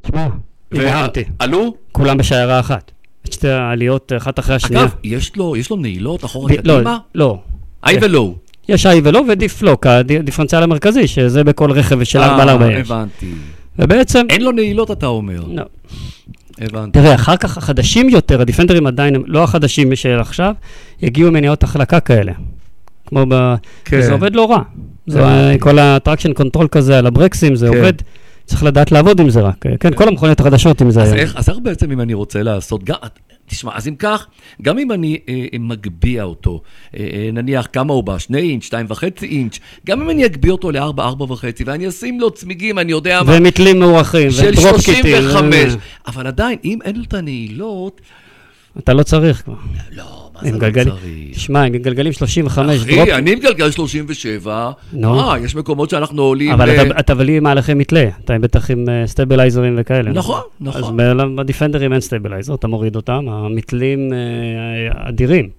[0.02, 0.28] תשמע,
[0.72, 1.24] נדהמתי.
[1.40, 1.76] עלו?
[1.92, 2.92] כולם בשיירה אחת.
[3.32, 4.84] שתי העליות אחת אחרי השנייה.
[4.84, 5.36] אגב, יש
[5.70, 6.98] לו נעילות אחורה ב- לא, קדימה?
[7.16, 7.38] לא.
[7.84, 8.36] היי ולואו.
[8.70, 12.92] יש איי ולא ודיפלוק, הדיפרנציאל המרכזי, שזה בכל רכב של 4 על 4 יש.
[12.92, 13.32] אה, הבנתי.
[13.80, 15.44] ובעצם, אין לו נעילות, אתה אומר.
[15.48, 15.64] לא.
[16.62, 17.00] הבנתי.
[17.00, 20.54] תראה, אחר כך החדשים יותר, הדיפנדרים עדיין, לא החדשים של עכשיו,
[21.02, 22.32] יגיעו מניעות החלקה כאלה.
[23.06, 23.56] כמו ב...
[23.86, 24.00] כן.
[24.00, 24.62] וזה עובד לא רע.
[25.08, 25.60] זה הבנתי.
[25.60, 27.78] כל ה traction control כזה על הברקסים, זה כן.
[27.78, 27.94] עובד.
[28.46, 29.66] צריך לדעת לעבוד עם זה רק.
[29.80, 31.20] כן, כל המכוניות החדשות עם זה אז היום.
[31.20, 32.84] איך, אז איך בעצם אם אני רוצה לעשות,
[33.54, 34.28] תשמע, אז אם כך,
[34.62, 36.62] גם אם אני אה, אה, מגביה אותו,
[36.98, 40.52] אה, אה, נניח כמה הוא בא, שני אינץ', שתיים וחצי אינץ', גם אם אני אגביה
[40.52, 44.62] אותו לארבע, ארבע וחצי, ואני אשים לו צמיגים, אני יודע מה, ומתלים מוארכים, של קיטים.
[44.62, 45.76] 35, אה,
[46.08, 48.02] אבל עדיין, אם אין לו את הנעילות,
[48.78, 49.54] אתה לא צריך כבר.
[49.92, 50.04] לא,
[50.34, 50.90] מה זה עם לא גלגלים.
[50.94, 51.40] צריך?
[51.40, 53.00] שמע, עם גלגלים 35, דרופ.
[53.00, 55.20] אחי, אני מגלגל 37, נו.
[55.32, 56.52] אה, יש מקומות שאנחנו עולים...
[56.52, 60.12] אבל ל- אתה- אתה בלי מהלכי מתלה, אתה בטח עם אה, סטבילייזרים וכאלה.
[60.12, 60.98] נכון, אז נכון.
[60.98, 65.50] ב- בדיפנדרים אין סטבילייזר, אתה מוריד אותם, המתלים אה, אדירים.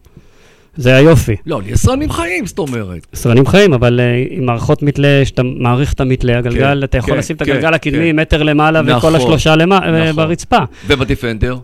[0.76, 1.36] זה היופי.
[1.46, 3.06] לא, לי יצרנים חיים, זאת אומרת.
[3.14, 7.18] סרנים חיים, אבל אה, עם מערכות מתלה, שאתה מעריך את המתלה, הגלגל, אתה יכול כן,
[7.18, 8.20] לשים את כן, הגלגל הקדמי כן.
[8.20, 10.16] מטר למעלה וכל נכון, השלושה למע- אה, נכון.
[10.16, 10.58] ברצפה.
[10.86, 11.56] ובדיפנדר?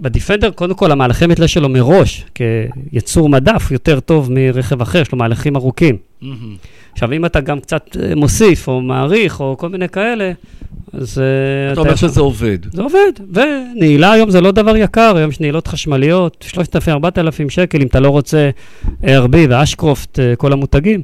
[0.00, 5.18] בדיפנדר, קודם כל, המהלכי מתלה שלו מראש, כיצור מדף, יותר טוב מרכב אחר, יש לו
[5.18, 5.96] מהלכים ארוכים.
[6.22, 6.56] מהמם.
[6.92, 10.32] עכשיו, אם אתה גם קצת אה, מוסיף, או מעריך, או כל מיני כאלה,
[10.92, 11.18] אז...
[11.18, 12.58] אה, אתה אומר יכול- שזה עובד.
[12.72, 16.60] זה עובד, ונעילה היום זה לא דבר יקר, היום יש נעילות חשמליות, 3,000-4,000
[17.48, 18.50] שקל, אם אתה לא רוצה
[19.02, 21.02] ARB ואשקרופט, אה, כל המותגים.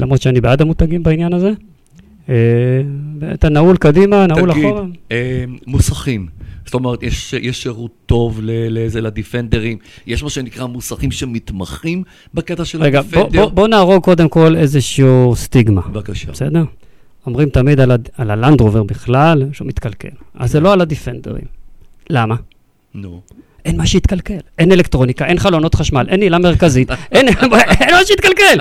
[0.00, 1.52] למרות שאני בעד המותגים בעניין הזה.
[3.34, 4.82] אתה נעול קדימה, נעול תגיד, אחורה.
[5.12, 6.26] אה, מוסכים.
[6.66, 9.78] זאת אומרת, יש, יש שירות טוב ל- לזה, לדיפנדרים.
[10.06, 12.02] יש מה שנקרא מוסכים שמתמחים
[12.34, 13.44] בקטע של רגע, בוא, הדיפנדר.
[13.44, 16.32] בוא, בוא נהרוג קודם כל איזשהו סטיגמה, בבקשה.
[16.32, 16.64] בסדר?
[17.26, 20.08] אומרים תמיד על, הד- על הלנדרובר בכלל שהוא מתקלקל.
[20.34, 21.44] אז זה לא על הדיפנדרים.
[22.10, 22.34] למה?
[22.94, 23.20] נו.
[23.64, 24.38] אין מה שהתקלקל.
[24.58, 27.28] אין אלקטרוניקה, אין חלונות חשמל, אין עילה מרכזית, אין,
[27.80, 28.58] אין מה שהתקלקל.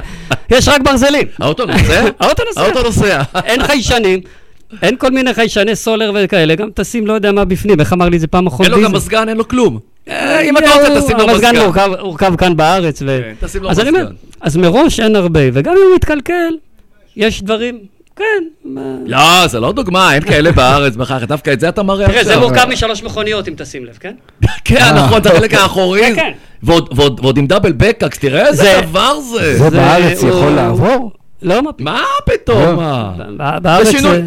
[0.52, 1.28] יש רק ברזלים.
[1.40, 2.06] האוטו נוסע?
[2.20, 2.62] האוטו נוסע.
[2.62, 3.22] האוטו נוסע.
[3.46, 4.20] אין חיישנים,
[4.82, 8.20] אין כל מיני חיישני סולר וכאלה, גם תשים לא יודע מה בפנים, איך אמר לי
[8.20, 8.70] זה פעם אחרונה?
[8.70, 9.80] אין לו גם מזגן, אין לו כלום.
[10.10, 11.64] אה, אם אתה רוצה, תשים לו המזגן מזגן.
[11.66, 13.02] מורכב הורכב כאן בארץ.
[13.06, 13.22] ו...
[13.40, 14.06] כן, תשים לו מזגן.
[14.42, 16.54] אז מראש אין הרבה, וגם אם הוא מתקלקל,
[17.16, 17.80] יש דברים,
[18.16, 18.70] כן.
[19.06, 22.34] לא, זה לא דוגמה, אין כאלה בארץ, בכך, דווקא את זה אתה מראה תראה, עכשיו.
[22.34, 24.14] זה מורכב משלוש מכוניות, אם תשים לב, כן?
[24.66, 26.02] כן, נכון, את החלק האחורי.
[26.02, 26.32] כן, כן.
[26.64, 29.58] ועוד- עם דאבל בקאקס, תראה איזה זה- דבר זה.
[29.58, 31.12] זה בארץ יכול לעבור?
[31.46, 32.60] לא, מה מה פתאום?
[32.62, 32.76] לא.
[32.76, 33.14] מה?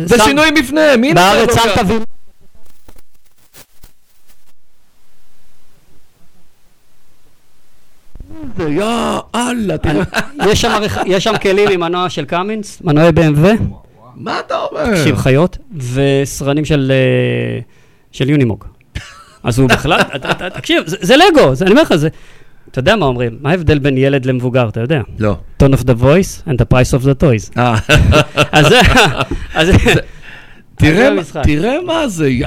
[0.06, 1.82] זה שינוי- מבנה, מי נתן בארץ לו ככה?
[1.84, 1.98] תביא...
[8.56, 8.84] זה, יא
[9.34, 10.04] אללה, תראה.
[11.06, 13.62] יש שם כלים עם מנוע של קאמינס, מנועי BMW,
[14.14, 14.96] מה אתה אומר?
[14.96, 15.58] תקשיב חיות,
[15.94, 17.60] וסרנים של אה,
[18.12, 18.64] של יונימוג.
[19.42, 20.00] אז הוא בכלל,
[20.54, 22.08] תקשיב, זה- לגו, אני אומר לך, זה...
[22.70, 23.38] אתה יודע מה אומרים?
[23.40, 25.00] מה ההבדל בין ילד למבוגר, אתה יודע?
[25.18, 25.36] לא.
[25.62, 27.58] tone of the boys and the price of the toys.
[27.58, 27.78] אה,
[28.52, 28.66] אז
[29.66, 29.74] זה...
[30.78, 31.40] תראה מה- המשחק.
[31.44, 32.46] תראה מה זה, יא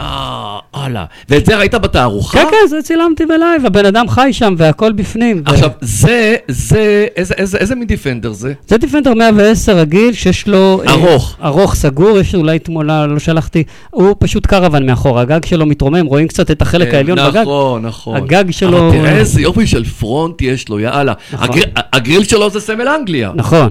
[0.76, 1.06] אללה.
[1.30, 2.38] ואת זה ראית בתערוכה?
[2.40, 5.44] כן, כן, זה צילמתי ב live, הבן אדם חי שם והכל בפנים.
[5.48, 8.54] ו- עכשיו, זה, זה, איזה- איזה איזה מין דיפנדר זה?
[8.68, 10.82] זה דיפנדר 110 רגיל, שיש לו...
[10.88, 11.36] אה, ארוך.
[11.44, 13.64] ארוך, סגור, יש אולי תמונה, לא שלחתי.
[13.92, 17.38] הוא פשוט קרוון מאחור, הגג שלו מתרומם, רואים קצת את החלק כן, העליון בגג.
[17.42, 18.16] נכון, נכון.
[18.18, 21.14] הגג שלו- אבל תראה איזה יופי של פרונט יש לו, יאללה.
[21.34, 21.48] נכון.
[21.94, 23.32] הגריל שלו זה סמל אנגליה.
[23.36, 23.70] נכון.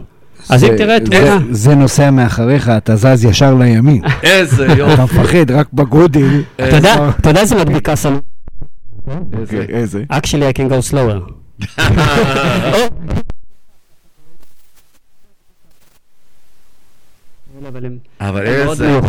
[0.48, 1.38] אז אם זה- תראה תמונה...
[1.50, 4.02] זה נוסע מאחריך, אתה זז ישר לימין.
[4.22, 5.02] איזה אתה יופי.
[5.02, 6.42] מפחד רק בגודל.
[6.56, 8.12] אתה יודע, אתה יודע איזה מדבקה סל...
[9.40, 10.02] אוקיי, איזה?
[10.12, 11.32] Actually, I can go slower.
[17.68, 19.00] אבל הם- אבל איזה...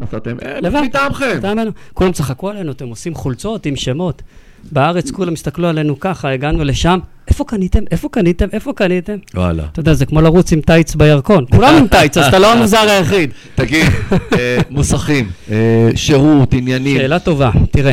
[0.00, 0.80] נסעתם אה, לבד.
[0.80, 1.34] מטעמכם.
[1.38, 1.70] מטעמנו.
[1.94, 4.22] כולם צחקו עלינו, אתם עושים חולצות עם שמות.
[4.72, 7.78] בארץ כולם הסתכלו עלינו ככה, הגענו לשם, איפה קניתם?
[7.90, 8.48] איפה קניתם?
[8.52, 9.16] איפה קניתם?
[9.34, 9.64] וואלה.
[9.72, 11.44] אתה יודע, זה כמו לרוץ עם טייץ בירקון.
[11.50, 13.30] כולם עם טייץ, אז אתה לא המוזר היחיד.
[13.54, 16.96] תגיד, אה, מוסכים, אה, שירות, עניינים.
[16.96, 17.92] שאלה טובה, תראה.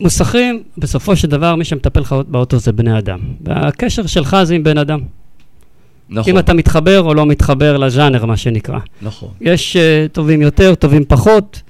[0.00, 3.18] מוסכים, בסופו של דבר, מי שמטפל לך באוטו זה בני אדם.
[3.40, 5.00] והקשר שלך זה עם בן אדם.
[6.08, 8.78] נכון, אם אתה מתחבר או לא מתחבר לז'אנר, מה שנקרא.
[9.02, 9.28] נכון.
[9.40, 11.62] יש uh, טובים יותר, טובים פחות.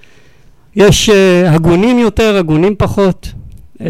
[0.77, 1.13] יש uh,
[1.49, 3.33] הגונים יותר, הגונים פחות.
[3.79, 3.85] Uh,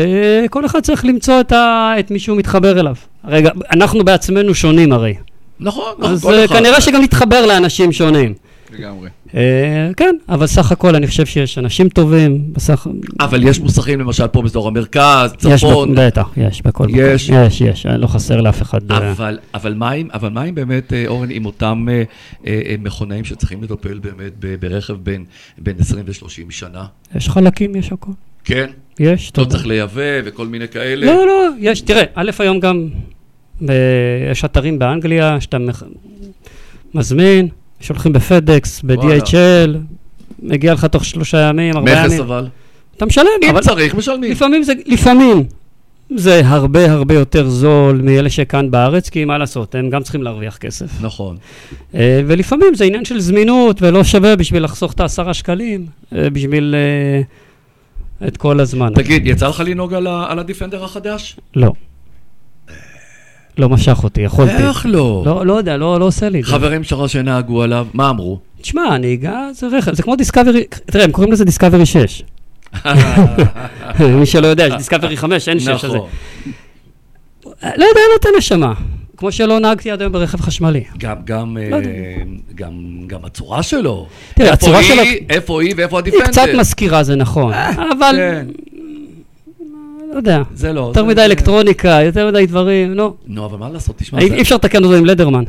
[0.51, 2.95] כל אחד צריך למצוא את, ה, את מי שהוא מתחבר אליו.
[3.25, 5.15] רגע, אנחנו בעצמנו שונים הרי.
[5.61, 6.57] נכון, נכון, אז כל uh, אחד.
[6.57, 8.35] כנראה שגם נתחבר לאנשים שונים.
[8.73, 9.09] לגמרי.
[9.35, 9.37] Uh,
[9.97, 12.87] כן, אבל סך הכל אני חושב שיש אנשים טובים, בסך...
[13.21, 15.95] אבל יש מוסכים למשל פה באזור המרכז, יש, צפון.
[15.95, 17.01] ב- בטח, יש בכל מקום.
[17.01, 17.29] יש.
[17.29, 18.91] יש, יש, לא חסר לאף אחד.
[18.93, 22.03] אה, אבל, אבל, מה עם, אבל מה עם באמת, אה, אורן, עם אותם אה,
[22.47, 25.25] אה, אה, מכונאים שצריכים לטפל באמת ברכב בין,
[25.59, 26.85] בין 20 ו-30 שנה?
[27.17, 28.13] יש חלקים, יש הכל.
[28.45, 28.71] כן?
[29.01, 29.51] יש, לא טוב.
[29.53, 31.07] צריך לייבא וכל מיני כאלה?
[31.07, 32.89] לא, לא, יש, תראה, א', היום גם
[34.33, 35.57] יש אתרים באנגליה שאתה
[36.95, 37.49] מזמין,
[37.81, 39.71] שולחים בפדקס, ב-DHL,
[40.43, 42.25] מגיע לך תוך שלושה ימים, ארבעה מכס ימים.
[42.25, 42.47] אבל.
[42.97, 44.33] אתה משלם, אם אבל צריך, משלמים.
[44.33, 45.43] לפעמים זה, לפעמים
[46.17, 50.57] זה הרבה הרבה יותר זול מאלה שכאן בארץ, כי מה לעשות, הם גם צריכים להרוויח
[50.57, 50.87] כסף.
[51.01, 51.37] נכון.
[51.95, 56.75] אה, ולפעמים זה עניין של זמינות, ולא שווה בשביל לחסוך את העשרה שקלים, אה, בשביל
[58.23, 58.93] אה, את כל הזמן.
[58.95, 61.37] תגיד, יצא לך לנהוג על ה- על הדיפנדר החדש?
[61.57, 61.73] לא.
[63.59, 64.53] לא משך אותי, יכולתי.
[64.63, 65.23] איך לא?
[65.27, 66.51] לא, לא יודע, לא, לא עושה לי את זה.
[66.51, 68.39] חברים שלך שנהגו עליו, מה אמרו?
[68.63, 72.23] תשמע, נהיגה זה רכב, זה כמו דיסקאברי, תראה, הם קוראים לזה דיסקאברי 6.
[74.21, 75.97] מי שלא יודע, יש דיסקאברי 5, אין 6 הזה.
[75.97, 76.09] נכון.
[77.63, 78.73] לא יודע, לא נותן נשמה.
[79.17, 80.85] כמו שלא נהגתי עד היום ברכב חשמלי.
[80.99, 81.81] גם, גם, לא אה.
[82.55, 82.73] גם,
[83.07, 84.07] גם הצורה שלו.
[84.35, 86.27] תראה, הצורה היא, שלו- איפה היא ואיפה היא הדיפנדר?
[86.31, 87.53] קצת מזכירה, זה נכון.
[87.77, 88.47] אבל, כן,
[90.15, 90.81] לא יודע, זה לא.
[90.81, 93.17] יותר זה- מדי אלקטרוניקה, יותר מדי דברים, נו.
[93.27, 95.45] נו, אבל מה לעשות, תשמע, אי אפשר לתקן אותו עם לדרמן.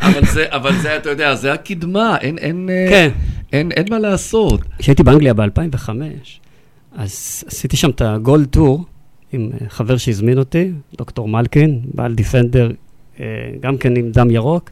[0.00, 3.10] אבל זה, אבל זה, אתה יודע, זה הקדמה, אין, אין, אה, כן.
[3.52, 4.60] אין, אין מה לעשות.
[4.78, 5.88] כשהייתי באנגליה ב-2005,
[6.96, 8.84] אז עשיתי שם את הגולד טור
[9.32, 12.70] עם אה, חבר שהזמין אותי, דוקטור מלקין, בעל דיפנדר,
[13.20, 13.24] אה,
[13.60, 14.70] גם כן עם דם ירוק,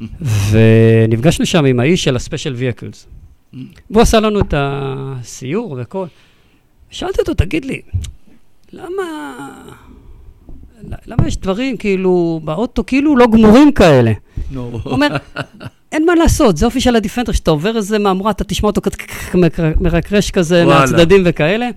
[0.50, 3.06] ונפגשנו שם עם האיש של הספיישל וייקלס.
[3.90, 6.06] והוא עשה לנו את הסיור וכל.
[6.96, 7.80] שאלתי אותו, תגיד לי,
[8.72, 9.04] למה...
[11.06, 14.12] למה יש דברים כאילו באוטו כאילו לא גמורים כאלה?
[14.50, 14.80] נו.
[14.84, 15.16] הוא אומר,
[15.92, 18.80] אין מה לעשות, זה אופי של הדיפנדר, שאתה עובר איזה מהמורה, אתה תשמע אותו
[19.80, 20.64] מרקרש כזה.
[20.64, 21.68] מהצדדים וכאלה.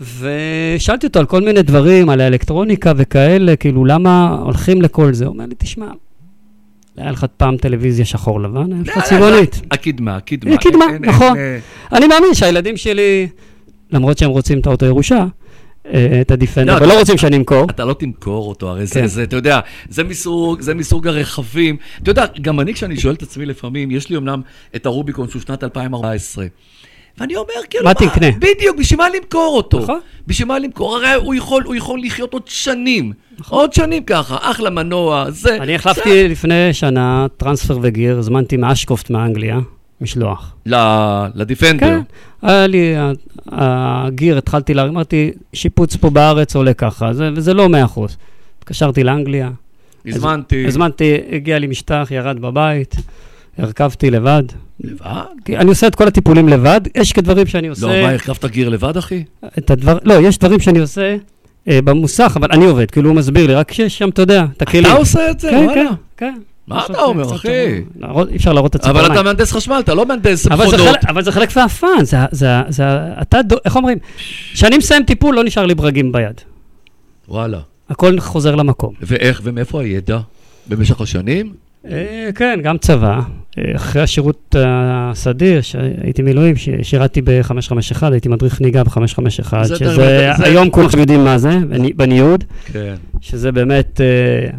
[0.00, 5.24] ושאלתי אותו על כל מיני דברים, על האלקטרוניקה וכאלה, כאילו, למה הולכים לכל זה?
[5.24, 5.86] הוא אומר לי, תשמע,
[6.96, 9.60] היה לך פעם טלוויזיה שחור לבן, היה לך צבעונית.
[9.70, 10.54] הקדמה, הקדמה.
[10.54, 11.36] הקדמה, נכון.
[11.92, 13.28] אני מאמין שהילדים שלי,
[13.92, 15.24] למרות שהם רוצים את האוטו ירושה,
[15.94, 18.94] אה, את הדיפנדר, לא, ולא אתה- רוצים שאני אמכור, אתה לא תמכור אותו, הרי זה,
[19.00, 19.06] כן.
[19.06, 21.76] זה, אתה יודע, זה מסוג, זה מסוג הרכבים.
[22.02, 24.40] אתה יודע, גם אני, כשאני שואל את עצמי לפעמים, יש לי אמנם
[24.76, 26.46] את הרוביקון שהוא שנת 2014.
[27.18, 28.26] ואני אומר, כאילו, מה תקנה?
[28.38, 29.78] בדיוק, בשביל מה למכור אותו?
[29.78, 30.00] נכון.
[30.26, 30.96] בשביל מה למכור?
[30.96, 33.12] הרי הוא יכול, הוא יכול לחיות עוד שנים.
[33.48, 35.56] עוד שנים ככה, אחלה מנוע, זה...
[35.56, 39.58] אני החלפתי לפני שנה טרנספר וגיר, הזמנתי מאשקופט מאנגליה,
[40.00, 40.54] משלוח.
[41.34, 41.86] לדיפנדר.
[41.86, 42.00] כן,
[42.42, 42.94] היה לי,
[43.52, 48.16] הגיר, התחלתי לה, אמרתי, שיפוץ פה בארץ עולה ככה, זה- וזה לא מאה אחוז.
[48.58, 49.50] התקשרתי לאנגליה,
[50.06, 50.66] הזמנתי.
[50.66, 52.94] הזמנתי, הגיע לי משטח, ירד בבית,
[53.58, 54.42] הרכבתי לבד.
[54.80, 55.22] לבד?
[55.48, 58.96] אני עושה את כל הטיפולים לבד, יש כדברים שאני עושה, לא, מה, הרכבת גיר לבד,
[58.96, 59.24] אחי?
[59.58, 61.16] את הדבר, לא, יש דברים שאני עושה
[61.68, 64.62] אה, במוסך, אבל אני עובד, כאילו הוא מסביר לי, רק שיש שם, אתה יודע, את
[64.62, 64.84] הכלים.
[64.86, 65.50] אתה עושה את זה?
[65.50, 65.74] כן, וואלה.
[65.74, 66.34] כן, כן.
[66.68, 67.48] מה אתה אומר, אחי?
[68.28, 69.12] אי אפשר להראות את אבל הציפורניים.
[69.12, 70.96] אתה מהנדס חשמל, אתה לא מהנדס אבל מכונות.
[71.08, 72.46] אבל זה חלק מהפאן, זה,
[73.22, 73.98] אתה, איך אומרים?
[74.52, 76.40] כשאני מסיים טיפול, לא נשאר לי ברגים ביד.
[77.28, 77.58] וואלה.
[77.90, 78.94] הכל חוזר למקום.
[79.02, 80.18] ואיך, ומאיפה הידע?
[80.68, 81.52] במשך השנים?
[81.90, 83.20] אה, כן, גם צבא.
[83.58, 90.30] אה, אחרי השירות הסדיר, שהייתי מילואים, ש- שירתי ב-551, הייתי מדריך נהיגה ב-551, זה שזה,
[90.44, 92.94] היום כולכם יודעים מה זה, בני- בניוד, כן.
[93.20, 94.50] שזה באמת אה,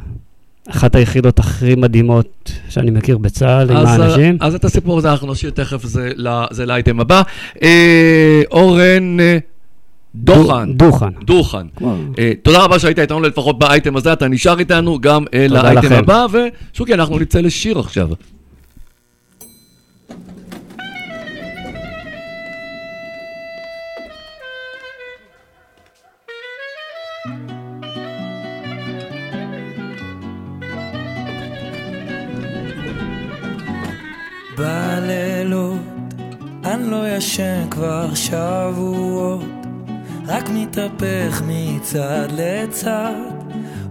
[0.72, 4.38] אחת היחידות הכי מדהימות שאני מכיר בצה"ל, עם האנשים.
[4.40, 6.12] אז את הסיפור הזה אנחנו נשאיר תכף, זה,
[6.52, 7.22] זה לאייטם הבא.
[7.64, 9.38] אה, אורן אה,
[10.16, 10.74] דוחן.
[10.74, 11.10] דוחן.
[11.26, 11.68] דוחן.
[11.76, 15.94] כמו- אה, תודה רבה שהיית איתנו לפחות באייטם הזה, אתה נשאר איתנו גם אה, לאייטם.
[15.94, 16.26] הבא,
[16.74, 18.10] ושוקי, אנחנו נצא לשיר עכשיו.
[36.90, 39.46] לא ישן כבר שבועות,
[40.28, 43.14] רק מתהפך מצד לצד,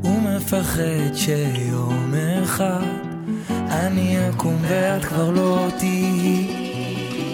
[0.04, 3.08] ומפחד שיום אחד
[3.70, 6.68] אני אקום ואת כבר לא תהיי.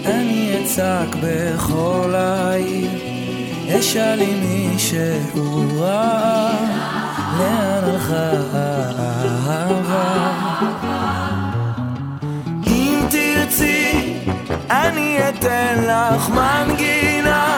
[0.05, 2.89] אני אצעק בכל העיר,
[3.79, 6.51] אשאל אם מישהו ראה,
[7.39, 10.31] לאן הלכה האהבה.
[12.67, 14.04] אם תרצי,
[14.69, 17.57] אני אתן לך מנגינה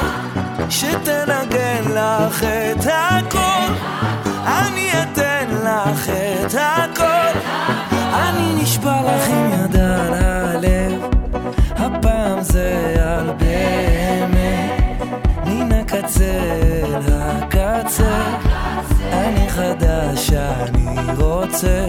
[0.69, 3.73] שתנגן לך את הכל.
[4.45, 7.39] אני אתן לך את הכל.
[8.13, 11.01] אני נשבע לך עם יד על הלב,
[11.75, 15.01] הפעם זה על באמת.
[15.45, 16.39] מן הקצה
[16.83, 18.23] אל הקצה,
[19.11, 21.85] אני חדש, אני רוצה.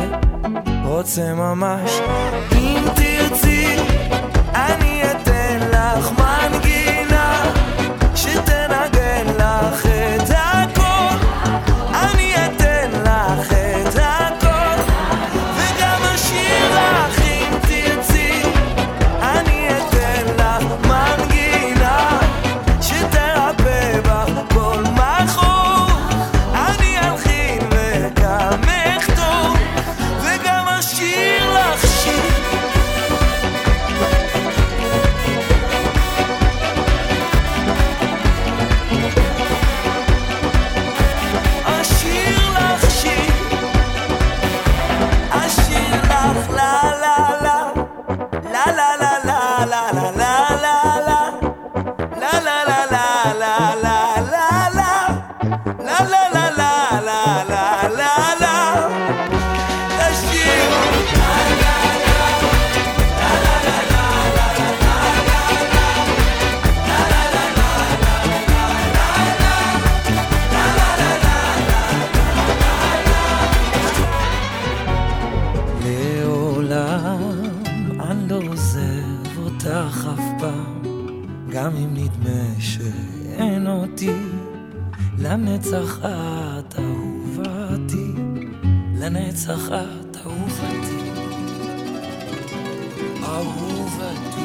[0.88, 2.00] רוצה ממש
[2.52, 3.76] אם תרצי
[5.98, 7.52] לך מנגינה
[8.14, 9.97] שתנגן לך
[85.58, 88.12] לנצח את אהובתי,
[89.00, 91.10] לנצח את אהובתי,
[93.22, 94.40] אהובתי.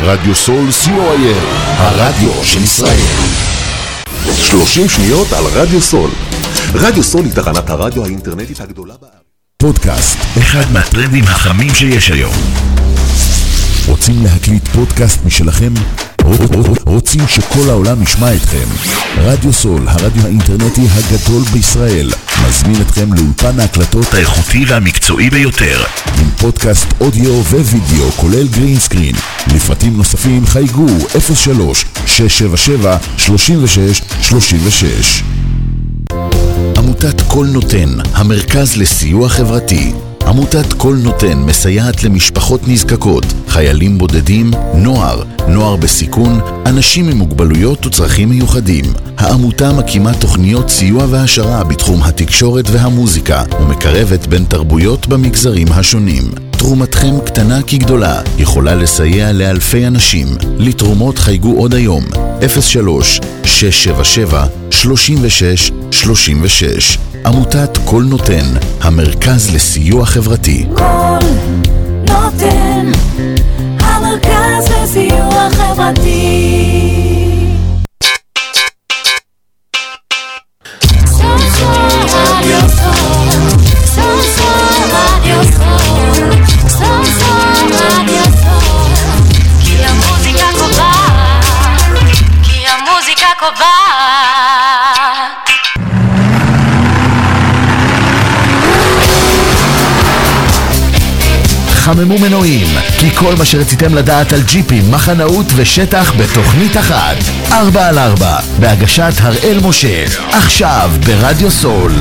[0.00, 1.46] רדיו סול co.il,
[1.76, 2.90] הרדיו של ישראל.
[4.36, 6.10] 30 שניות על רדיו סול.
[6.74, 9.15] רדיו סול היא תחנת הרדיו האינטרנטית הגדולה בארץ.
[9.62, 12.34] פודקאסט, אחד מהטרנדים החמים שיש היום.
[13.86, 15.72] רוצים להקליט פודקאסט משלכם?
[16.86, 18.64] רוצים שכל העולם ישמע אתכם?
[19.16, 22.10] רדיו סול, הרדיו האינטרנטי הגדול בישראל,
[22.48, 25.84] מזמין אתכם לאולפן ההקלטות האיכותי והמקצועי ביותר,
[26.18, 29.14] עם פודקאסט אודיו ווידאו, כולל green screen.
[29.54, 30.86] לפרטים נוספים חייגו
[33.26, 35.45] 03-677-3636.
[36.78, 39.92] עמותת קול נותן, המרכז לסיוע חברתי.
[40.26, 48.28] עמותת קול נותן מסייעת למשפחות נזקקות, חיילים בודדים, נוער, נוער בסיכון, אנשים עם מוגבלויות וצרכים
[48.28, 48.84] מיוחדים.
[49.18, 56.24] העמותה מקימה תוכניות סיוע והעשרה בתחום התקשורת והמוזיקה ומקרבת בין תרבויות במגזרים השונים.
[56.50, 60.26] תרומתכם קטנה כגדולה, יכולה לסייע לאלפי אנשים.
[60.58, 62.04] לתרומות חייגו עוד היום,
[66.04, 66.98] 03-677-3636.
[67.26, 68.44] עמותת קול נותן,
[68.80, 70.66] המרכז לסיוע חברתי.
[70.76, 71.28] קול
[72.08, 72.92] נותן,
[73.80, 76.85] המרכז לסיוע חברתי.
[101.86, 102.66] חממו מנועים,
[103.00, 107.16] כי כל מה שרציתם לדעת על ג'יפים, מחנאות ושטח בתוכנית אחת.
[107.52, 111.92] 4 על 4, בהגשת הראל משה, עכשיו ברדיו סול.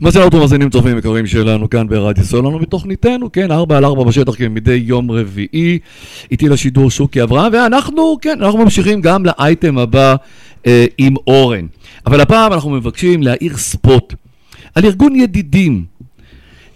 [0.00, 4.34] מזל אותו מאזינים צופים יקרים שלנו כאן ברדיו סולנו בתוכניתנו, כן, 4 על 4 בשטח
[4.34, 5.78] כמדי יום רביעי,
[6.30, 10.14] איתי לשידור שוקי אברהם, ואנחנו, כן, אנחנו ממשיכים גם לאייטם הבא
[10.66, 11.66] אה, עם אורן.
[12.06, 14.14] אבל הפעם אנחנו מבקשים להעיר ספוט
[14.78, 15.84] על ארגון ידידים.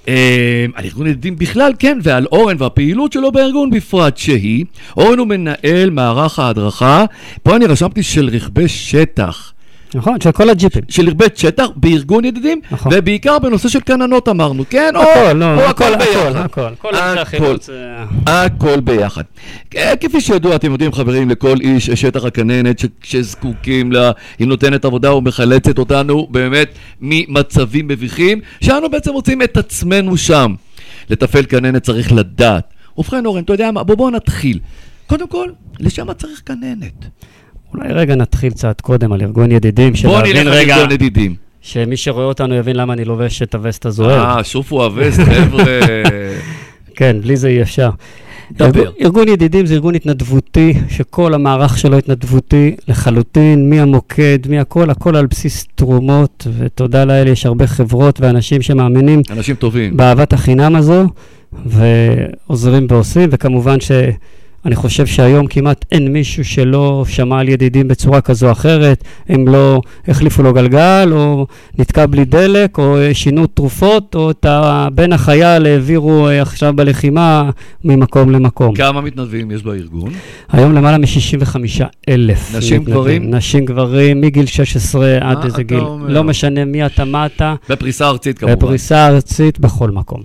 [0.09, 4.65] אה, על ארגון ידידים בכלל, כן, ועל אורן והפעילות שלו בארגון בפרט, שהיא,
[4.97, 7.05] אורן הוא מנהל מערך ההדרכה,
[7.43, 9.52] פה אני רשמתי של רכבי שטח.
[9.95, 10.83] נכון, של כל הג'יפים.
[10.89, 12.93] של רכבי שטח בארגון ידידים, נכון.
[12.95, 14.93] ובעיקר בנושא של כננות אמרנו, כן?
[14.97, 16.37] או, הכל, לא, או הכל, הכל הכל, ביחד.
[16.37, 16.67] הכל.
[16.73, 16.95] הכל.
[16.95, 17.71] החילוץ,
[18.29, 19.23] אה, הכל ביחד.
[19.77, 24.47] אה, כפי שידוע, אתם יודעים, חברים, לכל איש יש שטח הכננת ש- שזקוקים לה, היא
[24.49, 26.69] נותנת עבודה ומחלצת אותנו באמת
[27.01, 30.55] ממצבים מביכים, שאנו בעצם רוצים את עצמנו שם.
[31.11, 32.65] לתפעל כננת צריך לדעת.
[32.99, 33.83] ובכן, אורן, אתה יודע מה?
[33.85, 34.59] בוא, בוא נתחיל.
[35.07, 35.49] קודם כל,
[35.81, 37.05] לשם צריך כננת?
[37.75, 41.35] אולי רגע נתחיל קצת קודם על ארגון ידידים, בוא נלך רגע, לארגון ידידים.
[41.61, 44.37] שמי שרואה אותנו יבין למה אני לובש את הווסט הזוהר.
[44.39, 45.65] אה, שופו הווסט, חבר'ה.
[46.97, 47.91] כן, בלי זה אי אפשר.
[48.53, 48.67] דבר.
[48.67, 55.27] ארגון, ארגון ידידים זה ארגון התנדבותי, שכל המערך שלו התנדבותי לחלוטין, מהמוקד, מהכל, הכל על
[55.27, 59.97] בסיס תרומות, ותודה לאל, יש הרבה חברות ואנשים שמאמינים אנשים טובים.
[59.97, 61.07] באהבת החינם הזו,
[61.67, 63.81] ועוזרים ועושים, וכמובן
[64.65, 69.49] שאני חושב שהיום כמעט אין מישהו שלא שמע על ידידים בצורה כזו או אחרת, הם
[69.49, 71.47] לא החליפו לו גלגל, או
[71.79, 74.47] נתקע בלי דלק, או שינו תרופות, או את
[74.95, 77.51] בן החייל העבירו אה, עכשיו בלחימה
[77.85, 78.75] ממקום למקום.
[78.75, 80.13] כמה מתנדבים יש בארגון?
[80.53, 81.57] היום למעלה מ-65
[82.09, 82.57] אלף.
[82.57, 83.35] נשים, גברים?
[83.35, 85.79] נשים גברים, מגיל 16 עד איזה גיל.
[85.79, 86.09] אומר?
[86.09, 88.55] לא משנה מי אתה, מה אתה, בפריסה ארצית כמובן.
[88.55, 90.23] בפריסה ארצית בכל מקום.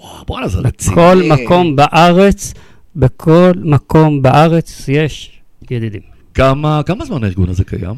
[0.00, 0.96] וואו, בואנה, זה רציני.
[0.96, 2.54] בכל מקום בארץ,
[2.96, 5.40] בכל מקום בארץ יש
[5.70, 6.00] ידידים.
[6.34, 7.94] כמה, כמה זמן הארגון הזה קיים?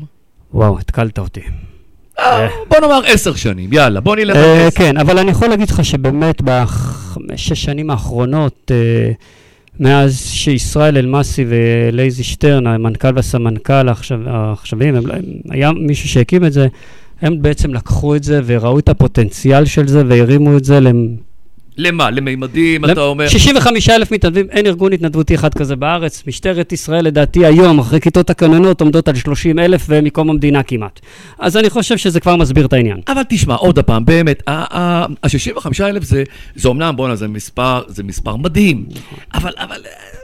[0.55, 1.41] וואו, התקלת אותי.
[2.19, 4.79] אה, בוא נאמר עשר שנים, יאללה, בוא נלך על אה, עשר.
[4.79, 9.13] כן, אבל אני יכול להגיד לך שבאמת בחמש, שש שנים האחרונות, אה,
[9.81, 15.15] מאז שישראל אלמסי ולייזי שטרן, המנכ"ל והסמנכ"ל העכשו- העכשוויים, לא-
[15.51, 16.67] היה מישהו שהקים את זה,
[17.21, 20.81] הם בעצם לקחו את זה וראו את הפוטנציאל של זה והרימו את זה.
[21.77, 22.11] למה?
[22.11, 23.29] למימדים, אתה אומר?
[23.29, 26.23] 65 אלף מתנדבים, אין ארגון התנדבותי אחד כזה בארץ.
[26.27, 31.01] משטרת ישראל, לדעתי, היום, אחרי כיתות הכוננות, עומדות על 30 אלף ומקום המדינה כמעט.
[31.39, 33.01] אז אני חושב שזה כבר מסביר את העניין.
[33.09, 38.37] אבל תשמע, עוד פעם, באמת, ה-65 אלף זה, זה אומנם, בואנה, זה מספר, זה מספר
[38.37, 38.87] מדהים,
[39.35, 40.24] אבל, אבל, אה,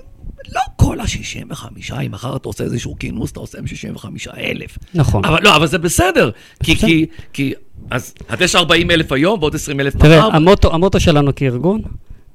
[0.55, 1.65] לא כל ה-65,
[2.07, 4.79] אם מחר אתה עושה איזשהו כינוס, אתה עושה עם 65 אלף.
[4.95, 5.25] נכון.
[5.25, 6.31] אבל לא, אבל זה בסדר,
[6.63, 6.87] כי, בסדר.
[6.89, 7.53] כי, כי,
[7.91, 10.37] אז, אז יש 40 אלף היום ועוד 20 אלף תראה, מחר.
[10.37, 11.81] המוטו, המוטו שלנו כארגון,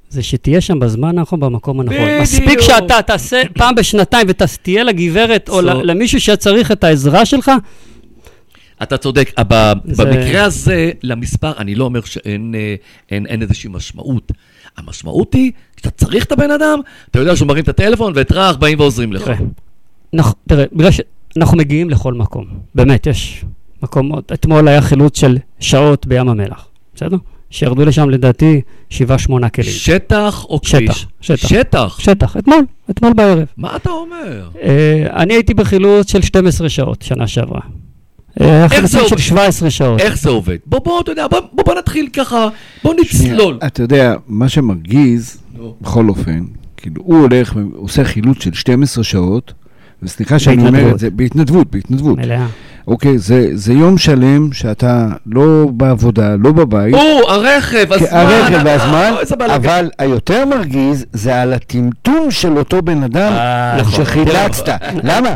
[0.10, 1.96] זה שתהיה שם בזמן הנכון, במקום הנכון.
[1.98, 2.22] בדיוק.
[2.22, 7.52] מספיק שאתה תעשה פעם בשנתיים ותהיה לגברת או ל- למישהו שצריך את העזרה שלך,
[8.84, 12.76] אתה צודק, ב- זה- במקרה הזה, למספר, אני לא אומר שאין אה,
[13.12, 14.32] אין, אין איזושהי משמעות.
[14.78, 16.80] המשמעות היא, כשאתה צריך את הבן אדם,
[17.12, 19.24] אתה יודע שהוא מרים את הטלפון וטראח, באים ועוזרים לך.
[19.24, 19.38] תראה,
[20.16, 22.46] נכ- תראה, בגלל שאנחנו מגיעים לכל מקום,
[22.76, 23.46] באמת, יש
[23.84, 27.18] מקומות, אתמול היה חילוץ של שעות בים המלח, בסדר?
[27.50, 29.68] שירדו לשם לדעתי שבעה, שמונה כלים.
[29.72, 31.08] שטח או שטח, כביש?
[31.22, 31.48] שטח.
[31.48, 32.00] שטח.
[32.00, 33.46] שטח, אתמול, אתמול בערב.
[33.58, 34.50] מה אתה אומר?
[34.62, 37.62] אה, אני הייתי בחילוץ של 12 שעות שנה שעברה.
[38.42, 39.18] אה, זה חילוצים של עובד?
[39.18, 40.02] 17 שעות.
[40.02, 40.58] איך זה עובד?
[40.66, 42.48] בוא, בוא, אתה יודע, בוא, בוא, בוא נתחיל ככה,
[42.84, 43.60] בוא נצלול.
[43.66, 45.38] אתה יודע, מה שמרגיז.
[45.82, 46.44] בכל אופן,
[46.78, 49.54] כאילו, הוא הולך ועושה חילוץ של 12 שעות,
[50.04, 50.92] וסליחה שאני אומר.
[50.92, 52.18] את זה, בהתנדבות, בהתנדבות.
[52.18, 52.48] מלאה.
[52.88, 56.94] אוקיי, זה, זה יום שלם שאתה לא בעבודה, לא בבית.
[56.94, 58.08] או, הרכב, הזמן.
[58.12, 59.54] הרכב אה, והזמן, אה, בלגן.
[59.54, 64.06] אבל היותר מרגיז זה על הטמטום של אותו בן אדם אה, נכון.
[64.06, 64.70] שחילצת.
[65.04, 65.36] למה?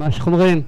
[0.00, 0.60] זה מה שאנחנו אומרים,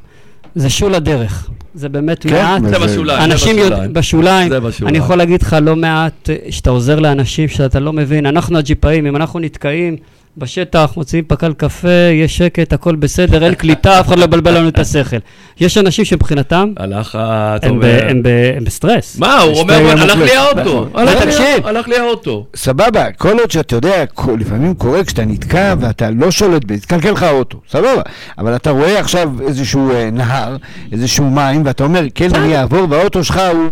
[0.54, 1.50] זה שול הדרך.
[1.74, 2.62] זה באמת כן, מעט.
[2.62, 3.92] זה בשוליים, זה אנשים יודע- בשוליים.
[3.92, 4.88] בשוליים, זה בשוליים.
[4.94, 8.26] אני יכול להגיד לך לא מעט, אה, שאתה עוזר לאנשים שאתה לא מבין.
[8.26, 9.96] אנחנו הג'יפאים, אם אנחנו נתקעים
[10.36, 14.68] בשטח, מוציאים פקל קפה, יש שקט, הכל בסדר, אין קליטה, אף אחד לא יבלבל לנו
[14.68, 15.16] את השכל.
[15.60, 18.22] יש אנשים שמבחינתם, הלך, ה- אתה הם
[18.64, 19.18] בסטרס.
[19.18, 20.16] מה, הוא אומר, הלך.
[20.16, 20.60] לי האוטו.
[20.60, 20.88] נכון.
[20.94, 21.66] הלך לי- תקשיב.
[21.66, 22.46] הלך לי האוטו.
[22.56, 24.04] סבבה, כל עוד שאתה יודע,
[24.38, 28.02] לפעמים קורה כשאתה נתקע ואתה לא שולט בזה, יתקלקל לך האוטו, סבבה.
[28.38, 30.56] אבל אתה רואה עכשיו איזשהו אה, נהר,
[30.92, 33.68] איזשהו מים, ואתה אומר, כן, אני אעבור, והאוטו שלך הוא...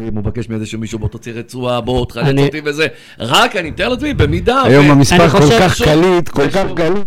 [0.00, 2.86] אם הוא מבקש מאיזשהו מישהו, בוא תוציא רצועה, בוא תחלץ אני- אותי וזה.
[3.18, 4.62] רק, אני מתאר לעצמי, במידה...
[4.62, 7.06] היום ו- המספר כל חושב כך שוב- קליט, כל כך קליט.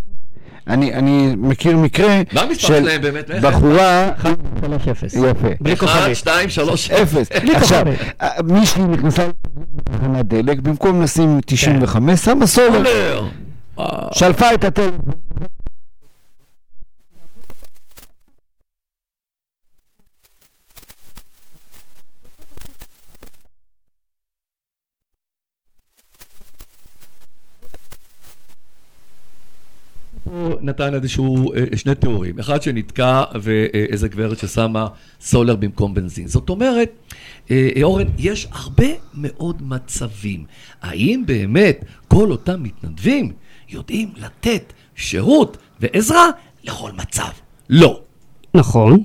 [0.68, 3.32] אני, אני מכיר מקרה מה המספר של שלהם באמת?
[3.32, 3.44] איך?
[3.46, 4.12] בחורה...
[4.22, 4.26] 3-0.
[5.06, 5.48] יפה.
[5.62, 6.16] בלי אחד, כוכבית.
[6.18, 7.30] שתיים, שלוש, אפס.
[7.42, 8.14] בלי עכשיו, כוכבית.
[8.22, 9.28] אה, מישהי נכנסה
[9.90, 11.56] לתחנת דלק, במקום לשים כן.
[11.56, 13.24] 95, שמה סולר,
[14.12, 15.00] שלפה את הטלפון.
[30.32, 32.39] הוא נתן איזשהו, אה, שני תיאורים.
[32.39, 34.88] אחד שנתקע ואיזה גברת ששמה
[35.21, 36.27] סולר במקום בנזין.
[36.27, 36.89] זאת אומרת,
[37.51, 40.43] אה, אה, אורן, יש הרבה מאוד מצבים.
[40.82, 43.32] האם באמת כל אותם מתנדבים
[43.69, 46.25] יודעים לתת שירות ועזרה
[46.63, 47.30] לכל מצב?
[47.69, 47.99] לא.
[48.53, 49.03] נכון,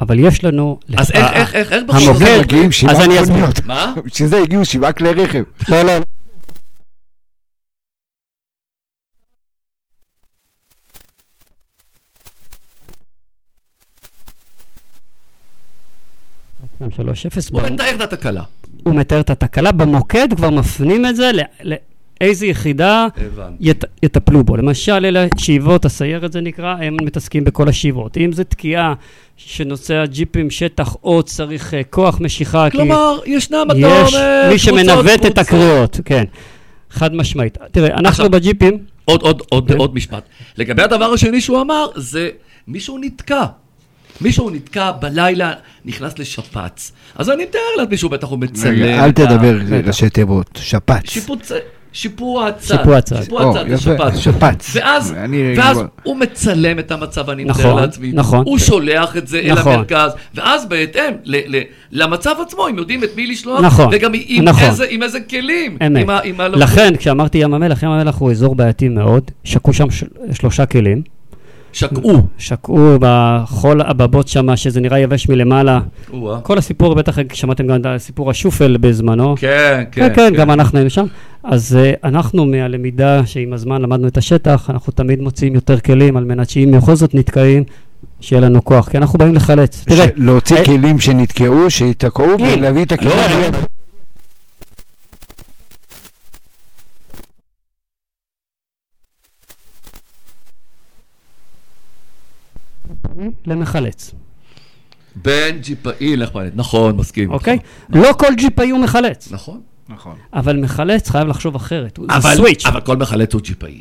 [0.00, 0.78] אבל יש לנו...
[0.96, 3.44] אז איך, איך, איך, איך המוקד- זאת- מגיעים שבעה אז אני אסביר.
[3.64, 3.94] מה?
[4.04, 5.42] בשביל זה הגיעו שבעה כלי רכב.
[5.68, 5.92] לא, לא.
[16.90, 18.42] שלוש אפס, הוא מתאר את התקלה.
[18.82, 21.30] הוא מתאר את התקלה, במוקד כבר מפנים את זה
[21.62, 23.06] לאיזה יחידה.
[23.60, 24.56] ית, יטפלו בו.
[24.56, 28.16] למשל, אלה שאיבות, הסיירת זה נקרא, הם מתעסקים בכל השאיבות.
[28.16, 28.94] אם זה תקיעה
[29.36, 34.14] שנוסע ג'יפים שטח או צריך אה, כוח משיכה, כי כלומר, ישנם, אתה יש
[34.50, 35.38] מי שמנווט את.
[35.38, 36.24] הקריאות, כן.
[36.90, 37.58] חד משמעית.
[37.70, 39.76] תראה, אנחנו בג'יפים, עוד, עוד, עוד, כן.
[39.76, 40.22] עוד משפט.
[40.58, 42.30] לגבי הדבר השני שהוא אמר, זה
[42.68, 43.44] מישהו נתקע.
[44.20, 45.52] מישהו נתקע בלילה,
[45.84, 46.92] נכנס לשפץ.
[47.16, 48.72] אז אני מתאר לעצמי שהוא בטח הוא מצלם.
[48.82, 49.56] רגע, אל תדבר.
[49.86, 51.10] ראשי תיבות, שפץ.
[51.10, 51.52] שיפוץ,
[51.92, 52.76] שיפוע הצד.
[52.76, 53.22] שיפוע הצד.
[53.22, 54.16] שיפוע או, הצד, זה שפץ.
[54.18, 54.70] שפץ.
[54.74, 55.14] ואז,
[55.56, 58.12] ואז הוא מצלם את המצב, אני מתאר נכון, לעצמי.
[58.14, 58.44] נכון.
[58.46, 59.72] הוא שולח את זה אל נכון.
[59.74, 61.62] המרכז, ואז בהתאם ל- ל-
[61.92, 64.68] למצב עצמו, הם יודעים את מי לשלוח, נכון, וגם עם, נכון.
[64.68, 65.78] איזה, עם איזה כלים.
[65.86, 66.02] אמת.
[66.02, 69.72] עם ה- עם ה- לכן, כשאמרתי ים המלח, ים המלח הוא אזור בעייתי מאוד, שקעו
[69.72, 71.02] שם של- שלושה כלים.
[71.74, 72.22] שקעו.
[72.38, 75.80] שקעו בחול הבבות שם, שזה נראה יבש מלמעלה.
[76.12, 76.40] או-אה.
[76.40, 79.34] כל הסיפור, בטח שמעתם גם את סיפור השופל בזמנו.
[79.38, 80.08] כן, כן.
[80.08, 81.06] כן, כן, גם אנחנו היינו שם.
[81.44, 86.24] אז uh, אנחנו מהלמידה שעם הזמן למדנו את השטח, אנחנו תמיד מוציאים יותר כלים על
[86.24, 87.64] מנת שאם בכל זאת נתקעים,
[88.20, 89.84] שיהיה לנו כוח, כי אנחנו באים לחלץ.
[89.84, 92.44] תראה, להוציא אה, כלים שנתקעו, שייתקעו, כן.
[92.58, 93.73] ולהביא את הכלים.
[103.18, 103.24] לא.
[103.46, 104.14] למחלץ,
[105.16, 107.30] בין ג'יפאי לחמלת, נכון, מסכים.
[107.32, 107.58] אוקיי?
[107.90, 109.60] לא כל ג'יפאי הוא מחלץ, נכון.
[109.88, 110.14] נכון.
[110.34, 112.66] אבל מחלץ חייב לחשוב אחרת, הוא- זה אבל, סוויץ'.
[112.66, 113.80] אבל כל מחלץ הוא ג'יפאי.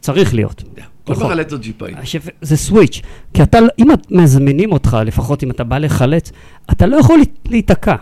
[0.00, 0.62] צריך להיות.
[1.04, 1.26] כל נכון.
[1.26, 1.92] מחלץ הוא ג'יפאי.
[1.94, 3.00] השפ- זה סוויץ',
[3.34, 6.32] כי אתה, לא- אם מזמינים אותך, לפחות אם אתה בא לחלץ,
[6.72, 7.96] אתה לא יכול להיתקע.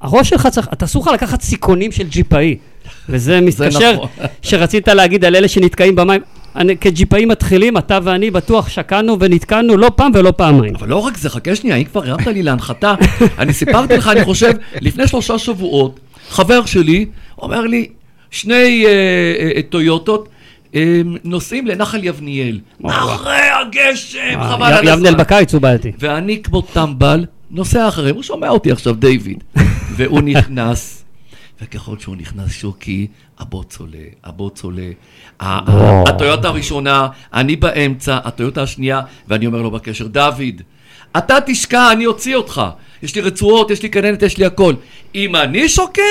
[0.00, 2.56] הראש שלך צריך, אתה אסור לך לקחת סיכונים של ג'יפאי,
[3.08, 4.08] וזה מתקשר, נכון.
[4.42, 6.20] שרצית להגיד על אלה שנתקעים במים.
[6.56, 10.76] אני, כג'יפאים מתחילים, אתה ואני בטוח שקענו ונתקענו לא פעם ולא פעמיים.
[10.76, 12.94] אבל לא רק זה, חכה שנייה, אם כבר הרמת לי להנחתה,
[13.38, 17.06] אני סיפרתי לך, אני חושב, לפני שלושה שבועות, חבר שלי
[17.38, 17.88] אומר לי,
[18.30, 18.90] שני אה,
[19.56, 20.28] אה, טויוטות
[20.74, 22.60] אה, נוסעים לנחל יבניאל.
[22.86, 25.16] אחרי הגשם, חבל על הזמן.
[25.16, 25.92] בקיץ הוא בעייתי.
[25.98, 29.44] ואני כמו טמבל, נוסע אחריהם, הוא שומע אותי עכשיו, דיוויד.
[29.96, 30.99] והוא נכנס,
[31.62, 33.06] וככל שהוא נכנס שוקי,
[33.38, 34.90] הבוץ עולה, הבוץ עולה.
[35.40, 40.62] הטויוטה הראשונה, אני באמצע, הטויוטה השנייה, ואני אומר לו בקשר, דוד,
[41.18, 42.62] אתה תשקע, אני אוציא אותך.
[43.02, 44.74] יש לי רצועות, יש לי כננת, יש לי הכל.
[45.14, 46.02] אם אני שוקע,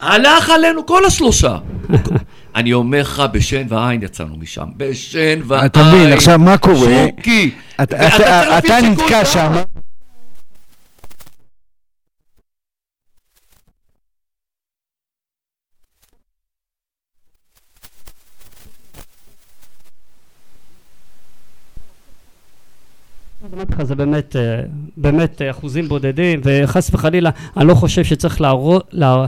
[0.00, 1.56] הלך עלינו כל השלושה.
[2.56, 4.64] אני אומר לך, בשן ועין יצאנו משם.
[4.76, 5.66] בשן ועין.
[5.66, 7.06] אתה מבין, עכשיו מה קורה?
[7.16, 7.50] שוקי.
[7.82, 9.24] אתה- נתקע.
[9.24, 9.52] שם.
[23.54, 24.60] אמרתי לך, זה באמת, אה,
[24.96, 29.26] באמת אה, אחוזים בודדים, וחס וחלילה, אני לא חושב שצריך לערו- לע-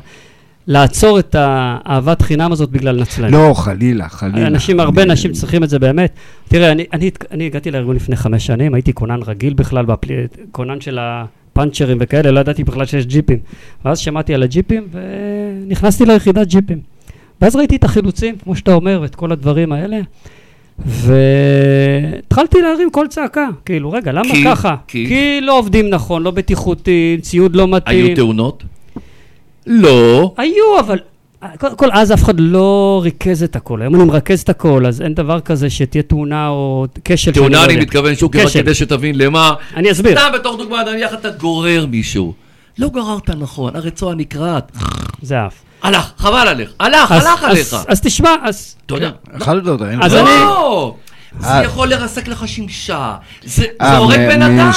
[0.66, 3.32] לעצור את האהבת חינם הזאת בגלל נצלנות.
[3.48, 4.46] לא, חלילה, חלילה.
[4.46, 6.12] אנשים, הרבה אני- אנשים צריכים את זה באמת.
[6.48, 10.08] תראה, אני, אני, אני הגעתי לארגון לפני חמש שנים, הייתי כונן רגיל בכלל, בפל...
[10.52, 13.38] כונן של הפאנצ'רים וכאלה, לא ידעתי בכלל שיש ג'יפים.
[13.84, 16.80] ואז שמעתי על הג'יפים, ונכנסתי ליחידת ג'יפים.
[17.40, 20.00] ואז ראיתי את החילוצים, כמו שאתה אומר, ואת כל הדברים האלה,
[20.86, 23.48] והתחלתי להרים קול צעקה.
[23.64, 24.44] כאילו, רגע, למה כי?
[24.44, 24.74] ככה?
[24.88, 25.06] כי?
[25.08, 28.06] כי לא עובדים נכון, לא בטיחותי, ציוד לא מתאים.
[28.06, 28.62] היו תאונות?
[29.66, 30.34] לא.
[30.36, 30.98] היו, אבל
[31.58, 33.82] קודם כל אז אף אחד לא ריכז את הכל.
[33.82, 37.32] היום אני מרכז את הכל, אז אין דבר כזה שתהיה תאונה או כשל.
[37.32, 37.76] תאונה לא אני.
[37.76, 38.62] מתכוון כשל.
[38.62, 39.54] כדי שתבין למה.
[39.76, 40.18] אני אסביר.
[40.18, 42.34] סתם בתור דוגמה, נניח אתה גורר מישהו.
[42.78, 44.72] לא גררת נכון, הרצועה נקרעת.
[45.22, 45.54] זה אף.
[45.82, 46.70] הלך, חבל עליך.
[46.80, 47.76] הלך, הלך אז- עליך.
[47.88, 48.76] אז תשמע, אז...
[48.90, 49.10] יודע.
[49.36, 50.14] אכלת אותה, אין אז.
[50.14, 50.94] אני- לא!
[51.40, 51.64] זה אה.
[51.64, 53.14] יכול לרסק לך שמשה.
[53.44, 54.70] זה זה אה, הורג בן אדם.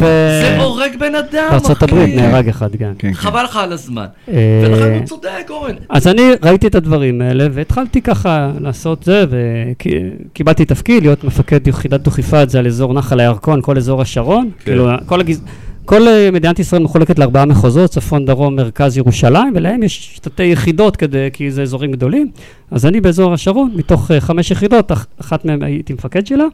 [0.00, 0.06] ב-
[0.42, 2.16] זה הורג בן אדם, בארצות הברית אחי.
[2.16, 2.92] נהרג אחד, כן.
[2.98, 3.14] כן, כן.
[3.14, 4.06] חבל לך על הזמן.
[4.28, 4.34] אה,
[4.66, 5.74] ולכן הוא צודק, אורן.
[5.90, 12.00] אז אני ראיתי את הדברים האלה, והתחלתי ככה לעשות זה, וקיבלתי תפקיד להיות מפקד יחידת
[12.00, 14.50] דוכיפה את זה על אזור נחל הירקון, כל אזור השרון.
[14.58, 14.64] כן.
[14.64, 15.40] כאילו, כל הגז...
[15.90, 20.96] כל אה, מדינת ישראל מחולקת לארבעה מחוזות, צפון, דרום, מרכז, ירושלים, ולהם יש תתי יחידות
[20.96, 22.30] כדי, כי זה אזורים גדולים.
[22.70, 26.44] אז אני באזור השרון, מתוך אה, חמש יחידות, אח- אחת מהן הייתי מפקד שלה,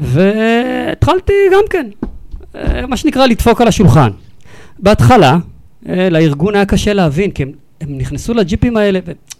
[0.00, 1.86] והתחלתי גם כן,
[2.56, 4.10] אה, מה שנקרא, לדפוק על השולחן.
[4.78, 5.36] בהתחלה,
[5.86, 8.98] לארגון היה קשה להבין, כי הם, הם נכנסו לג'יפים האלה,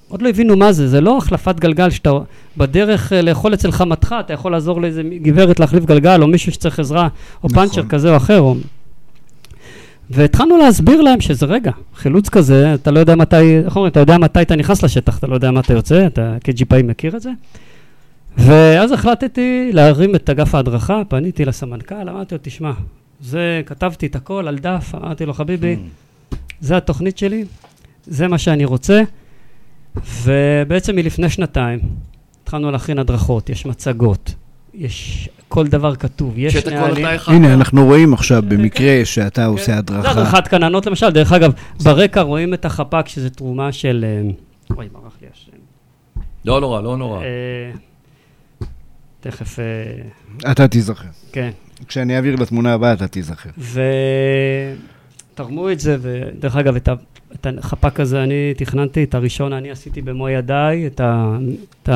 [0.08, 2.10] ועוד לא הבינו מה זה, זה לא החלפת גלגל שאתה
[2.56, 7.02] בדרך לאכול אצל חמתך, אתה יכול לעזור לאיזה גברת להחליף גלגל, או מישהו שצריך עזרה,
[7.42, 7.50] או נכון.
[7.68, 8.40] פאנצ'ר כזה או אחר.
[8.40, 8.54] או...
[10.10, 14.18] והתחלנו להסביר להם שזה רגע, חילוץ כזה, אתה לא יודע מתי, איך אומרים, אתה יודע
[14.18, 17.30] מתי אתה נכנס לשטח, אתה לא יודע מתי יוצא, אתה כג'יפאי מכיר את זה.
[18.38, 22.72] ואז החלטתי להרים את אגף ההדרכה, פניתי לסמנכ"ל, אמרתי לו, תשמע,
[23.20, 25.76] זה, כתבתי את הכל על דף, אמרתי לו, חביבי,
[26.60, 27.44] זה התוכנית שלי,
[28.06, 29.02] זה מה שאני רוצה,
[30.22, 31.78] ובעצם מלפני שנתיים
[32.42, 34.34] התחלנו להכין הדרכות, יש מצגות,
[34.74, 37.06] יש כל דבר כתוב, יש נהלים.
[37.26, 40.10] הנה, אנחנו רואים עכשיו במקרה שאתה עושה זה הדרכה.
[40.10, 41.52] הדרכת כננות למשל, דרך אגב,
[41.82, 44.04] ברקע רואים את החפ"ק, שזה תרומה של...
[44.04, 44.22] אה,
[44.76, 45.52] אוי, ברח לי השם.
[46.44, 47.20] לא נורא, לא נורא.
[47.20, 47.26] אה,
[49.20, 49.64] תכף, אה,
[50.52, 51.08] אתה תיזכר.
[51.32, 51.50] כן.
[51.88, 53.50] כשאני אעביר לתמונה הבאה אתה תיזכר.
[55.34, 56.94] ותרמו את זה, ודרך אגב, את, ה,
[57.34, 61.36] את החפ"ק הזה אני תכננתי, את הראשון אני עשיתי במו ידיי, את, ה,
[61.82, 61.88] את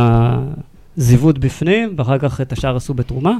[0.99, 3.33] הזיוות בפנים, ואחר כך את השאר עשו בתרומה.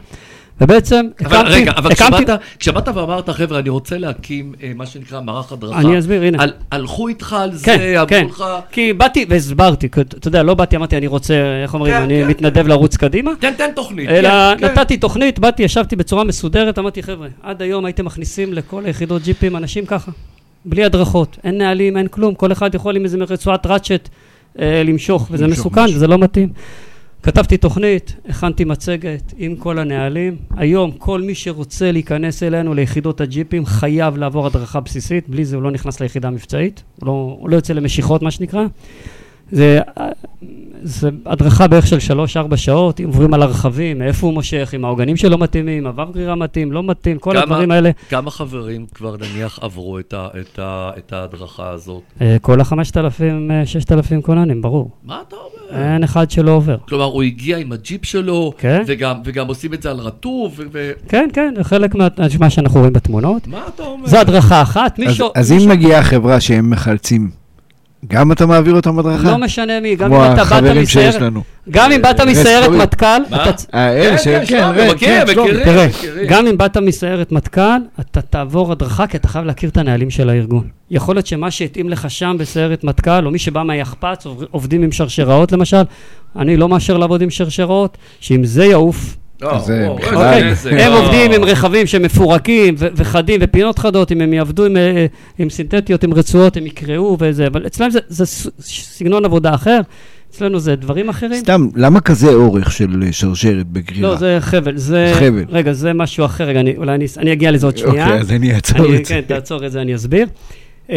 [0.61, 4.87] ובעצם אבל הקמתי, רגע, אבל הקמתי, כשבאת, כשבאת ואמרת, חבר'ה, אני רוצה להקים אה, מה
[4.87, 5.81] שנקרא מערך הדרכה.
[5.81, 6.43] אני אסביר, הנה.
[6.43, 8.27] על- הלכו איתך על זה, כן, אמרו כן.
[8.29, 8.45] לך...
[8.73, 12.21] כי באתי והסברתי, כי אתה יודע, לא באתי, אמרתי, אני רוצה, איך אומרים, כן, אני
[12.23, 13.31] כן, מתנדב לרוץ קדימה.
[13.41, 14.09] תן, תן תוכנית.
[14.09, 14.29] אלא
[14.59, 14.81] כן, כן.
[14.81, 19.57] נתתי תוכנית, באתי, ישבתי בצורה מסודרת, אמרתי, חבר'ה, עד היום הייתם מכניסים לכל היחידות ג'יפים
[19.57, 20.11] אנשים ככה,
[20.65, 24.09] בלי הדרכות, אין נהלים, אין כלום, כל אחד יכול עם איזה רצועת ראצ'ט
[24.61, 25.97] אה, למשוך, וזה למשוך מסוכן, משהו.
[25.97, 26.49] וזה לא מתאים.
[27.23, 30.37] כתבתי תוכנית, הכנתי מצגת עם כל הנהלים.
[30.57, 35.63] היום כל מי שרוצה להיכנס אלינו ליחידות הג'יפים חייב לעבור הדרכה בסיסית, בלי זה הוא
[35.63, 38.67] לא נכנס ליחידה המבצעית, הוא לא, הוא לא יוצא למשיכות מה שנקרא.
[39.53, 39.81] זה,
[40.83, 41.99] זה הדרכה בערך של
[42.53, 46.35] 3-4 שעות, אם עוברים על הרכבים, מאיפה הוא מושך, אם העוגנים שלו מתאימים, עבר גרירה
[46.35, 47.91] מתאים, לא מתאים, כל כמה- הדברים האלה.
[48.09, 52.03] כמה חברים כבר נניח עברו את ה- את ה- את ההדרכה הזאת?
[52.21, 53.23] אה, כל ה-5,000,
[53.65, 54.91] 6,000 כוננים, ברור.
[55.05, 55.85] מה אתה אומר?
[55.93, 56.77] אין אחד שלא עובר.
[56.89, 58.83] כלומר, הוא הגיע עם הג'יפ שלו, כן.
[58.87, 60.91] וגם, וגם עושים את זה על רטוב, ו...
[61.09, 62.09] כן, כן, זה חלק מה-
[62.41, 63.47] מה שאנחנו רואים בתמונות.
[63.47, 64.07] מה אתה אומר?
[64.07, 64.99] זו הדרכה אחת.
[65.01, 65.29] אז- מישהו...
[65.35, 67.31] אז אם מגיעה חברה שהם מחלצים,
[68.07, 69.31] גם אתה מעביר אותם הדרכה?
[69.31, 71.43] לא משנה מי, גם אם אתה באת החברים שיש מסיירת, לנו.
[71.71, 72.81] גם אם באת מסיירת רסטורים.
[72.81, 73.43] מטכ"ל, מה?
[73.51, 73.51] אתה...
[73.75, 74.25] אה, אלה ש...
[74.25, 75.49] כן, כן, מכיר, כן, שלומי.
[75.51, 75.65] מכירים.
[75.65, 76.27] תראה, מכירים.
[76.29, 77.61] גם אם באת מסיירת מטכ"ל,
[78.01, 80.65] אתה תעבור הדרכה, כי אתה חייב להכיר את הנהלים של הארגון.
[80.91, 84.93] יכול להיות שמה שהתאים לך שם בסיירת מטכ"ל, או מי שבא מהיחפ"צ, עוב- עובדים עם
[84.93, 85.83] שרשראות למשל,
[86.37, 90.71] אני לא מאשר לעבוד עם שרשראות, שאם זה יעוף, זה בכלל- איזה אוקיי, נזק.
[90.73, 91.05] הם לא.
[91.05, 95.07] עובדים עם רכבים שמפורקים וחדים ופינות חדות, אם הם יעבדו עם, אה,
[95.39, 98.27] עם סינתטיות, עם רצועות, הם יקראו וזה, אבל אצלם זה, זה
[98.61, 99.81] סגנון עבודה אחר,
[100.31, 101.41] אצלנו זה דברים אחרים.
[101.41, 104.09] סתם, למה כזה אורך של אה, שרשרת בגרירה?
[104.11, 105.13] לא, זה חבל, זה...
[105.19, 105.45] חבל.
[105.49, 108.05] רגע, זה משהו אחר, רגע, אני, אולי אני, אני אגיע לזה עוד שנייה.
[108.07, 109.15] אוקיי, אז אני אעצור אני, את זה.
[109.15, 110.27] כן, תעצור את זה, אני אסביר.
[110.89, 110.91] Uh,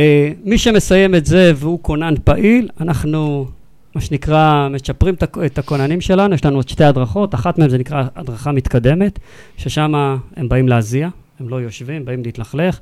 [0.44, 3.48] מי שמסיים את זה והוא כונן פעיל, אנחנו,
[3.96, 7.70] מה שנקרא, מצ'פרים את הכ- את הכוננים שלנו, יש לנו עוד שתי הדרכות, אחת מהן
[7.70, 9.20] זה נקרא הדרכה מתקדמת,
[9.58, 9.94] ששם
[10.38, 11.10] הם באים להזיע,
[11.40, 12.80] הם לא יושבים, באים להתלכלך,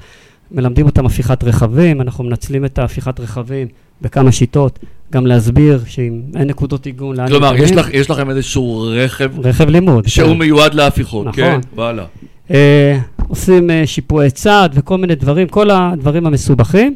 [0.51, 3.67] מלמדים אותם הפיכת רכבים, אנחנו מנצלים את ההפיכת רכבים
[4.01, 4.79] בכמה שיטות,
[5.13, 7.71] גם להסביר שאם אין נקודות עיגון, לאן כלומר, יש.
[7.71, 10.07] לך, יש לכם איזשהו רכב רכב לימוד.
[10.07, 10.37] שהוא כן.
[10.39, 11.35] מיועד להפיכות, נכון.
[11.43, 11.59] כן?
[11.75, 12.05] וואלה.
[12.51, 16.95] אה, עושים אה, שיפועי צד וכל מיני דברים, כל הדברים המסובכים.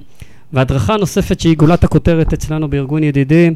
[0.53, 3.55] והדרכה נוספת שהיא גולת הכותרת אצלנו בארגון ידידים,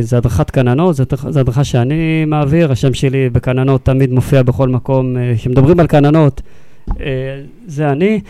[0.00, 4.68] זה הדרכת כננות, זו הדרכ- זו הדרכה שאני מעביר, השם שלי בכננות תמיד מופיע בכל
[4.68, 6.42] מקום, אה, כשמדברים על כננות,
[7.00, 7.04] אה,
[7.66, 8.20] זה אני,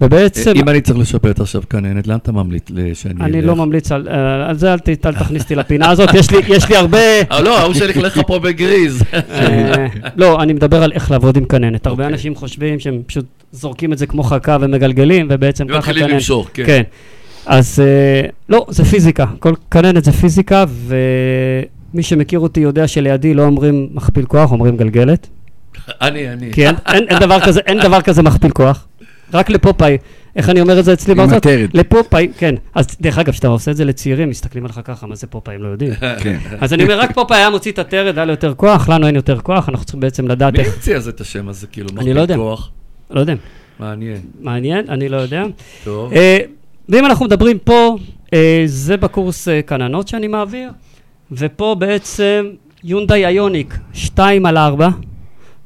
[0.00, 0.52] ובעצם...
[0.56, 3.46] אם אני צריך לשפט עכשיו כננת, לאן אתה ממליץ לי שאני אני אלך?
[3.46, 4.78] לא ממליץ על, אה, על זה, אל,
[5.12, 6.98] תכניס אותי לפינה הזאת, יש לי, יש לי הרבה...
[7.32, 9.02] אה, לא, ההוא שהלך לך פה בגריז.
[9.12, 9.86] אה,
[10.16, 11.86] לא, אני מדבר על איך לעבוד עם כננת.
[11.86, 12.14] הרבה אוקיי.
[12.14, 16.14] אנשים חושבים שהם פשוט זורקים את זה כמו חכה ומגלגלים, ובעצם ככה ומתחילים כננת.
[16.14, 16.62] למשוך, כן.
[16.66, 16.82] כן.
[17.48, 19.26] אז אה, לא, זה פיזיקה.
[19.38, 25.28] כל כננת זה פיזיקה, ומי שמכיר אותי יודע שלידי לא אומרים מכפיל כוח, אומרים גלגלת.
[25.88, 26.52] אני, אני.
[26.52, 28.86] כי אין, אין, אין, דבר כזה, אין דבר כזה מכפיל כוח.
[29.34, 29.98] רק לפופאי.
[30.36, 31.46] איך אני אומר את זה אצלי בארצות?
[31.74, 32.54] לפופאי, כן.
[32.74, 35.62] אז דרך אגב, כשאתה עושה את זה לצעירים, מסתכלים עליך ככה, מה זה פופאי, הם
[35.62, 35.94] לא יודעים.
[36.22, 36.38] כן.
[36.60, 39.16] אז אני אומר, רק פופאי היה מוציא את הטרד, היה לו יותר כוח, לנו אין
[39.16, 40.74] יותר כוח, אנחנו צריכים בעצם לדעת מי איך...
[40.74, 42.34] המציא אז את השם הזה, כאילו, אני לא יודע.
[42.34, 42.70] מכפיל כוח?
[43.10, 43.34] לא יודע.
[43.78, 44.20] מעניין.
[44.40, 45.42] מעניין, אני לא יודע.
[45.84, 46.12] טוב.
[46.90, 47.96] אה, ואם אנחנו מדברים פה,
[48.34, 50.70] אה, זה בקורס אה, כננות שאני מעביר,
[51.32, 52.46] ופה בעצם
[52.84, 54.88] יונדאי איוניק 2 על 4,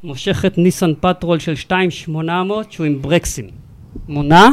[0.05, 3.47] מושכת ניסן פטרול של 2,800 שהוא עם ברקסים.
[4.09, 4.49] מונע.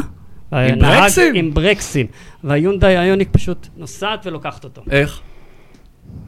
[0.52, 1.34] עם נהג ברקסים?
[1.34, 2.06] עם ברקסים.
[2.44, 4.82] והיונדאי איוניק פשוט נוסעת ולוקחת אותו.
[4.90, 5.20] איך?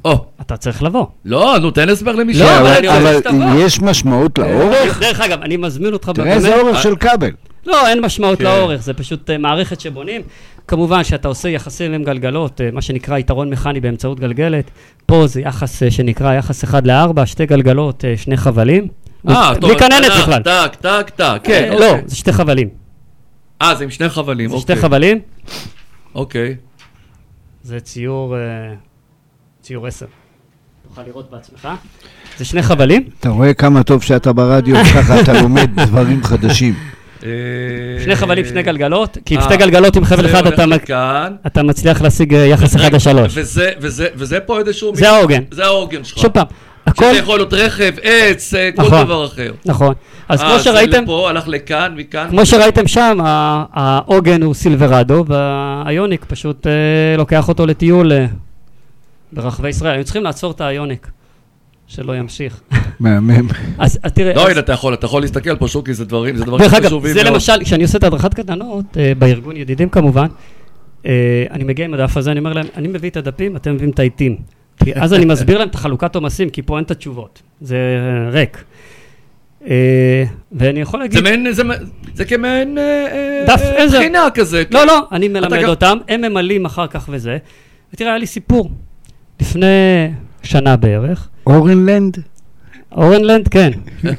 [0.05, 1.06] או, אתה צריך לבוא.
[1.24, 3.20] לא, נו, תן הסבר למי לא, שאין אבל.
[3.59, 5.01] יש משמעות לאורך?
[5.01, 7.31] דרך אגב, אני מזמין אותך תראה איזה אורך של כבל.
[7.67, 8.45] לא, אין משמעות כן.
[8.45, 10.23] לאורך, זה פשוט אה, מערכת שבונים.
[10.69, 14.71] כמובן שאתה עושה יחסים עם גלגלות, uh, מה שנקרא יתרון מכני באמצעות גלגלת.
[15.07, 18.89] פה זה יחס uh, שנקרא יחס 1 ל-4, שתי גלגלות, uh, שני חבלים.
[19.29, 20.43] אה, טוב, בלי כננת בכלל.
[20.43, 22.03] טק, טק, טק, כן, לא, אוקיי.
[22.07, 22.69] זה שתי חבלים.
[23.63, 24.77] אה, זה עם שני חבלים, זה אוקיי.
[24.77, 25.19] שתי חבלים,
[26.15, 26.57] אוקיי.
[27.63, 30.07] זה ציור, uh, ציור 10.
[30.89, 31.69] תוכל לראות בעצמך.
[32.39, 36.75] זה שני חבלים, אתה רואה כמה טוב שאתה ברדיו, ככה אתה לומד דברים חדשים.
[37.24, 40.47] אה, שני חבלים, שני גלגלות, כי עם אה, שתי גלגלות עם חבל זה אחד
[41.47, 43.19] אתה, מצליח להשיג uh, יחס 1 ל-3.
[44.15, 44.97] וזה, פה איזשהו...
[44.97, 45.43] זה העוגן.
[45.51, 46.19] זה העוגן שלך.
[46.19, 46.47] שוב פעם,
[46.86, 47.05] הכל...
[47.05, 49.05] שזה יכול להיות רכב, עץ, אה, כל נכון.
[49.05, 49.53] דבר אחר.
[49.65, 49.94] נכון.
[50.28, 51.03] אז אה, כמו זה שראיתם...
[51.03, 52.27] לפה, הלך לכאן, מכאן.
[52.31, 53.19] כמו שראיתם שם,
[53.73, 56.73] העוגן הוא סילברדו, והאיוניק פשוט אה,
[57.19, 58.27] לוקח אותו לטיול אה,
[59.32, 59.94] ברחבי ישראל.
[59.94, 61.11] היו צריכים לעצור את האיוניק,
[61.94, 62.60] שלא ימשיך.
[63.01, 63.48] מהמם.
[63.78, 66.62] אז תראה, לא, הנה, אתה יכול, אתה יכול להסתכל פה, שוקי, זה דברים, זה דברים
[66.62, 67.35] דרך אגב, חשובים זה מאוד.
[67.35, 70.27] למשל, כשאני עושה את הדרכת קטנות, אה, בארגון ידידים כמובן,
[71.06, 73.90] אה, אני מגיע עם הדף הזה, אני אומר להם, אני מביא את הדפים, אתם מביאים
[73.90, 74.36] את העיתים.
[74.85, 77.43] כי אז אני מסביר להם את החלוקת עומסים, כי פה אין את התשובות.
[77.60, 77.77] זה
[78.31, 78.64] ריק.
[79.66, 81.16] אה, ואני יכול להגיד...
[81.16, 81.62] זה מעין, זה,
[82.14, 82.78] זה כמעין
[83.47, 83.98] דף עזר.
[83.98, 84.62] בחינה כזה.
[84.70, 87.39] לא, לא, אני מלמד אותם, הם ממלאים אחר כך וזה.
[87.94, 88.70] ותראה, היה לי סיפור.
[89.40, 89.66] לפני
[90.43, 92.16] שנה בערך, אורנלנד?
[92.97, 93.70] אורנלנד, כן.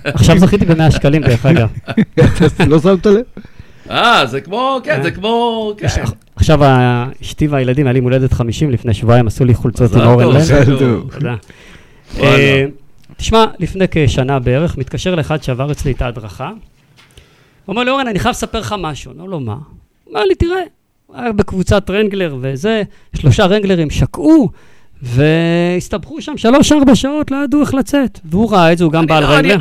[0.03, 1.69] עכשיו זכיתי ב-100 שקלים, דרך אגב.
[2.67, 3.21] לא שמת לב?
[3.89, 5.87] אה, זה כמו, כן, זה כמו, כן.
[6.35, 10.43] עכשיו ה- אשתי והילדים, היה לי מולדת 50 לפני שבועיים, עשו לי חולצות עם אורנלנד.
[11.13, 11.35] תודה.
[12.19, 12.65] אה,
[13.17, 16.55] תשמע, לפני כשנה בערך, מתקשר לאחד שעבר אצלי את ההדרכה, הוא
[17.73, 19.11] אומר לי, אורן, אני חייב לספר לך משהו.
[19.11, 19.53] אני אומר לו, מה?
[19.53, 19.59] הוא
[20.13, 20.59] אומר לי, תראה,
[21.13, 22.83] היה בקבוצת רנגלר וזה,
[23.15, 24.49] שלושה רנגלרים שקעו,
[25.03, 28.19] והסתבכו שם שלוש-ארבע שעות, לא ידעו איך לצאת.
[28.25, 29.37] והוא ראה את זה, הוא גם בעל לא.
[29.39, 29.53] אני-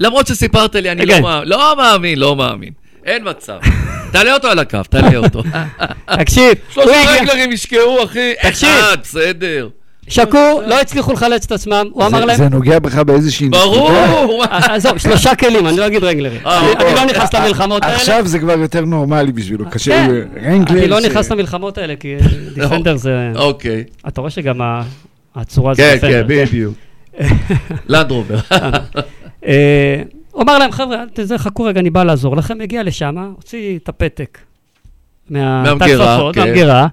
[0.00, 1.22] למרות שסיפרת לי, אני כן.
[1.22, 2.70] לא מאמין, לא מאמין, לא מאמין.
[3.04, 3.58] אין מצב.
[4.12, 5.42] תעלה אותו על הקו, תעלה אותו.
[6.18, 6.90] תקשיב, שלושה.
[7.20, 8.32] רגלרים ישקעו, אחי.
[8.42, 8.68] תקשיב.
[8.68, 9.68] אחד, בסדר.
[10.08, 12.36] שקעו, לא הצליחו לחלץ את עצמם, הוא אמר להם...
[12.36, 13.48] זה נוגע בך באיזושהי...
[13.48, 13.90] ברור!
[14.44, 16.40] אה, עזוב, שלושה כלים, אני לא אגיד רנגלרים.
[16.46, 17.94] אה, אני- לא נכנס למלחמות האלה.
[17.96, 19.90] עכשיו זה כבר יותר נורמלי בשבילו, קשה...
[20.06, 20.10] כן,
[20.44, 22.14] רנגלר אני לא נכנס למלחמות האלה, כי
[22.54, 23.32] דיפנדר זה...
[23.36, 23.84] אוקיי.
[24.08, 24.60] אתה רואה שגם
[25.34, 26.28] הצורה זה כן, דיפנדר.
[26.28, 26.74] כן, בדיוק.
[27.88, 28.38] לנדרובר.
[29.46, 31.04] אה, הוא אמר להם, חבר'ה,
[31.36, 32.60] חכו רגע, אני בא לעזור לכם.
[32.60, 34.38] הגיע לשם, הוציא את הפתק
[35.30, 36.40] מהמגירה, כן.
[36.40, 36.86] מהמגירה.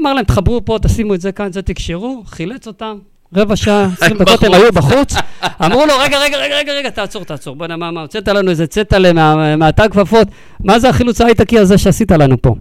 [0.00, 2.98] אמר להם, תחברו פה, תשימו את זה כאן, זה תקשרו, חילץ אותם.
[3.36, 4.54] רבע שעה, עשרים דקות הם.
[4.54, 5.14] היו בחוץ,
[5.64, 8.66] אמרו לו, רגע, רגע, רגע, רגע, רגע, תעצור, תעצור, בוא'נה, מה, מה, הוצאת לנו איזה
[8.66, 10.28] צטלה מה- מהתג כפפות,
[10.64, 12.54] מה זה החילוץ ההייטקי הזה שעשית לנו פה?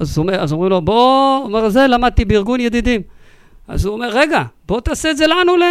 [0.00, 3.00] אז אומר- אז אומרים לו, בוא, אומר, זה למדתי בארגון ידידים.
[3.68, 5.62] אז הוא אומר, רגע, בוא תעשה את זה לנו ל-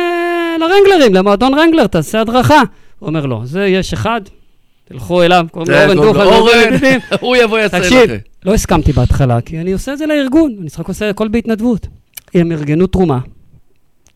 [0.60, 2.62] לרנגלרים, למועדון רנגלר, תעשה הדרכה.
[3.00, 4.22] הוא אומר, לא, זה יש אחד,
[4.92, 7.00] תלכו אליו, קוראים לו אורן לו דוכן, מארגון אורן.
[7.22, 8.18] הוא יבוא יעשה תקשיב, לכם.
[8.46, 11.88] לא הסכמתי בהתחלה, כי אני עושה את זה לארגון, אני צריך לעשות הכל בהתנדבות.
[12.34, 13.20] הם ארגנו תרומה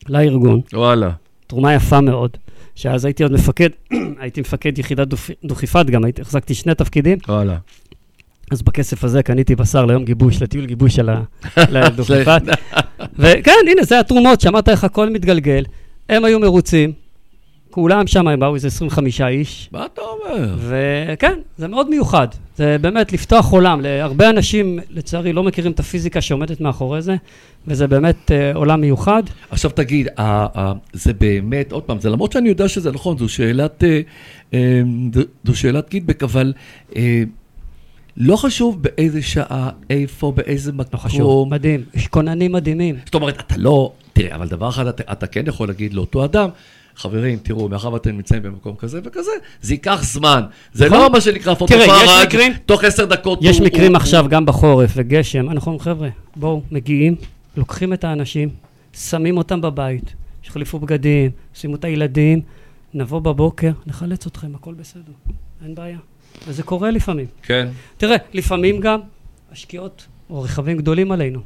[0.10, 1.10] לארגון, וואלה.
[1.48, 2.30] תרומה יפה מאוד,
[2.76, 3.70] שאז הייתי עוד מפקד,
[4.22, 5.08] הייתי מפקד יחידת
[5.46, 7.58] דוכיפת גם, הייתי, החזקתי שני תפקידים, וואלה.
[8.52, 11.22] אז בכסף הזה קניתי בשר ליום גיבוש, לטיול גיבוש של ה-
[11.72, 12.42] לדוכיפת.
[13.20, 15.64] וכן, הנה, זה התרומות, שאמרת איך הכל מתגלגל.
[16.10, 16.92] הם היו מרוצים,
[17.76, 20.56] כולם שם, הם באו איזה 25 איש, מה אתה אומר?
[20.60, 22.28] וכן, זה מאוד מיוחד.
[22.58, 23.82] זה באמת לפתוח עולם.
[23.82, 27.16] להרבה אנשים, לצערי, לא מכירים את הפיזיקה שעומדת מאחורי זה,
[27.68, 29.24] וזה באמת אה, עולם מיוחד.
[29.50, 33.30] עכשיו תגיד, ה- ה- זה באמת, עוד פעם, זה למרות שאני יודע שזה נכון, זו
[33.30, 34.02] שאלת, אה,
[34.54, 34.82] אה,
[35.46, 36.54] זו- שאלת קיטבק, אבל
[36.96, 37.24] אה,
[38.18, 41.00] לא חשוב באיזה שעה, איפה, באיזה לא מקום.
[41.00, 41.84] חשוב, מדהים.
[41.94, 42.96] יש כוננים מדהימים.
[43.06, 46.50] זאת אומרת, אתה לא, תראה, אבל דבר אחד אתה, אתה כן יכול להגיד לאותו אדם,
[46.98, 49.32] חברים, תראו, מאחר ואתם נמצאים במקום כזה וכזה,
[49.62, 50.44] זה ייקח זמן.
[50.74, 51.00] זה נכון.
[51.00, 55.84] לא מה שנקרא פוטופרג, תוך עשר דקות יש מקרים עכשיו, גם בחורף וגשם, אנחנו אומרים,
[55.84, 57.16] חבר'ה, בואו, מגיעים,
[57.58, 58.50] לוקחים את האנשים,
[58.94, 60.14] שמים אותם בבית,
[60.48, 62.42] יחליפו בגדים, שימו את הילדים,
[62.94, 65.12] נבוא בבוקר, נחלץ אתכם, הכל בסדר,
[65.64, 65.98] אין בעיה.
[66.48, 67.26] וזה קורה לפעמים.
[67.44, 67.68] כן.
[67.98, 69.00] תראה, לפעמים גם
[69.52, 71.40] השקיעות או רכבים גדולים עלינו.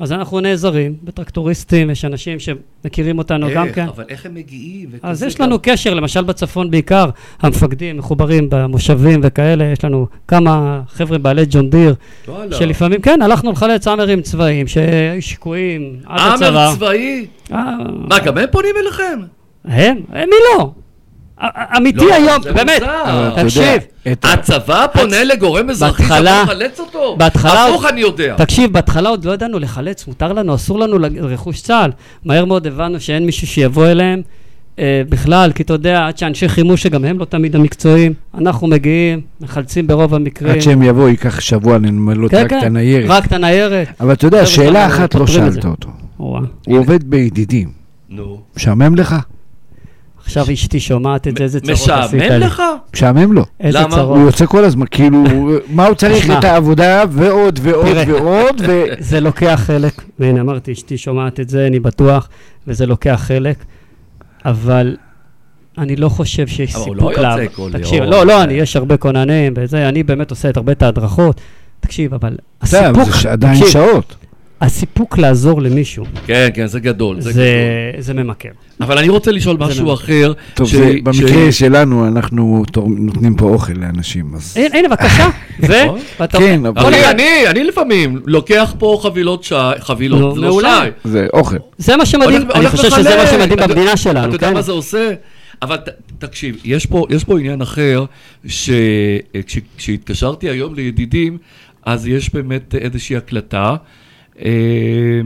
[0.00, 3.86] אז אנחנו נעזרים בטרקטוריסטים, יש אנשים שמכירים אותנו גם איך, כן.
[3.88, 4.88] אבל איך הם מגיעים?
[5.02, 7.10] אז יש גם- לנו קשר, למשל בצפון בעיקר,
[7.40, 11.94] המפקדים מחוברים במושבים וכאלה, יש לנו כמה חבר'ה בעלי ג'ון דיר,
[12.28, 12.56] וואלה.
[12.56, 16.46] שלפעמים, כן, הלכנו לחלץ האמרים צבאיים, שהיו שקועים עד הצבא.
[16.46, 17.26] האמר צבאי?
[17.52, 17.74] אה,
[18.08, 19.20] מה, גם הם פונים אליכם?
[19.64, 19.96] הם?
[20.12, 20.70] הם מי לא?
[21.76, 22.82] אמיתי לא, היום, זה באמת,
[23.36, 23.82] תקשיב,
[24.22, 27.16] הצבא פונה לגורם אזרחי בהתחלה- שאתה לחלץ אותו?
[27.18, 28.34] בהתחלה- הפוך אני יודע.
[28.36, 31.90] תקשיב, בהתחלה עוד לא ידענו לחלץ, מותר לנו, אסור לנו לג- רכוש צה"ל.
[32.24, 34.22] מהר מאוד הבנו שאין מישהו שיבוא אליהם
[34.78, 39.20] אה, בכלל, כי אתה יודע, עד שאנשי חימוש, שגם הם לא תמיד המקצועיים, אנחנו מגיעים,
[39.40, 40.54] מחלצים ברוב המקרים.
[40.54, 43.04] עד שהם יבואו ייקח שבוע לנמלות כן, רק כן, את הניירת.
[43.10, 43.88] רק את הניירת.
[44.00, 45.64] אבל אתה יודע, שאלה שלנו אחת לא שאלת.
[45.64, 45.88] אותו.
[46.16, 46.38] הוא
[46.78, 47.68] עובד בידידים.
[48.10, 48.40] נו.
[48.56, 49.16] משעמם לך?
[50.28, 52.38] עכשיו אשתי שומעת את זה, איזה צרות עשית משעמם לי.
[52.38, 52.62] לך?
[52.94, 53.44] משעמם לו.
[53.60, 53.78] איזה?
[53.90, 54.16] צרות.
[54.16, 55.24] הוא יוצא כל הזמן, כאילו,
[55.76, 56.30] מה הוא צריך.
[56.38, 57.96] את העבודה ועוד ועוד.
[58.06, 58.62] ועוד.
[58.98, 62.28] זה לוקח חלק, והנה אמרתי, אשתי שומעת את זה, אני בטוח,
[62.66, 63.64] וזה לוקח חלק,
[64.44, 64.96] אבל
[65.78, 68.10] אני לא חושב שיש אבל הוא סיפוק לא יוצא כל תקשיב, יום.
[68.10, 71.40] לא, לא, אני, יש הרבה כוננים וזה, אני באמת עושה את הרבה את ההדרכות.
[71.80, 74.16] תקשיב, אבל הסיפוק, זה עדיין תקשיב, שעות.
[74.60, 77.44] הסיפוק לעזור למישהו, כן, כן, זה גדול, זה זה,
[77.92, 78.02] גדול.
[78.02, 78.48] זה ממכר.
[78.80, 79.98] אבל אני רוצה לשאול משהו מאוד.
[79.98, 80.32] אחר.
[80.54, 84.56] טוב, ש- זה- ש- במקרה שלנו, אנחנו תור- נותנים פה אוכל לאנשים, אז...
[84.56, 85.28] הנה, הנה, בבקשה,
[85.68, 85.84] ו...
[85.84, 85.98] נכון.
[86.20, 90.80] ואתה כן, אבל- אני, אני, אני לפעמים לוקח פה חבילות שי, חבילות, זה לא מעולה.
[90.84, 91.08] שי.
[91.08, 91.56] זה אוכל.
[91.78, 93.26] זה מה שמדהים, אני חושב שזה מה.
[93.26, 94.54] שמדהים אתה- במדינה שלנו, אתה יודע כן?
[94.54, 95.10] מה זה עושה?
[95.62, 98.04] אבל ת, תקשיב, יש פה, יש פה עניין אחר,
[99.36, 101.38] שכשהתקשרתי היום לידידים,
[101.86, 103.76] אז יש באמת איזושהי הקלטה.
[104.44, 105.20] אה,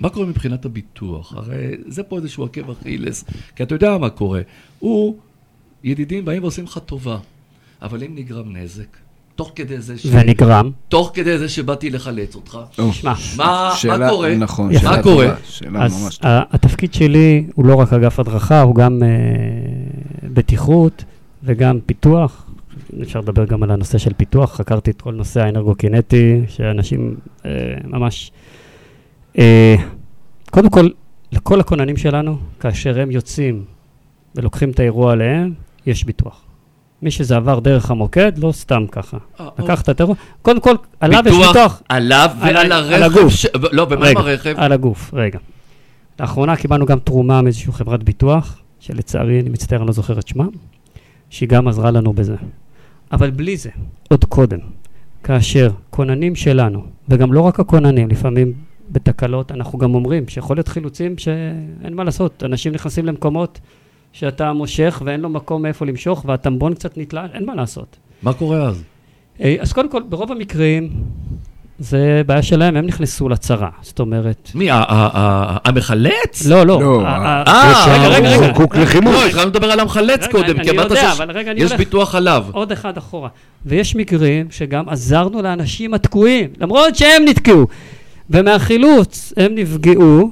[0.00, 1.32] מה קורה מבחינת הביטוח?
[1.36, 1.56] הרי
[1.88, 3.24] זה פה איזשהו עקב אכילס,
[3.56, 4.40] כי אתה יודע מה קורה.
[4.78, 5.16] הוא,
[5.84, 7.18] ידידים באים ועושים לך טובה,
[7.82, 8.96] אבל אם נגרם נזק,
[9.34, 10.06] תוך כדי זה, ש...
[10.10, 10.70] ונגרם.
[10.88, 14.34] תוך כדי זה שבאתי לחלץ אותך, או, שמע, מה, שאלה- מה קורה?
[14.36, 14.80] נכון, יפה.
[14.80, 15.26] שאלה מה קורה?
[15.26, 16.42] טובה, שאלה ממש אז טובה.
[16.50, 19.08] התפקיד שלי הוא לא רק אגף הדרכה, הוא גם אה,
[20.32, 21.04] בטיחות
[21.44, 22.45] וגם פיתוח.
[23.02, 27.16] אפשר לדבר גם על הנושא של פיתוח, חקרתי את כל נושא האנרגוקינטי, שאנשים
[27.46, 27.50] אה,
[27.84, 28.32] ממש...
[29.38, 29.74] אה,
[30.50, 30.88] קודם כל,
[31.32, 33.64] לכל הכוננים שלנו, כאשר הם יוצאים
[34.34, 35.52] ולוקחים את האירוע עליהם,
[35.86, 36.42] יש ביטוח.
[37.02, 39.16] מי שזה עבר דרך המוקד, לא סתם ככה.
[39.40, 41.82] אה, לקח את האירוע, קודם כל, עליו יש ביטוח.
[41.88, 43.02] עליו על- ועל על הרכב.
[43.02, 43.32] הגוף.
[43.32, 44.54] ש- לא, ומה עם הרכב?
[44.56, 45.38] על הגוף, רגע.
[46.20, 50.44] לאחרונה קיבלנו גם תרומה מאיזושהי חברת ביטוח, שלצערי, אני מצטער, אני לא זוכר את שמה,
[51.30, 52.34] שהיא גם עזרה לנו בזה.
[53.12, 53.70] אבל בלי זה,
[54.08, 54.58] עוד קודם,
[55.24, 58.52] כאשר כוננים שלנו, וגם לא רק הכוננים, לפעמים
[58.90, 59.52] בתקלות.
[59.52, 63.60] אנחנו גם אומרים שיכול להיות חילוצים שאין מה לעשות, אנשים נכנסים למקומות
[64.12, 67.96] שאתה מושך ואין לו מקום מאיפה למשוך, והטמבון קצת נתלה, אין מה לעשות.
[68.22, 68.84] מה קורה אז?
[69.40, 70.90] אה, אז קודם כל, ברוב המקרים,
[71.78, 73.68] זה בעיה שלהם, הם נכנסו לצרה.
[73.82, 74.50] זאת אומרת...
[74.54, 74.68] מי,
[75.64, 76.46] המחלץ?
[76.46, 76.80] לא, לא.
[76.80, 77.42] לא, אה,
[77.88, 78.52] רגע, רגע, הוא רגע.
[78.54, 79.14] זקוק לחימוש.
[79.14, 82.14] לא, התחלנו לדבר על המחלץ קודם, כי אמרת שיש אבל רגע, אני יש הולך- ביטוח
[82.14, 82.44] עליו.
[82.52, 83.28] עוד אחד אחורה.
[83.66, 87.66] ויש מקרים שגם עזרנו לאנשים התקועים, למרות שהם נתקעו.
[88.30, 90.30] ומהחילוץ הם נפגעו,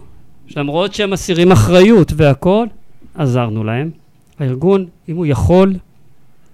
[0.57, 2.67] למרות שהם מסירים אחריות והכול,
[3.15, 3.91] עזרנו להם.
[4.41, 5.75] הארגון, אם הוא יכול,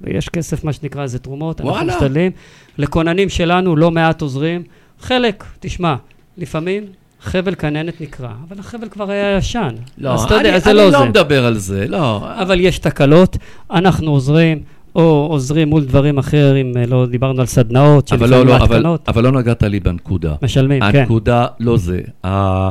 [0.00, 1.92] ויש כסף, מה שנקרא, זה תרומות, אנחנו וואלה.
[1.94, 2.32] משתדלים.
[2.78, 4.62] לכוננים שלנו לא מעט עוזרים.
[5.00, 5.94] חלק, תשמע,
[6.38, 6.84] לפעמים
[7.22, 9.74] חבל כננת נקרע, אבל החבל כבר היה ישן.
[9.98, 11.04] לא, אז אתה יודע, אני זה אני לא לא זה.
[11.04, 12.22] מדבר על זה, לא.
[12.42, 13.36] אבל יש תקלות,
[13.70, 14.58] אנחנו עוזרים,
[14.94, 18.84] או עוזרים מול דברים אחרים, אה, לא דיברנו על סדנאות, אבל לא, שלפעמים לא, אבל,
[19.08, 20.34] אבל לא נגעת לי בנקודה.
[20.42, 20.98] משלמים, כן.
[20.98, 22.00] הנקודה לא זה.
[22.26, 22.68] ה-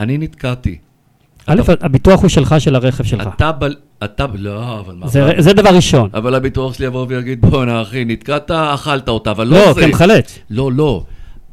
[0.00, 0.76] אני נתקעתי.
[1.46, 3.28] א', אתה- הביטוח הוא שלך, של הרכב שלך.
[3.36, 3.64] אתה ב...
[4.04, 4.26] אתה...
[4.34, 5.08] לא, אבל מה...
[5.08, 6.10] זה זה דבר ראשון.
[6.14, 9.80] אבל הביטוח שלי יבוא ויגיד, בואנה אחי, נתקעת, אכלת אותה, אבל לא לא, זה.
[9.86, 10.38] כמחלץ.
[10.50, 11.04] לא, לא.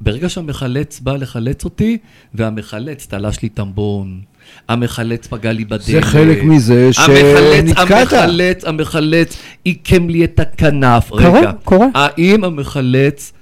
[0.01, 1.97] ברגע שהמחלץ בא לחלץ אותי,
[2.33, 4.21] והמחלץ תלש לי טמבון,
[4.69, 5.81] המחלץ פגע לי בדלת.
[5.81, 7.15] זה חלק מזה המחלץ,
[7.57, 8.13] שנתקעת.
[8.13, 11.09] המחלץ, המחלץ עיקם לי את הכנף.
[11.09, 11.87] קורה, רגע, קורה.
[11.93, 13.33] האם המחלץ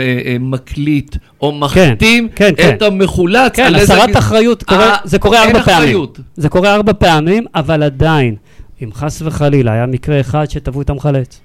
[0.00, 2.74] אה, אה, מקליט או מחתים כן, כן.
[2.76, 3.52] את המחולץ?
[3.56, 6.06] כן, על איזה הסרת גז- אחריות, קורה- אה, זה קורה ארבע פעמים.
[6.36, 8.34] זה קורה ארבע פעמים, אבל עדיין,
[8.82, 11.40] אם חס וחלילה היה מקרה אחד שתבעו את המחלץ,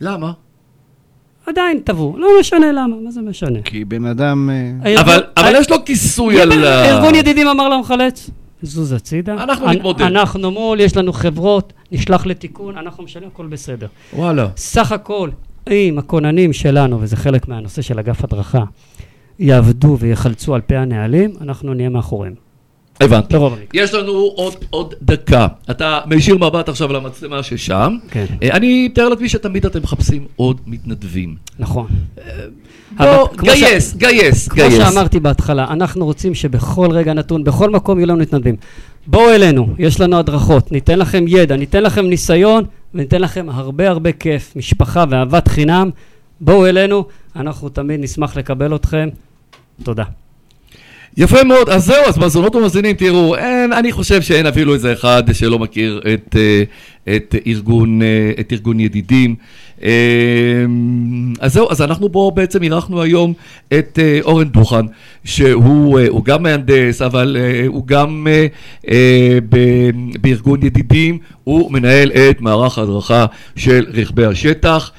[0.00, 0.32] למה?
[1.48, 3.58] עדיין תבעו, לא משנה למה, מה זה משנה?
[3.64, 4.50] כי בן אדם...
[4.86, 6.84] אה, אבל אבל ה- יש לו כיסוי על ה...
[6.90, 8.30] ארגון ידידים אמר למחלץ,
[8.62, 9.34] זוז הצידה.
[9.34, 10.02] אנחנו אנ- נתמודד.
[10.02, 13.86] אנחנו מול, יש לנו חברות, נשלח לתיקון, אנחנו משלמים, הכל בסדר.
[14.16, 14.48] וואלה.
[14.56, 15.30] סך הכל,
[15.70, 18.64] אם הכוננים שלנו, וזה חלק מהנושא של אגף הדרכה,
[19.38, 22.34] יעבדו ויחלצו על פי הנהלים, אנחנו נהיה מאחוריהם.
[23.00, 23.34] הבנתי.
[23.36, 23.84] ברוב המקרים.
[23.84, 25.46] יש לנו עוד, עוד דקה.
[25.70, 27.96] אתה מישיר מבט עכשיו למצלמה ששם.
[28.10, 28.24] כן.
[28.42, 31.36] אה, אני מתאר לעצמי שתמיד אתם מחפשים עוד מתנדבים.
[31.58, 31.86] נכון.
[32.96, 34.74] בוא, אבל כמו ש- גייס, גייס, כמו גייס.
[34.74, 38.56] שאמרתי בהתחלה, אנחנו רוצים שבכל רגע נתון, בכל מקום יהיו לנו מתנדבים.
[39.06, 42.64] בואו אלינו, יש לנו הדרכות, ניתן לכם ידע, ניתן לכם ניסיון,
[42.94, 45.90] וניתן לכם הרבה הרבה כיף, משפחה ואהבת חינם.
[46.40, 47.04] בואו אלינו,
[47.36, 49.08] אנחנו תמיד נשמח לקבל אתכם.
[49.82, 50.04] תודה.
[51.16, 55.22] יפה מאוד, אז זהו, אז מאזונות ומאזינים, תראו, אין, אני חושב שאין אפילו איזה אחד
[55.32, 56.62] שלא מכיר את, אה,
[57.16, 59.34] את, ארגון, אה, את ארגון ידידים.
[59.82, 59.90] אה,
[61.40, 63.32] אז זהו, אז אנחנו פה בעצם אירחנו היום
[63.78, 64.86] את אה, אורן דוכן,
[65.24, 67.36] שהוא הוא גם מהנדס, אבל
[67.66, 68.26] הוא גם
[70.20, 73.26] בארגון ידידים, הוא מנהל את מערך ההדרכה
[73.56, 74.92] של רכבי השטח.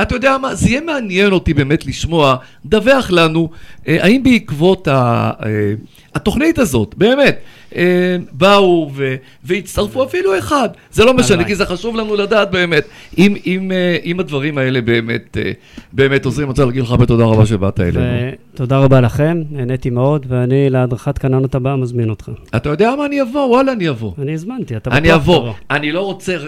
[0.00, 2.36] אה, אתה יודע מה, זה יהיה מעניין אותי באמת לשמוע,
[2.66, 3.48] דווח לנו,
[3.88, 5.74] אה, האם בעקבות ה, אה,
[6.14, 7.38] התוכנית הזאת, באמת,
[7.76, 9.14] אה, באו ו,
[9.44, 11.44] והצטרפו אפילו אחד, זה לא משנה.
[11.44, 12.84] כי זה חשוב לנו לדעת באמת,
[13.18, 15.52] אם, אם, אה, אם הדברים האלה באמת, אה,
[15.92, 18.34] באמת עוזרים, אני רוצה להגיד לך הרבה תודה רבה שבאת אלינו.
[18.54, 22.30] ותודה רבה לכם, נהניתי מאוד, ואני להדרכת כננות הבאה מזמין אותך.
[22.56, 24.12] אתה יודע מה, אני אבוא, וואלה, אני אבוא.
[24.22, 25.52] אני הזמנתי, אתה אני בטוח אבוא, תבוא.
[25.70, 26.38] אני לא רוצה, אה,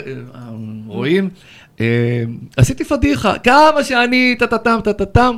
[0.87, 1.29] רואים?
[1.81, 2.23] אה,
[2.57, 5.37] עשיתי פדיחה, כמה שאני טה-טה-טם, טה-טה-טם,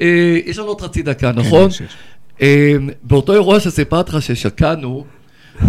[0.00, 1.68] אה, יש לנו עוד חצי דקה, נכון?
[1.70, 1.96] יש, יש.
[2.42, 2.72] אה,
[3.02, 5.04] באותו אירוע שסיפרתי לך ששקענו,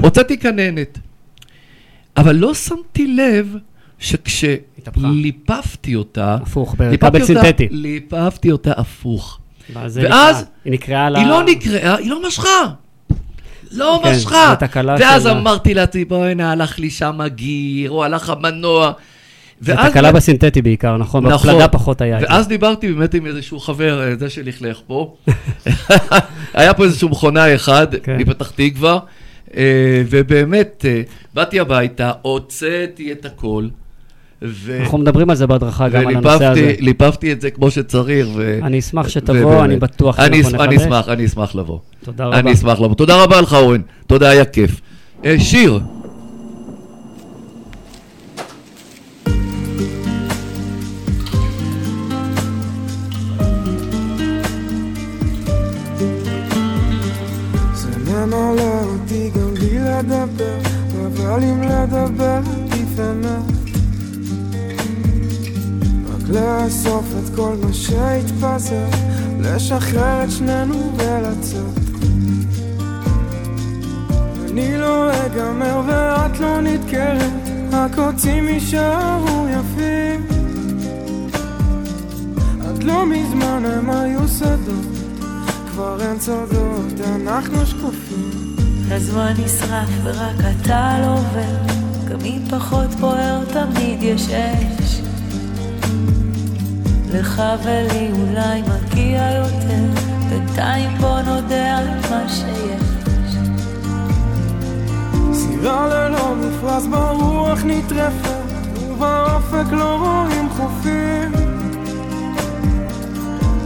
[0.02, 1.00] הוצאתי כננת,
[2.18, 3.56] אבל לא שמתי לב.
[4.84, 7.68] שכשליפפתי אותה, הפוך, אותה- בצינתטי.
[7.72, 9.40] ליפפתי אותה הפוך.
[9.74, 10.32] ואז נקרא?
[10.66, 11.16] היא נקראה ל...
[11.16, 12.48] היא לא נקראה, היא לא משכה.
[13.72, 14.56] לא כן, משכה.
[15.00, 18.92] ואז אמרתי לעצמי, בוא'נה, הלך לי שם הגיר, או הלך המנוע.
[19.62, 21.28] זה תקלה בסינתטי בעיקר, נכון?
[21.28, 21.50] נכון.
[21.50, 22.18] בפלדה פחות היה.
[22.22, 25.16] ואז דיברתי באמת עם איזשהו חבר, אה, זה שלכלך פה.
[26.54, 28.18] היה פה איזשהו מכונאי אחד כן.
[28.18, 29.00] מפתח תקווה,
[29.58, 29.64] אה,
[30.10, 31.02] ובאמת, אה,
[31.34, 33.68] באתי הביתה, הוצאתי את הכל.
[34.42, 36.62] ו- אנחנו מדברים על זה בהדרכה גם על הנושא הזה.
[36.62, 38.28] וליפפתי ליפפתי את זה כמו שצריך.
[38.36, 39.64] ו- אני אשמח שתבוא, ובאמת.
[39.66, 40.82] אני בטוח שאנחנו אש- אני נחדש.
[40.82, 41.80] אשמח, אני אשמח לבוא.
[42.04, 42.40] תודה רבה.
[42.40, 42.96] אני אשמח לבוא.
[42.96, 43.82] תודה רבה לך, אורן.
[44.08, 44.82] תודה, היה כיף.
[45.40, 45.80] שיר.
[60.00, 60.60] לדבר,
[61.06, 62.40] אבל אם לדבר
[63.00, 63.70] אמת.
[66.10, 68.88] רק לאסוף את כל מה שהתפזר,
[69.40, 71.80] לשחרר את שנינו ולצאת.
[74.52, 77.32] אני לא אגמר ואת לא נדקרת,
[77.74, 80.28] הקוצים יישארו יפים.
[82.68, 84.86] עד לא מזמן הם היו שדות.
[85.72, 88.59] כבר אין סודות, אנחנו שקופים.
[88.92, 91.74] הזמן נשרף ורק אתה לא עובר,
[92.10, 95.02] גם אם פחות בוער תמיד יש אש.
[97.14, 103.36] לך ולי אולי מגיע יותר, בינתיים בוא נודה על מה שיש.
[105.34, 108.30] סירה ללא מפרש ברוח נטרפת,
[108.90, 111.32] ובאופק לא רואים חופים.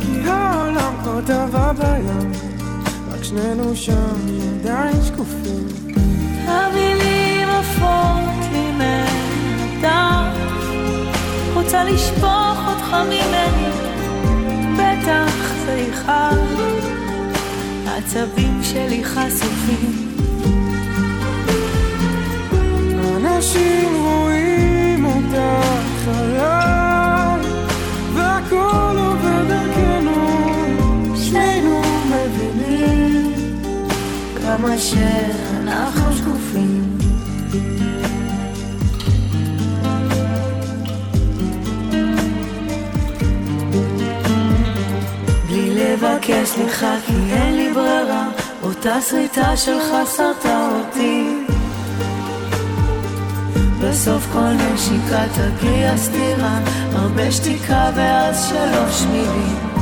[0.02, 2.32] כי העולם כבר טבע בים,
[3.12, 5.68] רק שנינו שם עדיין שקופים.
[6.48, 10.38] המילים עפות לי מהדף,
[11.54, 13.70] רוצה לשפוך אותך ממני,
[14.74, 16.62] בטח זה יכאב,
[17.88, 20.14] העצבים שלי חשופים.
[23.18, 26.73] אנשים רואים אותך עליי,
[34.58, 36.98] כמה שאנחנו שקופים.
[45.48, 48.30] בלי לבקש סליחה כי אין לי ברירה,
[48.64, 49.86] אותה שריטה שלך
[50.16, 51.46] שרתה אותי.
[53.82, 56.60] בסוף כל נשיקה תגיע סתירה,
[56.92, 59.73] הרבה שתיקה ואז שלוש מילים.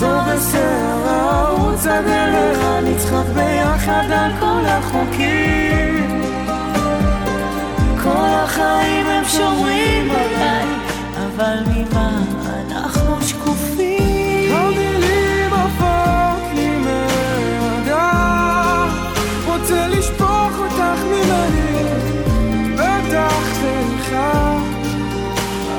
[0.00, 1.50] אחזור בסערה,
[1.88, 6.20] עד אליך, נצחק ביחד על כל החוקים.
[8.02, 10.66] כל החיים הם שומרים עליי,
[11.16, 12.22] אבל ממה
[12.70, 14.54] אנחנו שקופים?
[14.54, 16.70] המילים עפות לי
[17.58, 18.00] מהדף,
[19.46, 21.84] רוצה לשפוך אותך ממני,
[22.74, 24.18] בטח זה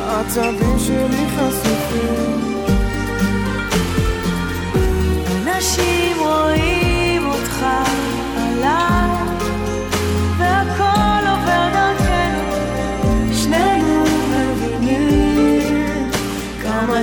[0.08, 2.41] העצבים שלי חשופים.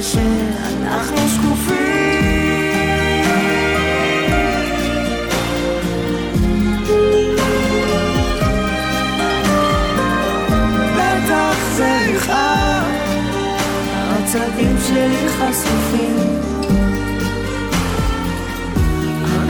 [0.02, 1.78] שאנחנו שקופים.
[10.96, 12.84] בטח זה יכאב,
[13.92, 16.16] העצבים שלי חשופים.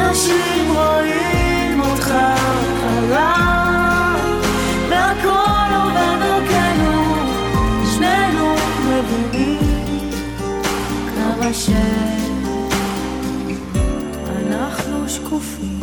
[0.00, 1.17] אנשים רואים
[11.52, 13.08] שאנחנו
[15.08, 15.78] שקופים.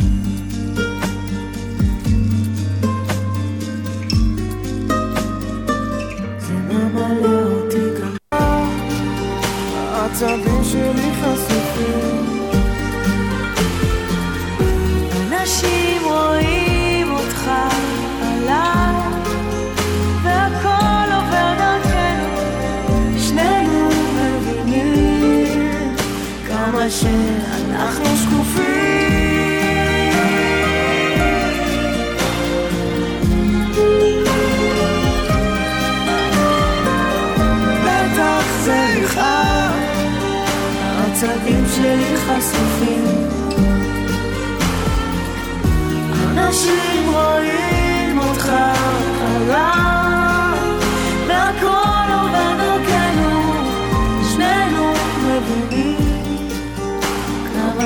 [10.71, 12.24] שלי חשופים.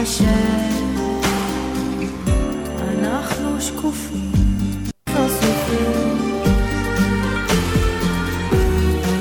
[0.05, 1.61] שאנחנו
[3.61, 4.31] שקופים.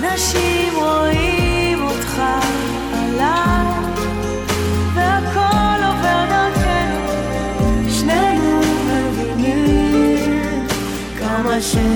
[0.03, 2.23] אנשים רואים אותך
[2.93, 3.67] עליי,
[4.95, 7.07] והכל עובר דרכנו,
[7.91, 10.67] שנינו מבינים
[11.19, 11.88] כמה שאנחנו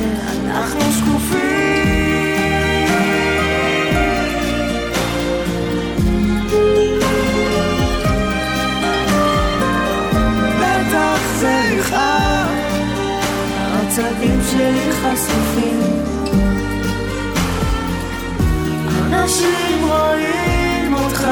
[15.03, 15.81] חשופים.
[19.12, 21.27] אנשים רואים אותך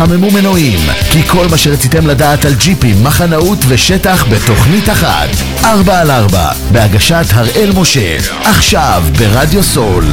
[0.00, 0.78] חממו מנועים,
[1.10, 5.28] כי כל מה שרציתם לדעת על ג'יפים, מחנאות ושטח בתוכנית אחת.
[5.64, 10.04] 4 על 4, בהגשת הראל משה, עכשיו ברדיו סול.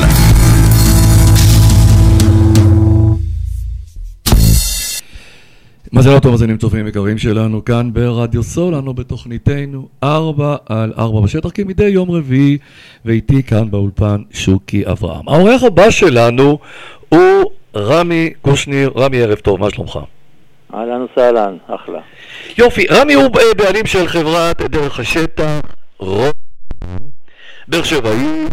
[6.05, 11.49] ערב טוב מאזינים צופים יקרים שלנו כאן ברדיו סול, אנו בתוכניתנו 4 על 4 בשטח
[11.53, 12.57] כמדי יום רביעי
[13.05, 15.29] ואיתי כאן באולפן שוקי אברהם.
[15.29, 16.59] האורח הבא שלנו
[17.09, 19.99] הוא רמי קושניר, רמי ערב טוב, מה שלומך?
[20.73, 21.99] אהלן וסהלן, אחלה.
[22.57, 25.59] יופי, רמי הוא אה, בעלים של חברת דרך השטח,
[25.99, 26.31] רוב,
[27.67, 28.47] באר שבעי.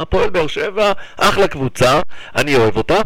[0.00, 2.00] הפועל באר שבע, אחלה קבוצה,
[2.36, 3.00] אני אוהב אותה.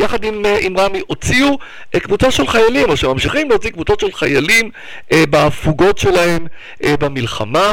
[0.00, 1.58] יחד עם, אה, עם רמי הוציאו
[1.94, 4.70] אה, קבוצה של חיילים, או שממשיכים להוציא קבוצות של חיילים
[5.12, 6.46] אה, בהפוגות שלהם
[6.84, 7.72] אה, במלחמה,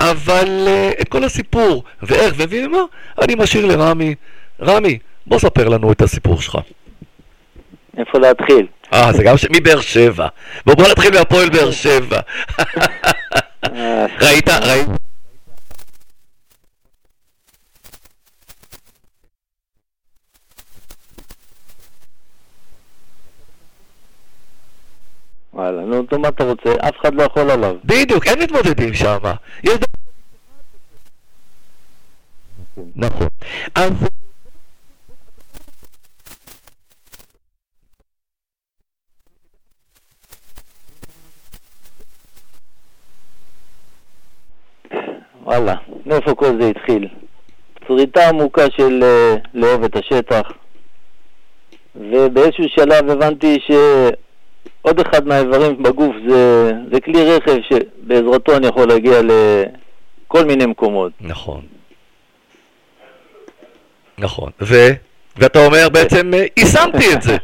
[0.00, 2.78] אבל אה, את כל הסיפור ואיך ומה,
[3.22, 4.14] אני משאיר לרמי.
[4.62, 6.58] רמי, בוא ספר לנו את הסיפור שלך.
[7.98, 8.66] איפה להתחיל?
[8.92, 9.46] אה, זה גם ש...
[9.50, 10.28] מבאר שבע.
[10.66, 12.20] בוא, בוא נתחיל מהפועל באר שבע.
[14.22, 14.88] ראית, ראית?
[25.60, 26.72] וואלה, נו, נו, מה אתה רוצה?
[26.88, 27.76] אף אחד לא יכול עליו.
[27.84, 29.18] בדיוק, אין מתמודדים שם.
[29.64, 29.78] יש...
[32.96, 33.28] נכון.
[33.74, 33.92] אז...
[45.42, 45.74] וואלה,
[46.06, 47.08] מאיפה כל זה התחיל?
[47.86, 50.52] צריטה עמוקה של אה, לאהוב את השטח,
[51.96, 53.58] ובאיזשהו שלב הבנתי
[54.82, 61.12] שעוד אחד מהאיברים בגוף זה, זה כלי רכב שבעזרתו אני יכול להגיע לכל מיני מקומות.
[61.20, 61.60] נכון.
[64.18, 64.50] נכון.
[64.60, 64.74] ו...
[65.36, 67.36] ואתה אומר בעצם, אה, יישמתי את זה.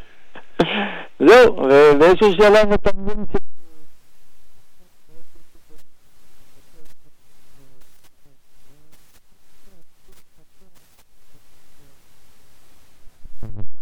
[1.29, 3.37] זהו, ובאיזשהו שלב אתה מבין ש...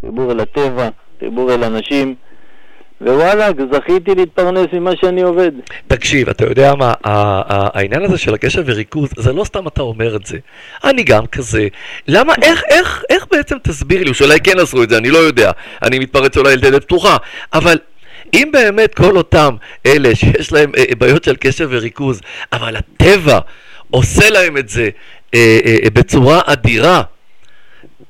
[0.01, 0.89] חיבור אל הטבע,
[1.21, 2.15] חיבור אל אנשים,
[3.01, 5.51] ווואלה, זכיתי להתפרנס ממה שאני עובד.
[5.87, 10.27] תקשיב, אתה יודע מה, העניין הזה של הקשב וריכוז, זה לא סתם אתה אומר את
[10.27, 10.39] זה.
[10.85, 11.69] אני גם כזה.
[12.09, 15.19] למה, איך, איך, איך בעצם תסביר לי, או שאולי כן עשו את זה, אני לא
[15.19, 15.51] יודע.
[15.83, 17.17] אני מתפרץ אולי לדלת פתוחה.
[17.53, 17.79] אבל
[18.35, 19.57] אם באמת כל אותם
[19.87, 22.21] אלה שיש להם אה, בעיות של קשב וריכוז,
[22.53, 23.39] אבל הטבע
[23.91, 24.89] עושה להם את זה
[25.35, 27.03] אה, אה, בצורה אדירה,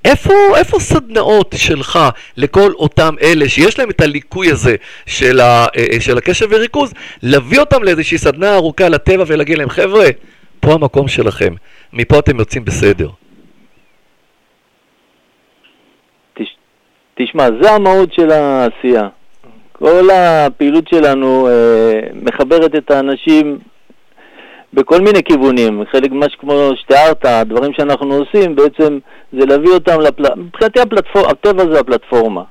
[0.05, 1.99] איפה, איפה סדנאות שלך
[2.37, 4.77] לכל אותם אלה שיש להם את הליקוי הזה
[5.07, 10.07] של, ה, אה, של הקשב וריכוז, להביא אותם לאיזושהי סדנה ארוכה לטבע ולהגיד להם, חבר'ה,
[10.61, 11.55] פה המקום שלכם,
[11.93, 13.09] מפה אתם יוצאים בסדר.
[17.15, 19.09] תשמע, זה המהות של העשייה.
[19.73, 23.59] כל הפעילות שלנו אה, מחברת את האנשים
[24.75, 25.85] בכל מיני כיוונים.
[25.93, 28.99] חלק ממה שכמו שתיארת, הדברים שאנחנו עושים, בעצם
[29.33, 30.43] זה להביא אותם לפלטפורמה.
[30.43, 31.31] מבחינתי הפלטפור...
[31.31, 32.43] הטבע זה הפלטפורמה.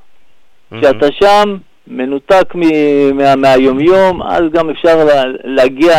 [0.79, 5.95] כשאתה שם, מנותק מ- מה- מהיומיום, אז גם אפשר לה, להגיע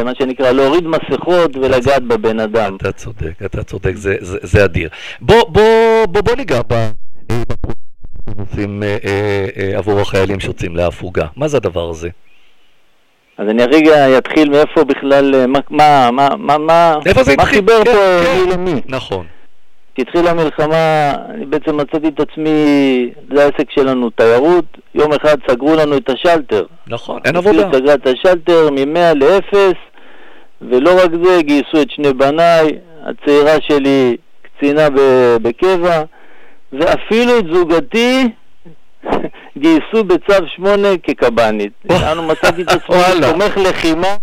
[0.00, 2.76] למה שנקרא, להוריד מסכות ולגעת בבן אדם.
[2.76, 4.88] אתה צודק, אתה צודק, זה, זה, זה אדיר.
[5.20, 5.62] בוא, בוא,
[6.08, 6.90] בוא, בוא ניגע ב...
[8.28, 11.26] בפרוצים אה, אה, אה, עבור החיילים שיוצאים להפוגה.
[11.36, 12.08] מה זה הדבר הזה?
[13.38, 17.44] אז אני רגע אתחיל מאיפה בכלל, אה, מה, מה, מה, מה, מה, מה?
[17.44, 18.44] חיבר כן, פה כן.
[18.44, 18.80] מי למי?
[18.88, 19.26] נכון.
[19.94, 24.64] כשהתחילה המלחמה, אני בעצם מצאתי את עצמי, זה העסק שלנו, תיירות.
[24.94, 26.64] יום אחד סגרו לנו את השלטר.
[26.86, 27.68] נכון, אין עבודה.
[27.72, 29.56] סגרה את השלטר מ-100 ל-0,
[30.62, 32.70] ולא רק זה, גייסו את שני בניי,
[33.02, 34.88] הצעירה שלי קצינה
[35.42, 36.02] בקבע,
[36.72, 38.28] ואפילו את זוגתי
[39.58, 41.72] גייסו בצו 8 כקב"נית.
[42.12, 43.32] אנו מצאתי את עצמי וואלה.
[43.32, 44.16] תומך לחימה.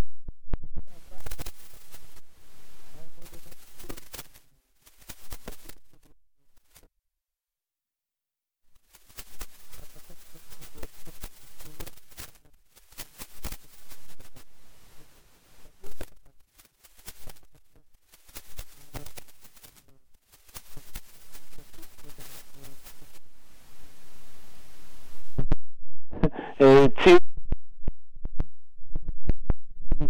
[26.99, 27.17] אה, צי-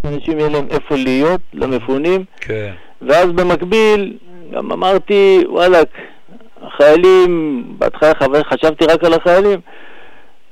[0.03, 2.73] שאנשים יהיה להם איפה להיות, למפונים, כן.
[3.01, 4.17] ואז במקביל
[4.53, 5.87] גם אמרתי, וואלכ,
[6.77, 8.11] חיילים, בהתחלה
[8.53, 9.59] חשבתי רק על החיילים,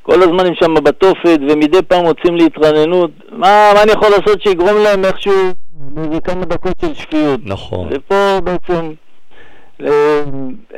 [0.01, 3.11] כל הזמן הם שם בתופת, ומדי פעם מוצאים להתרננות.
[3.31, 5.33] מה, מה אני יכול לעשות שיגרום להם איכשהו
[5.95, 7.39] לאיזה כמה דקות של שפיות?
[7.43, 7.89] נכון.
[7.91, 8.91] ופה בעצם
[9.85, 10.23] אה,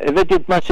[0.08, 0.72] הבאתי את מה ש...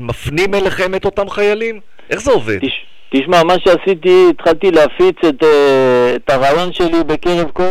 [0.00, 1.80] מפנים אליכם את אותם חיילים?
[2.10, 2.58] איך זה עובד?
[3.10, 7.62] תשמע, מה שעשיתי, התחלתי להפיץ את, אה, את הרעיון שלי בקרב כל...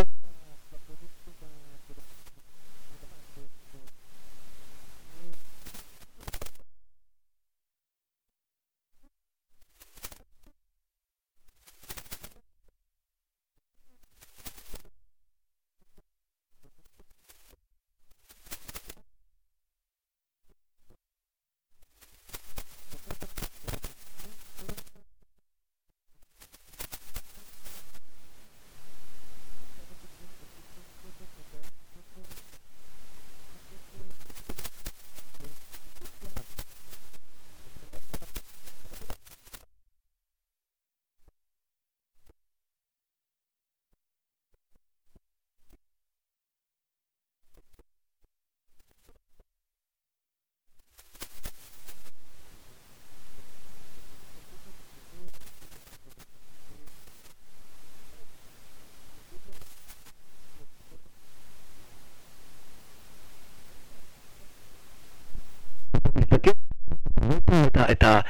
[67.66, 67.92] את ה...
[67.92, 68.20] את ה...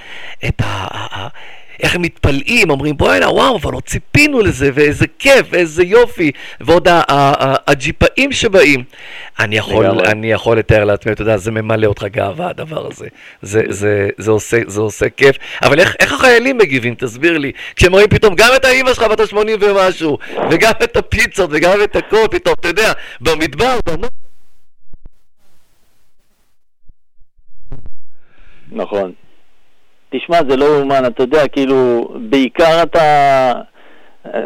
[0.49, 0.65] את ה...
[0.65, 1.29] ה-
[1.83, 2.03] איך הם
[2.67, 6.31] מתפלאים, אומרים בואנה וואו, אבל לא ציפינו לזה, ואיזה כיף, ואיזה יופי,
[6.61, 6.89] ועוד
[7.67, 8.85] הג'יפאים שבאים.
[9.39, 9.87] אני יכול.
[9.87, 13.07] אני יכול לתאר לעצמי, אתה יודע, זה ממלא אותך גאווה הדבר הזה.
[13.43, 15.37] זה, זה, זה, עושה, זה עושה כיף.
[15.63, 17.53] אבל איך, איך החיילים מגיבים, תסביר לי.
[17.77, 20.19] כשהם רואים פתאום גם את האימא שלך בת ה-80 ומשהו,
[20.51, 24.09] וגם את הפיצות, וגם את הכל, פתאום, אתה יודע, במדבר, בנ...
[28.73, 29.13] נכון.
[30.19, 33.53] תשמע, זה לא יאומן, אתה יודע, כאילו, בעיקר אתה...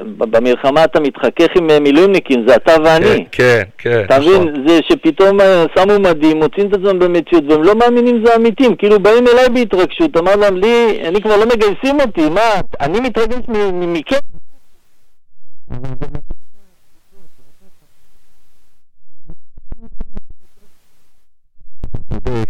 [0.09, 3.25] במלחמה אתה מתחכך עם אה, מילואימניקים, זה אתה ואני.
[3.33, 4.65] כן, כן, אתה מבין?
[4.67, 8.77] זה שפתאום אה, שמו מדים, מוצאים את עצמם במציאות, והם לא מאמינים זה אמיתים.
[8.77, 13.41] כאילו, באים אליי בהתרגשות, אמר להם, לי, אני כבר לא מגייסים אותי, מה, אני מתרגש
[13.73, 14.17] מכם.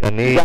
[0.02, 0.36] אני...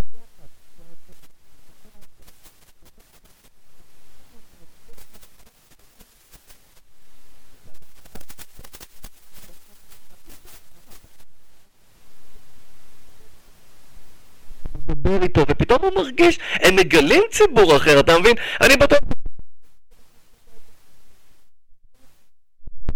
[14.90, 18.34] ופתאום הוא מרגיש, הם מגלים ציבור אחר, אתה מבין?
[18.62, 19.00] אני בטוח...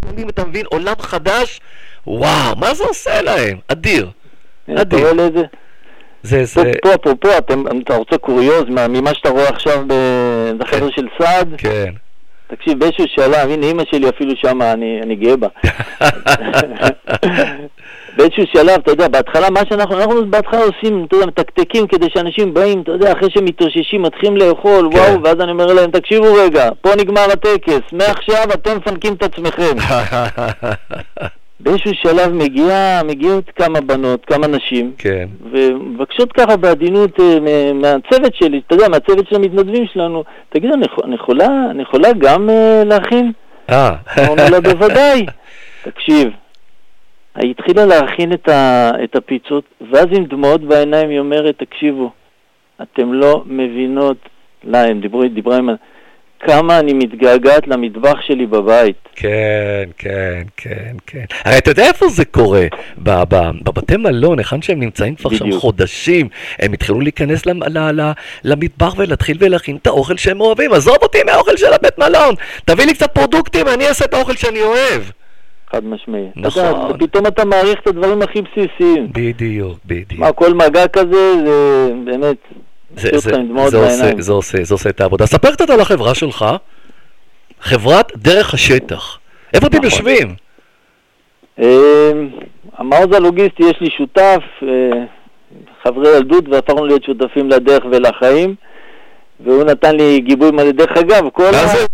[0.06, 1.60] מגלים, אתה מבין, עולם חדש,
[2.08, 3.58] וואו, מה זה עושה להם?
[3.68, 4.10] אדיר.
[4.76, 5.08] אדיר.
[6.24, 6.72] זה, פה, זה...
[6.82, 9.86] פה, אפרופו, אתם- אתה רוצה קוריוז מה- ממה שאתה רואה עכשיו
[10.58, 11.54] בחדר של סעד?
[11.58, 11.94] כן.
[12.48, 15.48] תקשיב, באיזשהו שלב, הנה אימא שלי אפילו שמה, אני, אני גאה בה.
[18.20, 22.54] באיזשהו שלב, אתה יודע, בהתחלה, מה שאנחנו, אנחנו בהתחלה עושים, אתה יודע, מתקתקים כדי שאנשים
[22.54, 24.98] באים, אתה יודע, אחרי שהם מתאוששים, מתחילים לאכול, כן.
[24.98, 29.76] וואו, ואז אני אומר להם, תקשיבו רגע, פה נגמר הטקס, מעכשיו אתם מפנקים את עצמכם.
[31.60, 35.28] באיזשהו שלב מגיע, מגיעות כמה בנות, כמה נשים, כן.
[35.52, 37.40] ומבקשות ככה בעדינות אה,
[37.74, 42.50] מהצוות שלי, אתה יודע, מהצוות של המתנדבים שלנו, תגידו, אני אני יכולה, אני יכולה גם
[42.50, 43.32] אה, להכין?
[43.70, 43.92] אה.
[44.18, 45.26] אמרנו לה, בוודאי.
[45.84, 46.30] תקשיב,
[47.40, 52.12] היא התחילה להכין את, ה, את הפיצות, ואז עם דמעות בעיניים היא אומרת, תקשיבו,
[52.82, 54.18] אתם לא מבינות,
[54.64, 55.70] לה, הם דיברו, דיברה עם...
[56.42, 58.96] כמה אני מתגעגעת למטבח שלי בבית.
[59.16, 61.24] כן, כן, כן, כן.
[61.46, 62.66] הרי אתה יודע איפה זה קורה?
[62.98, 65.62] בבתי מלון, היכן שהם נמצאים כבר שם בדיוק.
[65.62, 66.28] חודשים,
[66.60, 68.12] הם התחילו להיכנס למ- ל- ל-
[68.44, 70.74] למטבח ולהתחיל ולהכין את האוכל שהם אוהבים.
[70.74, 72.36] עזוב אותי מהאוכל של הבית מלון,
[72.66, 75.02] תביא לי קצת פרודוקטים, אני אעשה את האוכל שאני אוהב.
[75.72, 76.26] חד משמעי.
[76.36, 76.64] נכון.
[76.92, 79.08] אתה פתאום אתה מעריך את הדברים הכי בסיסיים.
[79.12, 80.20] בדיוק, בדיוק.
[80.20, 82.38] מה, כל מגע כזה, זה באמת,
[82.96, 83.36] זה, זה, זה,
[83.78, 84.12] עושה.
[84.20, 85.26] זה, עושה, זה עושה את העבודה.
[85.26, 86.46] ספר קצת על החברה שלך,
[87.62, 89.20] חברת דרך השטח.
[89.54, 89.86] איפה אתם נכון.
[89.90, 90.36] יושבים?
[91.60, 92.12] אה,
[92.78, 94.68] המעוז הלוגיסטי, יש לי שותף, אה,
[95.84, 98.56] חברי ילדות, והפכנו להיות שותפים לדרך ולחיים,
[99.40, 100.72] והוא נתן לי גיבוי מלא.
[100.72, 101.44] דרך אגב, כל...
[101.52, 101.86] מה ה- זה?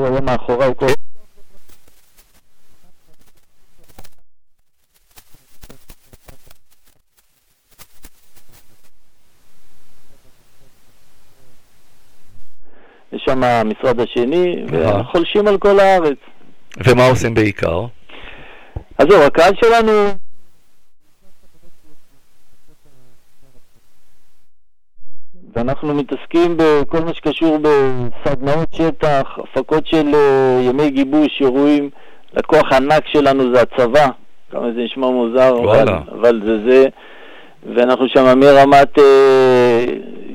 [0.00, 0.86] הוא היה מאחוריי כל...
[13.12, 14.64] יש שם המשרד השני.
[14.66, 16.18] וחולשים על כל הארץ.
[16.86, 17.86] ומה עושים בעיקר?
[18.98, 19.92] אז זהו, הקהל שלנו...
[25.56, 31.90] ואנחנו מתעסקים בכל מה שקשור בסדנאות שטח, הפקות של אה, ימי גיבוש, אירועים.
[32.36, 34.06] לקוח הענק שלנו זה הצבא,
[34.50, 35.88] כמה זה נשמע מוזר, אבל.
[36.12, 36.84] אבל זה זה.
[37.74, 39.84] ואנחנו שם מרמת אה,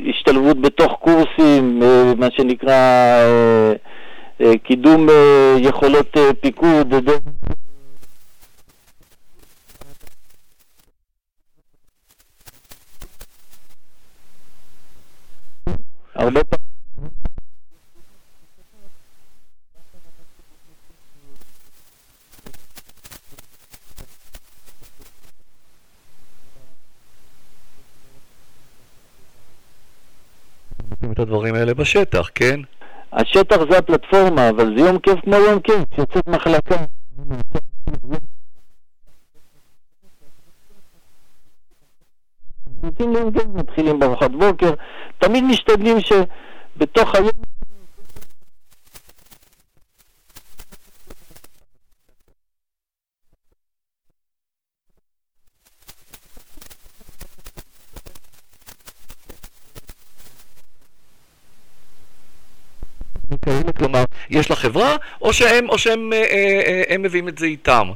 [0.09, 3.73] השתלבות בתוך קורסים, אה, מה שנקרא אה,
[4.41, 6.99] אה, קידום אה, יכולות אה, פיקוד, אה,
[16.15, 16.65] הרבה פעמים...
[31.11, 32.59] את הדברים האלה בשטח, כן?
[33.13, 36.75] השטח זה הפלטפורמה, אבל זה יום כיף כמו יום כיף, שיוצאת מחלקה.
[42.99, 44.73] יוצאים כיף, מתחילים בארוחת בוקר,
[45.19, 47.29] תמיד משתדלים שבתוך היום...
[63.77, 67.87] כלומר, יש לחברה, או שהם, או שהם אה, אה, אה, מביאים את זה איתם?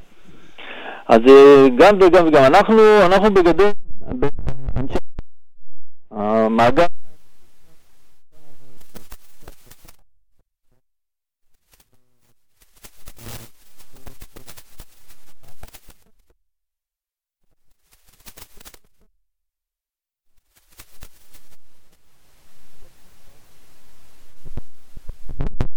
[1.08, 3.72] אז אה, גם וגם וגם, אנחנו, אנחנו בגדול,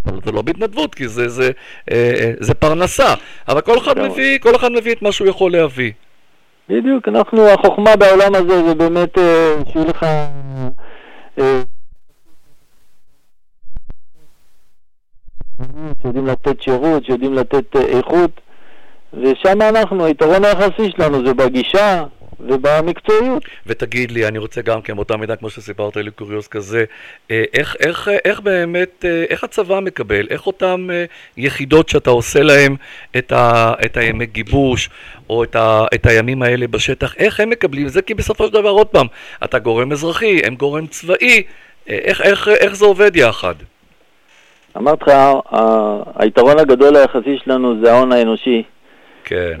[0.05, 1.51] אבל זה לא בהתנדבות, כי זה, זה,
[1.91, 3.13] אה, אה, זה פרנסה.
[3.47, 4.09] אבל כל אחד, לגמרי.
[4.09, 5.91] מביא, כל אחד מביא את מה שהוא יכול להביא.
[6.69, 10.03] בדיוק, אנחנו, החוכמה בעולם הזה זה באמת אה, שיהיו לך...
[11.39, 11.61] אה,
[16.01, 18.41] שיודעים לתת שירות, שיודעים לתת אה, איכות,
[19.13, 22.03] ושם אנחנו, היתרון היחסי שלנו זה בגישה
[22.39, 23.43] ובמקצועיות.
[23.67, 26.85] ותגיד לי, אני רוצה גם כן, באותה מידה כמו שסיפרת לי קוריוז כזה,
[27.29, 31.05] איך, איך, איך באמת, איך הצבא מקבל, איך אותם אה,
[31.37, 32.75] יחידות שאתה עושה להם
[33.17, 33.33] את,
[33.85, 34.89] את הימי גיבוש,
[35.29, 38.01] או את, ה, את הימים האלה בשטח, איך הם מקבלים את זה?
[38.01, 39.07] כי בסופו של דבר, עוד פעם,
[39.43, 41.43] אתה גורם אזרחי, הם גורם צבאי,
[41.89, 43.55] אה, איך, איך, איך זה עובד יחד?
[44.77, 45.11] אמרתי לך,
[45.51, 45.63] ה-
[46.15, 48.63] היתרון הגדול היחסי שלנו זה ההון האנושי.
[49.23, 49.57] כן.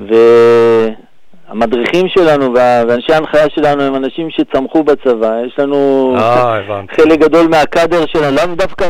[1.49, 5.35] והמדריכים שלנו ואנשי ההנחיה שלנו הם אנשים שצמחו בצבא.
[5.47, 6.95] יש לנו אה, הבנתי.
[6.95, 8.89] חלק גדול מהקאדר שלנו, לאו דווקא...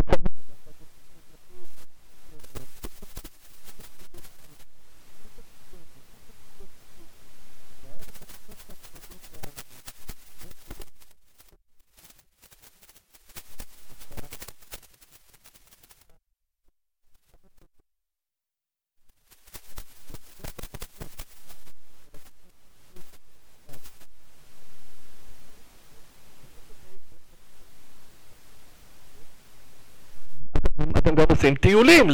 [30.97, 32.07] אתם גם עושים טיולים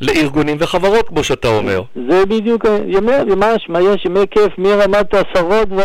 [0.00, 1.82] לארגונים וחברות, כמו שאתה אומר.
[2.08, 5.76] זה בדיוק, ה- ימי, ממש, מה יש ימי כיף מרמת עשרות ו...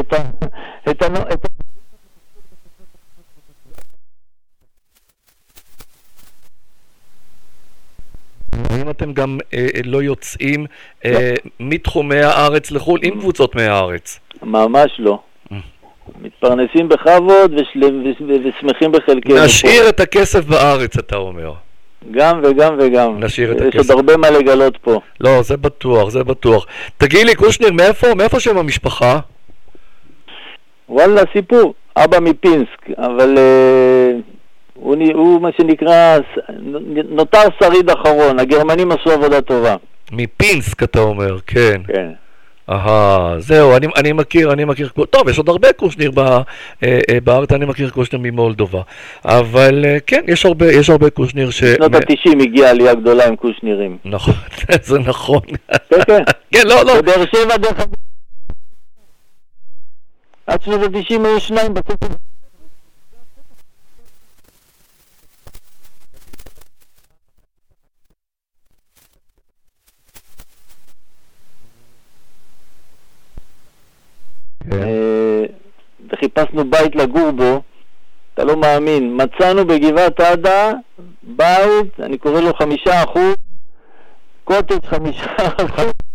[0.00, 0.16] את ה...
[0.90, 1.57] את ה...
[8.78, 10.66] האם אתם גם אה, אה, לא יוצאים
[11.04, 14.20] אה, מתחומי הארץ לחו"ל עם קבוצות מהארץ?
[14.42, 15.18] ממש לא.
[16.22, 18.12] מתפרנסים בכבוד ושל-
[18.44, 19.44] ושמחים בחלקנו.
[19.44, 21.52] נשאיר את הכסף בארץ, אתה אומר.
[22.10, 23.20] גם וגם וגם.
[23.24, 23.78] נשאיר את יש הכסף.
[23.78, 25.00] עוד הרבה מה לגלות פה.
[25.20, 26.66] לא, זה בטוח, זה בטוח.
[26.96, 29.18] תגיד לי, קושניר, מאיפה, מאיפה שם המשפחה?
[30.88, 31.74] וואלה, סיפור.
[31.96, 34.10] אבא מפינסק, אבל אה,
[34.80, 36.18] הוא, הוא מה שנקרא,
[37.08, 38.38] נותר שריד אחרון.
[38.38, 39.76] הגרמנים עשו עבודה טובה.
[40.12, 41.80] מפינסק, אתה אומר, כן.
[41.86, 42.10] כן.
[42.70, 46.42] אהה, זהו, אני, אני מכיר, אני מכיר, טוב, יש עוד הרבה קושניר ב, אה,
[46.82, 48.82] אה, בארץ, אני מכיר קושניר ממולדובה,
[49.24, 51.64] אבל אה, כן, יש הרבה, יש הרבה קושניר ש...
[51.64, 53.98] בשנות ה-90 הגיעה עלייה גדולה עם קושנירים.
[54.04, 54.34] נכון,
[54.82, 55.40] זה נכון.
[55.90, 56.22] כן, כן.
[56.52, 57.02] כן, לא, לא.
[57.02, 57.92] בבאר שבע, דרך אגב.
[60.46, 62.27] עד שנות ה-90 היו שניים בסוף.
[76.10, 77.62] וחיפשנו בית לגור בו,
[78.34, 80.72] אתה לא מאמין, מצאנו בגבעת עדה
[81.22, 83.34] בית, אני קורא לו חמישה אחוז,
[84.44, 86.07] קוטג' חמישה אחוז.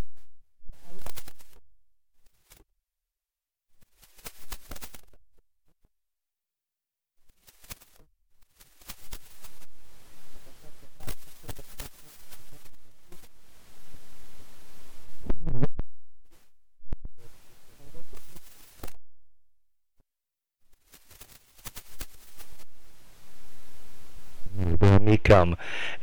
[25.14, 25.52] מכם.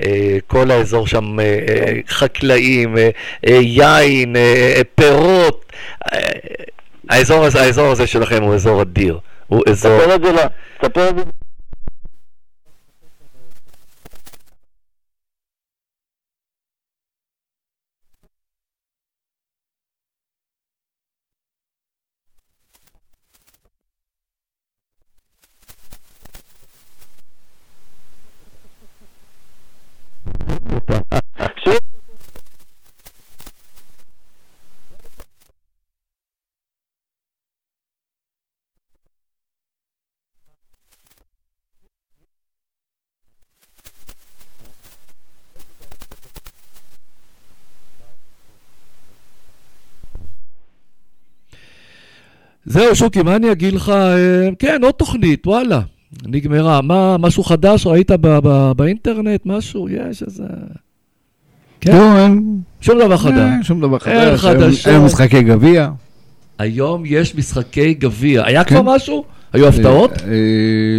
[0.05, 2.97] אה, כל האזור שם אה, אה, חקלאים,
[3.47, 4.37] יין,
[4.95, 5.73] פירות.
[7.09, 9.19] האזור הזה, האזור הזה שלכם הוא אזור אדיר.
[9.47, 10.01] הוא אזור...
[10.83, 11.23] ספר את זה
[52.71, 53.89] זהו, שוקי, מה אני אגיד לך?
[53.89, 55.81] אה, כן, עוד תוכנית, וואלה.
[56.27, 56.81] נגמרה.
[56.83, 59.41] מה, משהו חדש ראית ב- ב- באינטרנט?
[59.47, 59.89] משהו?
[59.89, 60.45] יש איזה...
[61.81, 61.93] כן?
[61.93, 62.27] לא.
[62.81, 63.37] שום דבר חדש.
[63.39, 64.45] אה, שום דבר אין חדש.
[64.45, 64.87] היום- חדשות.
[64.87, 65.91] היום משחקי גביע.
[66.59, 68.43] היום יש משחקי גביע.
[68.47, 68.75] היה כן.
[68.75, 69.25] כבר משהו?
[69.53, 70.13] היו הפתעות?
[70.13, 70.27] אה,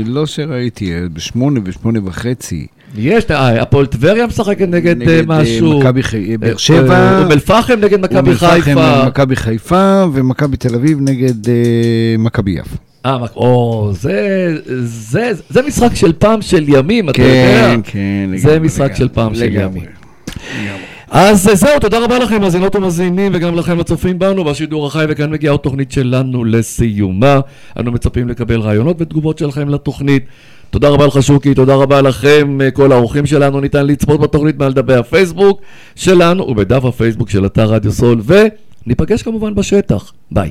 [0.06, 2.68] לא שראיתי, בשמונה ושמונה וחצי.
[2.97, 5.80] יש, אה, הפועל טבריה משחקת נגד נגד, אה, אה, משהו.
[5.80, 6.93] מכבי חי- באר אה, שבע.
[6.95, 9.05] אה, אום אל-פחם נגד מכבי אום אל-פחם, חיפה.
[9.07, 11.53] מכבי חיפה ומכבי תל אביב נגד אה,
[12.19, 12.76] מכבי יפו.
[13.05, 17.34] אה, או, זה, זה, זה משחק של פעם של ימים, אתה יודע.
[17.73, 19.80] כן, כן, זה לגמרי, משחק של פעם של לגמרי.
[19.80, 19.85] ימים.
[21.11, 25.31] אז אה, זהו, תודה רבה לכם, מאזינות ומאזינים, וגם לכם הצופים בנו בשידור החי, וכאן
[25.31, 27.39] מגיעה עוד תוכנית שלנו לסיומה.
[27.80, 30.23] אנו מצפים לקבל רעיונות ותגובות שלכם לתוכנית.
[30.72, 33.60] תודה רבה לך שוקי, תודה רבה לכם, אה, כל האורחים שלנו.
[33.60, 35.61] ניתן לצפות בתוכנית מעל דפי הפייסבוק
[35.95, 40.14] שלנו ובדף הפייסבוק של אתר רדיו סול, וניפגש כמובן בשטח.
[40.31, 40.49] ביי.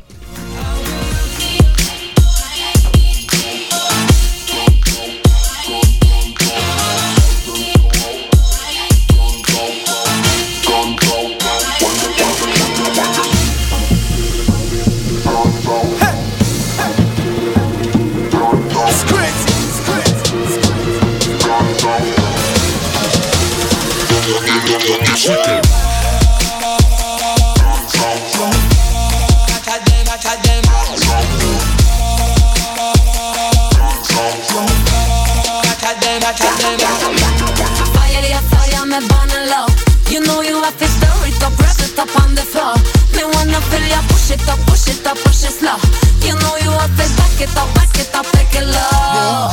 [41.93, 42.75] it up on the floor.
[43.15, 45.79] They wanna feel ya, push it up, push it up, push it slow.
[46.23, 49.51] You know you want this, back it up, back it up, back it low.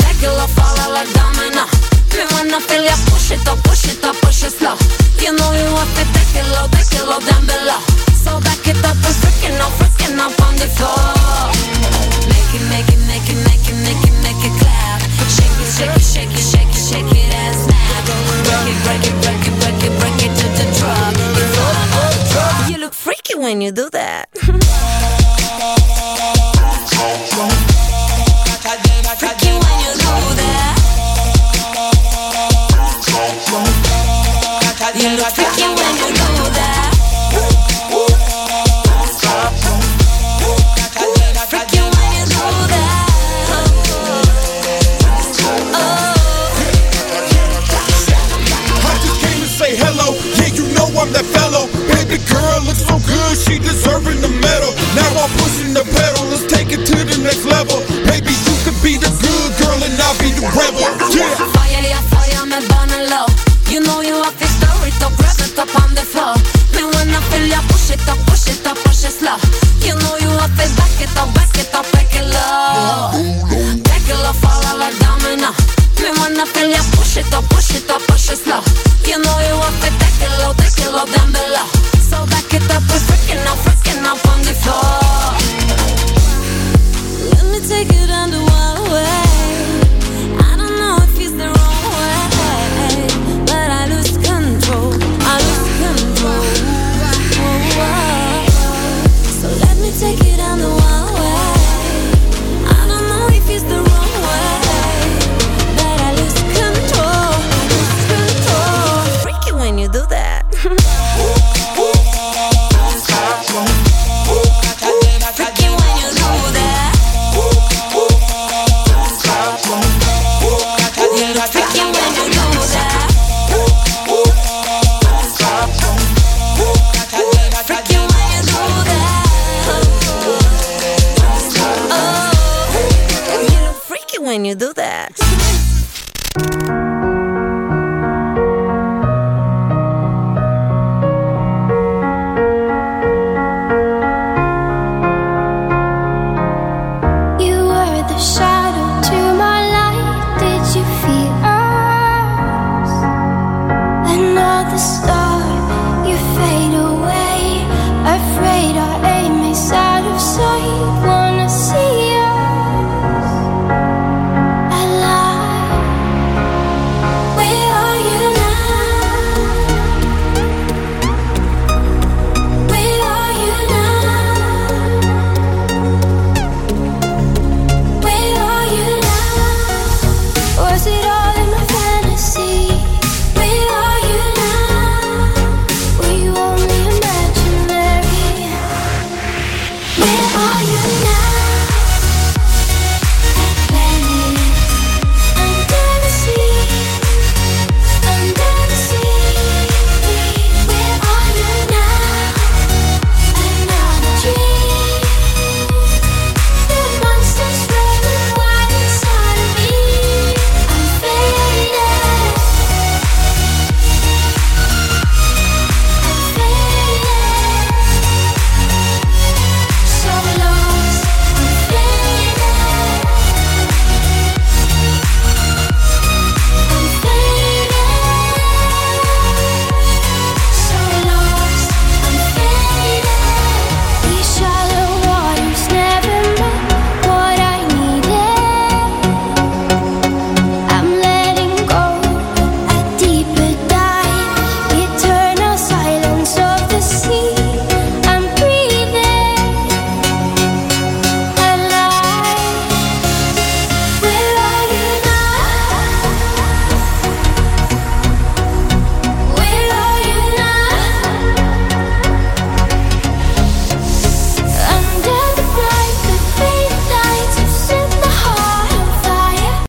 [0.00, 1.64] Back it low, fall like domino.
[2.12, 4.76] They wanna feel ya, push it up, push it up, push it slow.
[5.20, 7.80] You know you want it, take it low, take it low, down below.
[8.12, 11.00] So back it up, we're freaking up, freaking up on the floor.
[12.28, 15.00] Make it, make it, make it, make it, make it, make it clap.
[15.32, 18.04] Shake it, shake it, shake it, shake it, shake it, and snap.
[18.44, 19.43] Break it, break it, break it.
[22.94, 24.30] freaky when you do that.